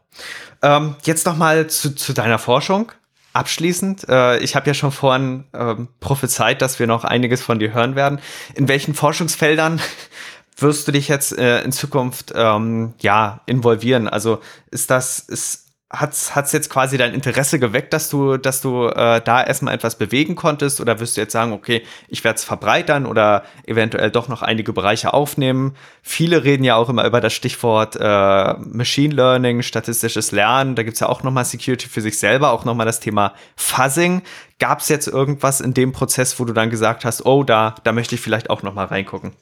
[0.62, 2.92] Ähm, jetzt noch mal zu, zu deiner Forschung.
[3.34, 7.74] Abschließend, äh, ich habe ja schon vorhin ähm, prophezeit, dass wir noch einiges von dir
[7.74, 8.20] hören werden.
[8.56, 9.80] In welchen Forschungsfeldern
[10.58, 14.10] wirst du dich jetzt äh, in Zukunft ähm, ja involvieren?
[14.10, 18.88] Also ist das ist hat's hat's jetzt quasi dein Interesse geweckt, dass du dass du
[18.88, 22.44] äh, da erstmal etwas bewegen konntest oder wirst du jetzt sagen, okay, ich werde es
[22.44, 25.76] verbreitern oder eventuell doch noch einige Bereiche aufnehmen?
[26.02, 30.76] Viele reden ja auch immer über das Stichwort äh, Machine Learning, statistisches Lernen.
[30.76, 34.22] Da gibt's ja auch nochmal Security für sich selber, auch nochmal das Thema Fuzzing.
[34.60, 38.16] Gab's jetzt irgendwas in dem Prozess, wo du dann gesagt hast, oh, da da möchte
[38.16, 39.34] ich vielleicht auch nochmal reingucken?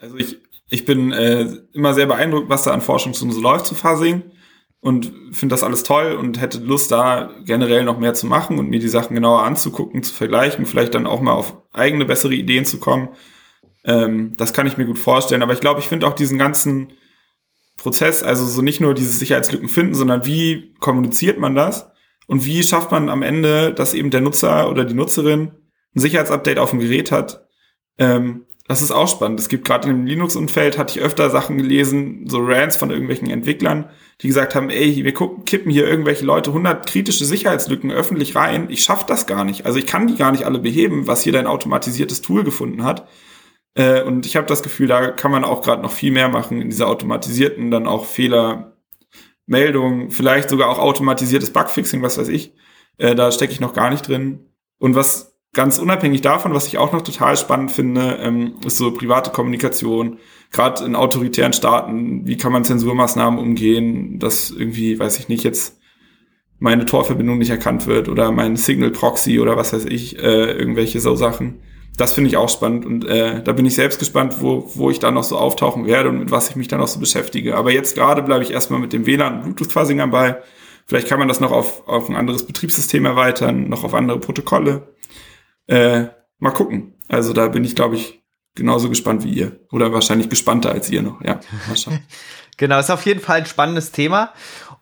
[0.00, 0.38] Also ich
[0.70, 4.22] ich bin äh, immer sehr beeindruckt, was da an Forschung so läuft zu Fuzzing
[4.84, 8.68] und finde das alles toll und hätte Lust, da generell noch mehr zu machen und
[8.68, 12.66] mir die Sachen genauer anzugucken, zu vergleichen, vielleicht dann auch mal auf eigene bessere Ideen
[12.66, 13.08] zu kommen.
[13.86, 15.42] Ähm, das kann ich mir gut vorstellen.
[15.42, 16.92] Aber ich glaube, ich finde auch diesen ganzen
[17.78, 21.90] Prozess, also so nicht nur diese Sicherheitslücken finden, sondern wie kommuniziert man das
[22.26, 25.52] und wie schafft man am Ende, dass eben der Nutzer oder die Nutzerin
[25.96, 27.46] ein Sicherheitsupdate auf dem Gerät hat,
[27.96, 29.40] ähm, das ist auch spannend.
[29.40, 33.88] Es gibt gerade im Linux-Umfeld, hatte ich öfter Sachen gelesen, so Rants von irgendwelchen Entwicklern,
[34.20, 38.68] die gesagt haben, ey, wir kippen hier irgendwelche Leute 100 kritische Sicherheitslücken öffentlich rein.
[38.70, 39.66] Ich schaff das gar nicht.
[39.66, 43.08] Also ich kann die gar nicht alle beheben, was hier dein automatisiertes Tool gefunden hat.
[43.74, 46.60] Äh, und ich habe das Gefühl, da kann man auch gerade noch viel mehr machen
[46.60, 52.54] in dieser automatisierten, dann auch Fehlermeldung, vielleicht sogar auch automatisiertes Bugfixing, was weiß ich.
[52.98, 54.50] Äh, da stecke ich noch gar nicht drin.
[54.78, 58.92] Und was ganz unabhängig davon, was ich auch noch total spannend finde, ähm, ist so
[58.92, 60.18] private Kommunikation.
[60.54, 65.80] Gerade in autoritären Staaten, wie kann man Zensurmaßnahmen umgehen, dass irgendwie, weiß ich nicht, jetzt
[66.60, 71.00] meine Torverbindung nicht erkannt wird oder mein Signal Proxy oder was weiß ich, äh, irgendwelche
[71.00, 71.60] so Sachen.
[71.96, 75.00] Das finde ich auch spannend und äh, da bin ich selbst gespannt, wo, wo ich
[75.00, 77.56] da noch so auftauchen werde und mit was ich mich da noch so beschäftige.
[77.56, 80.40] Aber jetzt gerade bleibe ich erstmal mit dem WLAN und Bluetooth-Fuzzing dabei.
[80.86, 84.94] Vielleicht kann man das noch auf, auf ein anderes Betriebssystem erweitern, noch auf andere Protokolle.
[85.66, 86.04] Äh,
[86.38, 86.94] mal gucken.
[87.08, 88.23] Also da bin ich, glaube ich,
[88.54, 89.52] genauso gespannt wie ihr.
[89.70, 91.20] Oder wahrscheinlich gespannter als ihr noch.
[91.22, 92.00] Ja, mal schauen.
[92.56, 94.32] genau, ist auf jeden Fall ein spannendes Thema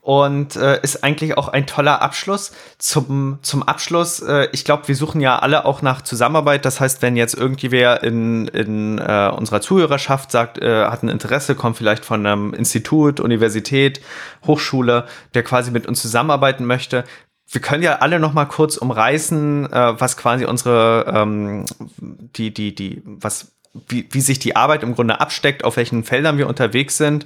[0.03, 2.51] und äh, ist eigentlich auch ein toller Abschluss.
[2.77, 6.65] Zum, zum Abschluss, äh, ich glaube, wir suchen ja alle auch nach Zusammenarbeit.
[6.65, 11.55] Das heißt, wenn jetzt irgendwer in, in äh, unserer Zuhörerschaft sagt, äh, hat ein Interesse,
[11.55, 14.01] kommt vielleicht von einem Institut, Universität,
[14.45, 17.05] Hochschule, der quasi mit uns zusammenarbeiten möchte,
[17.49, 21.65] wir können ja alle noch mal kurz umreißen, äh, was quasi unsere ähm,
[21.99, 23.53] die die die was
[23.87, 27.25] wie, wie sich die Arbeit im Grunde absteckt, auf welchen Feldern wir unterwegs sind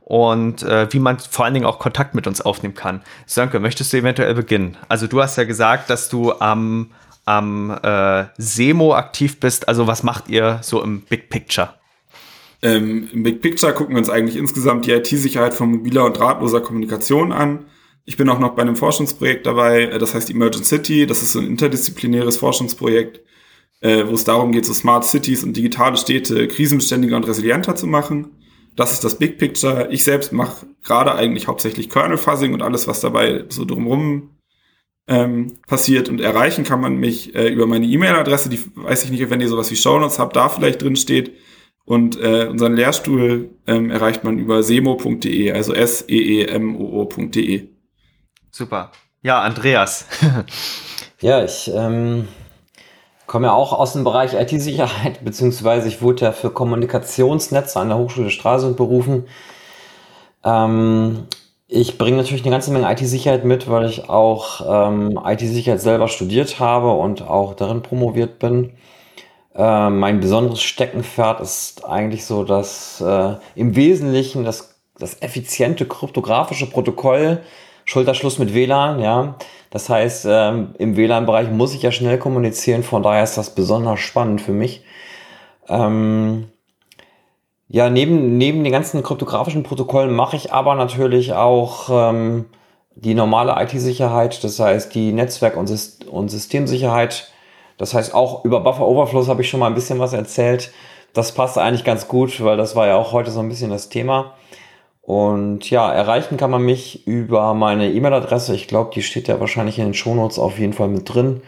[0.00, 3.02] und äh, wie man vor allen Dingen auch Kontakt mit uns aufnehmen kann.
[3.26, 4.76] Sönke, möchtest du eventuell beginnen?
[4.88, 6.90] Also du hast ja gesagt, dass du am
[7.28, 9.68] am äh, Semo aktiv bist.
[9.68, 11.74] Also was macht ihr so im Big Picture?
[12.62, 16.60] Ähm, Im Big Picture gucken wir uns eigentlich insgesamt die IT-Sicherheit von mobiler und drahtloser
[16.60, 17.66] Kommunikation an.
[18.06, 21.06] Ich bin auch noch bei einem Forschungsprojekt dabei, äh, das heißt Emergent City.
[21.06, 23.20] Das ist ein interdisziplinäres Forschungsprojekt,
[23.80, 27.86] äh, wo es darum geht, so Smart Cities und digitale Städte krisenbeständiger und resilienter zu
[27.86, 28.32] machen.
[28.76, 29.88] Das ist das Big Picture.
[29.90, 34.30] Ich selbst mache gerade eigentlich hauptsächlich Kernel Fuzzing und alles, was dabei so drumherum
[35.08, 36.08] ähm, passiert.
[36.08, 39.48] Und erreichen kann man mich äh, über meine E-Mail-Adresse, die weiß ich nicht, wenn ihr
[39.48, 41.32] sowas wie Shownotes habt, da vielleicht drin steht.
[41.84, 47.68] Und äh, unseren Lehrstuhl ähm, erreicht man über semo.de, also s-e-e-m-o-o.de.
[48.50, 48.92] Super.
[49.22, 50.06] Ja, Andreas.
[51.20, 52.28] ja, ich ähm,
[53.28, 57.98] komme ja auch aus dem Bereich IT-Sicherheit, beziehungsweise ich wurde ja für Kommunikationsnetze an der
[57.98, 59.28] Hochschule Stralsund berufen.
[60.44, 61.28] Ähm,
[61.68, 66.58] ich bringe natürlich eine ganze Menge IT-Sicherheit mit, weil ich auch ähm, IT-Sicherheit selber studiert
[66.58, 68.72] habe und auch darin promoviert bin.
[69.54, 76.66] Äh, mein besonderes Steckenpferd ist eigentlich so, dass äh, im Wesentlichen das, das effiziente kryptografische
[76.70, 77.42] Protokoll
[77.84, 79.36] Schulterschluss mit WLAN, ja.
[79.70, 84.00] Das heißt, ähm, im WLAN-Bereich muss ich ja schnell kommunizieren, von daher ist das besonders
[84.00, 84.82] spannend für mich.
[85.68, 86.48] Ähm,
[87.68, 92.46] ja, neben, neben den ganzen kryptografischen Protokollen mache ich aber natürlich auch ähm,
[92.94, 97.30] die normale IT-Sicherheit, das heißt die Netzwerk- und, Syst und Systemsicherheit.
[97.76, 100.72] Das heißt, auch über Buffer Overflows habe ich schon mal ein bisschen was erzählt.
[101.12, 103.88] Das passt eigentlich ganz gut, weil das war ja auch heute so ein bisschen das
[103.88, 104.34] Thema.
[105.08, 108.54] Und ja, erreichen kann man mich über meine E-Mail-Adresse.
[108.54, 111.40] Ich glaube, die steht ja wahrscheinlich in den Shownotes auf jeden Fall mit drin.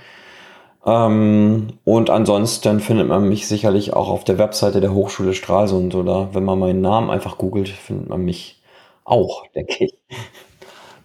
[0.87, 6.31] Ähm, und ansonsten findet man mich sicherlich auch auf der Webseite der Hochschule Stralsund oder
[6.33, 8.63] wenn man meinen Namen einfach googelt, findet man mich
[9.05, 9.95] auch, denke ich.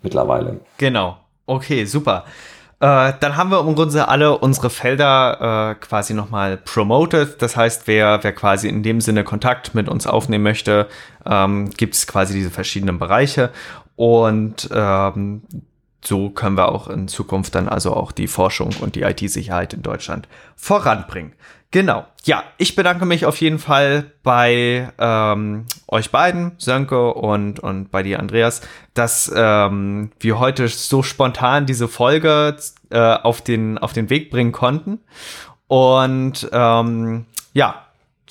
[0.01, 0.61] Mittlerweile.
[0.77, 1.17] Genau.
[1.47, 2.23] Okay, super.
[2.79, 7.41] Äh, dann haben wir im Grunde alle unsere Felder äh, quasi nochmal promoted.
[7.41, 10.87] Das heißt, wer, wer quasi in dem Sinne Kontakt mit uns aufnehmen möchte,
[11.25, 13.51] ähm, gibt es quasi diese verschiedenen Bereiche.
[13.95, 15.43] Und ähm,
[16.05, 19.81] so können wir auch in Zukunft dann also auch die Forschung und die IT-Sicherheit in
[19.81, 21.33] Deutschland voranbringen.
[21.71, 22.05] Genau.
[22.23, 28.01] Ja, ich bedanke mich auf jeden Fall bei ähm, euch beiden, Sönke und, und bei
[28.01, 28.61] dir, Andreas,
[28.93, 32.55] dass ähm, wir heute so spontan diese Folge
[32.91, 34.99] äh, auf, den, auf den Weg bringen konnten.
[35.67, 37.85] Und ähm, ja,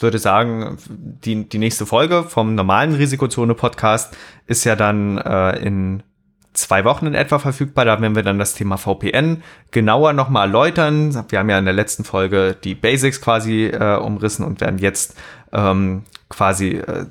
[0.05, 6.03] würde sagen, die, die nächste Folge vom normalen Risikozone-Podcast ist ja dann äh, in
[6.55, 7.85] zwei Wochen in etwa verfügbar.
[7.85, 11.25] Da werden wir dann das Thema VPN genauer nochmal erläutern.
[11.29, 15.17] Wir haben ja in der letzten Folge die Basics quasi äh, umrissen und werden jetzt
[15.53, 17.07] ähm, quasi äh,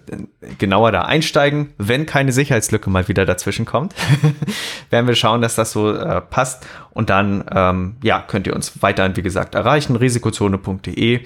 [0.58, 1.74] genauer da einsteigen.
[1.78, 3.94] Wenn keine Sicherheitslücke mal wieder dazwischen kommt,
[4.90, 6.66] werden wir schauen, dass das so äh, passt.
[6.92, 11.22] Und dann ähm, ja, könnt ihr uns weiterhin, wie gesagt, erreichen, risikozone.de.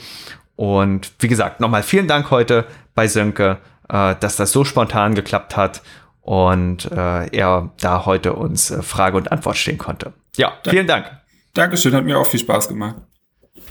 [0.56, 2.66] Und wie gesagt, nochmal vielen Dank heute
[2.96, 5.82] bei Sönke, äh, dass das so spontan geklappt hat
[6.28, 10.12] und äh, er da heute uns äh, Frage und Antwort stehen konnte.
[10.36, 10.70] Ja, Dank.
[10.70, 11.10] vielen Dank.
[11.54, 12.98] Dankeschön, hat mir auch viel Spaß gemacht.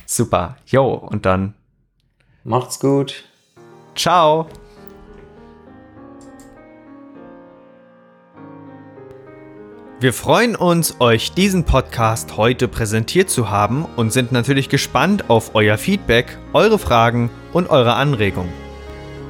[0.06, 0.56] Super.
[0.64, 1.52] Jo, und dann
[2.44, 3.24] macht's gut.
[3.94, 4.48] Ciao.
[10.00, 15.54] Wir freuen uns, euch diesen Podcast heute präsentiert zu haben und sind natürlich gespannt auf
[15.54, 18.65] euer Feedback, eure Fragen und eure Anregungen.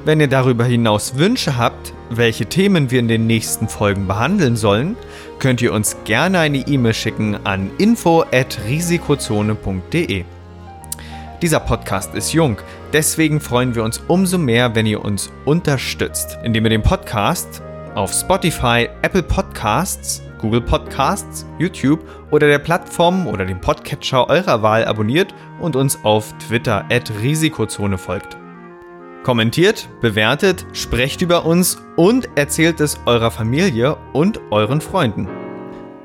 [0.07, 4.95] Wenn ihr darüber hinaus Wünsche habt, welche Themen wir in den nächsten Folgen behandeln sollen,
[5.41, 10.25] könnt ihr uns gerne eine E-Mail schicken an info@risikozone.de.
[11.43, 12.59] Dieser Podcast ist jung,
[12.93, 17.61] deswegen freuen wir uns umso mehr, wenn ihr uns unterstützt, indem ihr den Podcast
[17.97, 24.85] auf Spotify, Apple Podcasts, Google Podcasts, YouTube oder der Plattform oder dem Podcatcher eurer Wahl
[24.85, 28.36] abonniert und uns auf Twitter at Risikozone folgt.
[29.27, 35.27] Kommentiert, bewertet, sprecht über uns und erzählt es eurer Familie und euren Freunden.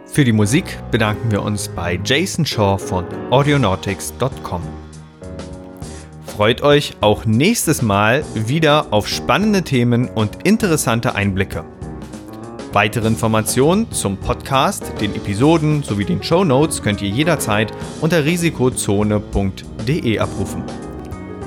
[0.07, 4.63] Für die Musik bedanken wir uns bei Jason Shaw von audionautics.com.
[6.25, 11.63] freut euch auch nächstes Mal wieder auf spannende Themen und interessante Einblicke.
[12.73, 17.71] Weitere Informationen zum Podcast, den Episoden sowie den Show Notes könnt ihr jederzeit
[18.01, 20.63] unter risikozone.de abrufen.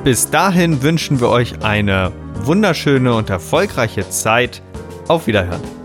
[0.05, 2.13] Bis dahin wünschen wir euch eine
[2.43, 4.61] wunderschöne und erfolgreiche Zeit.
[5.09, 5.84] Auf Wiederhören.